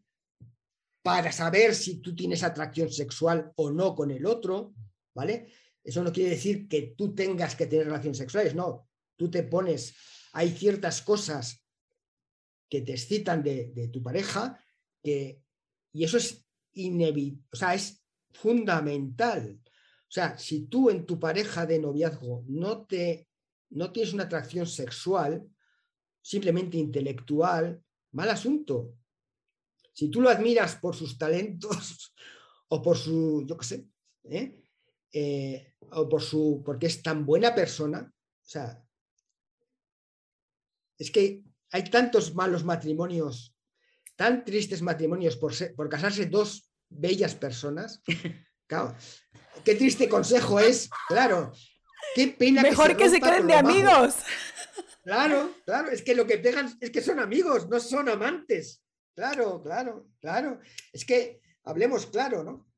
para 1.02 1.32
saber 1.32 1.76
si 1.76 1.98
tú 2.02 2.16
tienes 2.16 2.44
atracción 2.44 2.90
sexual 2.90 3.52
o 3.56 3.72
no 3.72 3.96
con 3.96 4.12
el 4.12 4.26
otro, 4.26 4.74
¿vale? 5.14 5.52
Eso 5.84 6.04
no 6.04 6.14
quiere 6.14 6.32
decir 6.32 6.68
que 6.68 6.94
tú 6.98 7.14
tengas 7.14 7.56
que 7.56 7.68
tener 7.68 7.88
relaciones 7.88 8.18
sexuales, 8.18 8.56
no. 8.56 8.88
Tú 9.18 9.30
te 9.30 9.44
pones, 9.44 9.94
hay 10.32 10.50
ciertas 10.52 11.02
cosas 11.02 11.64
que 12.70 12.82
te 12.82 12.94
excitan 12.94 13.44
de, 13.44 13.90
tu 13.92 14.02
pareja 14.02 14.60
que, 15.02 15.44
y 15.92 16.04
eso 16.04 16.18
es 16.18 16.46
inevitable, 16.74 17.48
o 17.52 17.56
sea, 17.56 17.74
es 17.76 18.04
fundamental. 18.32 19.60
O 19.64 20.12
sea, 20.14 20.38
si 20.38 20.68
tú 20.68 20.90
en 20.90 21.06
tu 21.06 21.20
pareja 21.20 21.66
de 21.66 21.80
noviazgo 21.80 22.44
no, 22.48 22.86
te, 22.86 23.28
no 23.72 23.92
tienes 23.92 24.14
una 24.14 24.24
atracción 24.24 24.66
sexual, 24.66 25.48
simplemente 26.22 26.78
intelectual, 26.78 27.84
mal 28.12 28.30
asunto. 28.30 28.96
Si 29.92 30.10
tú 30.10 30.22
lo 30.22 30.30
admiras 30.30 30.76
por 30.78 30.96
sus 30.96 31.18
talentos 31.18 32.14
o 32.70 32.82
por 32.82 32.98
su, 32.98 33.46
yo 33.46 33.58
qué 33.58 33.66
sé, 33.66 33.88
¿eh? 34.24 34.63
Eh, 35.14 35.76
o 35.92 36.10
por 36.10 36.24
su, 36.24 36.64
porque 36.66 36.88
es 36.88 37.04
tan 37.04 37.24
buena 37.24 37.54
persona, 37.54 38.12
o 38.12 38.50
sea, 38.50 38.84
es 40.98 41.12
que 41.12 41.44
hay 41.72 41.84
tantos 41.84 42.34
malos 42.34 42.64
matrimonios, 42.64 43.56
tan 44.16 44.44
tristes 44.44 44.82
matrimonios 44.82 45.38
por, 45.38 45.54
por 45.76 45.90
casarse 45.90 46.26
dos 46.26 46.70
bellas 46.90 47.36
personas. 47.36 48.02
Claro, 48.66 48.96
qué 49.66 49.76
triste 49.76 50.08
consejo 50.08 50.58
es, 50.60 50.90
claro. 51.10 51.52
Qué 52.16 52.30
pena 52.30 52.62
Mejor 52.62 52.96
que 52.96 53.10
se, 53.10 53.20
queden 53.20 53.46
de 53.46 53.54
amigos. 53.54 54.16
Claro, 55.04 55.54
claro, 55.66 55.90
es 55.90 56.02
que 56.02 56.16
lo 56.16 56.26
que 56.26 56.38
pegan 56.38 56.76
es 56.80 56.90
que 56.90 57.02
son 57.02 57.20
amigos, 57.20 57.68
no 57.68 57.80
son 57.80 58.10
amantes. 58.10 58.82
Claro, 59.14 59.62
claro, 59.62 60.08
claro. 60.20 60.60
Es 60.92 61.06
que 61.06 61.42
hablemos 61.66 62.06
claro, 62.08 62.44
¿no? 62.44 62.73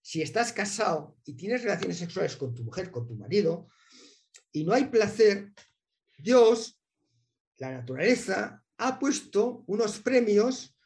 Si 0.00 0.22
estás 0.22 0.52
casado 0.52 1.16
y 1.24 1.34
tienes 1.34 1.62
relaciones 1.62 1.98
sexuales 1.98 2.36
con 2.36 2.54
tu 2.54 2.64
mujer, 2.64 2.90
con 2.90 3.06
tu 3.06 3.14
marido, 3.14 3.68
y 4.52 4.64
no 4.64 4.72
hay 4.72 4.86
placer, 4.86 5.52
Dios, 6.16 6.80
la 7.58 7.72
naturaleza, 7.72 8.64
ha 8.78 8.98
puesto 8.98 9.64
unos 9.66 9.98
premios, 10.00 10.76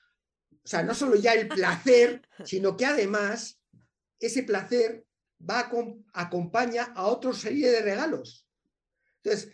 o 0.50 0.66
sea, 0.66 0.82
no 0.82 0.94
solo 0.94 1.16
ya 1.16 1.34
el 1.34 1.48
placer, 1.48 2.22
sino 2.44 2.76
que 2.76 2.86
además 2.86 3.60
ese 4.18 4.42
placer 4.42 5.04
va 5.48 5.60
a 5.60 6.22
acompaña 6.22 6.92
a 6.94 7.06
otra 7.06 7.32
serie 7.32 7.70
de 7.70 7.82
regalos. 7.82 8.46
Entonces, 9.22 9.52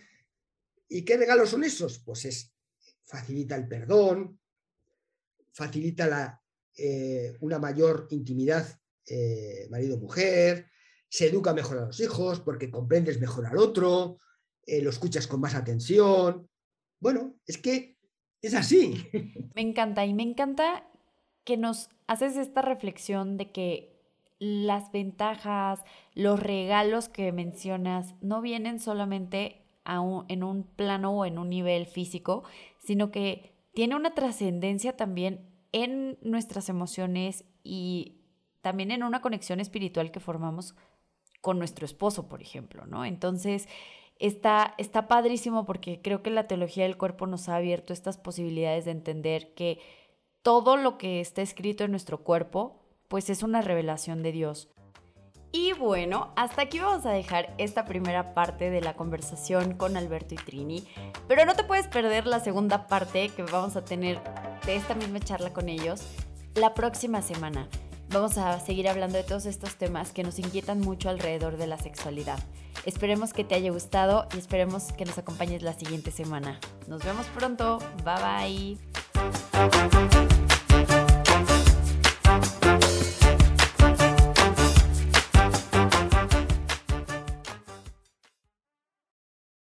¿y 0.89 1.05
qué 1.05 1.17
regalos 1.17 1.51
son 1.51 1.65
esos? 1.65 1.99
Pues 2.01 2.25
es 2.27 2.53
facilita 3.05 3.57
el 3.57 3.67
perdón, 3.67 4.39
facilita 5.53 6.07
la, 6.07 6.43
eh, 6.77 7.37
una 7.41 7.59
mayor 7.59 8.07
intimidad 8.11 8.79
eh, 9.11 9.67
marido-mujer, 9.71 10.67
se 11.09 11.29
educa 11.29 11.55
mejor 11.55 11.79
a 11.79 11.87
los 11.87 12.01
hijos 12.01 12.41
porque 12.41 12.71
comprendes 12.71 13.21
mejor 13.21 13.47
al 13.47 13.59
otro, 13.59 14.19
eh, 14.67 14.83
lo 14.83 14.91
escuchas 14.91 15.27
con 15.27 15.41
más 15.41 15.55
atención. 15.55 16.49
Bueno, 17.01 17.37
es 17.47 17.59
que 17.59 17.97
es 18.43 18.55
así. 18.55 19.07
Me 19.55 19.63
encanta 19.63 20.05
y 20.05 20.15
me 20.15 20.23
encanta 20.23 20.87
que 21.45 21.57
nos 21.57 21.89
haces 22.07 22.37
esta 22.37 22.63
reflexión 22.63 23.37
de 23.37 23.51
que 23.51 23.99
las 24.39 24.93
ventajas, 24.93 25.81
los 26.15 26.39
regalos 26.39 27.09
que 27.09 27.33
mencionas 27.33 28.15
no 28.21 28.41
vienen 28.41 28.79
solamente 28.79 29.63
en 30.29 30.45
un 30.45 30.65
plano 30.65 31.13
o 31.13 31.25
en 31.25 31.39
un 31.39 31.49
nivel 31.49 31.87
físico, 31.87 32.45
sino 32.79 33.11
que 33.11 33.53
tiene 33.73 33.97
una 33.97 34.15
trascendencia 34.15 34.97
también 34.97 35.49
en 35.73 36.19
nuestras 36.21 36.69
emociones 36.69 37.45
y 37.65 38.18
también 38.69 38.91
en 38.91 39.03
una 39.03 39.23
conexión 39.23 39.61
espiritual 39.61 40.11
que 40.11 40.21
formamos 40.21 40.75
con 41.41 41.59
nuestro 41.59 41.87
esposo, 41.87 42.29
por 42.29 42.43
ejemplo, 42.43 42.85
¿no? 42.85 43.07
Entonces, 43.07 43.67
está, 44.19 44.75
está 44.77 45.09
padrísimo 45.09 45.65
porque 45.65 46.03
creo 46.03 46.23
que 46.23 46.29
la 46.29 46.47
teología 46.47 46.85
del 46.85 46.99
cuerpo 46.99 47.27
nos 47.27 47.49
ha 47.49 47.57
abierto 47.57 47.95
estas 47.95 48.19
posibilidades 48.19 48.85
de 48.85 48.91
entender 48.91 49.55
que 49.55 49.81
todo 50.43 50.77
lo 50.77 50.99
que 50.99 51.23
está 51.23 51.41
escrito 51.41 51.85
en 51.85 51.93
nuestro 51.93 52.23
cuerpo, 52.23 52.83
pues 53.09 53.31
es 53.31 53.43
una 53.43 53.63
revelación 53.63 54.23
de 54.23 54.33
Dios. 54.33 54.69
Y 55.51 55.73
bueno, 55.73 56.35
hasta 56.37 56.61
aquí 56.61 56.79
vamos 56.79 57.07
a 57.07 57.13
dejar 57.13 57.55
esta 57.57 57.87
primera 57.87 58.35
parte 58.35 58.69
de 58.69 58.83
la 58.83 58.97
conversación 58.97 59.79
con 59.79 59.97
Alberto 59.97 60.35
y 60.35 60.37
Trini, 60.37 60.87
pero 61.27 61.47
no 61.47 61.55
te 61.55 61.65
puedes 61.65 61.89
perder 61.89 62.27
la 62.27 62.41
segunda 62.41 62.87
parte 62.87 63.31
que 63.31 63.45
vamos 63.45 63.77
a 63.77 63.85
tener 63.87 64.21
de 64.67 64.77
esta 64.77 64.95
misma 64.95 65.21
charla 65.21 65.55
con 65.55 65.71
ellos 65.71 66.03
la 66.55 66.75
próxima 66.75 67.23
semana. 67.23 67.67
Vamos 68.11 68.39
a 68.39 68.59
seguir 68.61 68.89
hablando 68.89 69.19
de 69.19 69.25
todos 69.25 69.45
estos 69.47 69.77
temas 69.77 70.13
que 70.13 70.23
nos 70.23 70.39
inquietan 70.39 70.81
mucho 70.81 71.11
alrededor 71.11 71.59
de 71.59 71.67
la 71.67 71.77
sexualidad. 71.79 72.39
Esperemos 72.87 73.33
que 73.35 73.45
te 73.45 73.55
haya 73.55 73.71
gustado 73.71 74.27
y 74.35 74.39
esperemos 74.39 74.93
que 74.93 75.05
nos 75.05 75.19
acompañes 75.19 75.63
la 75.63 75.75
siguiente 75.75 76.11
semana. 76.11 76.59
Nos 76.87 77.05
vemos 77.05 77.27
pronto. 77.27 77.79
Bye 78.05 78.79
bye. 79.53 80.38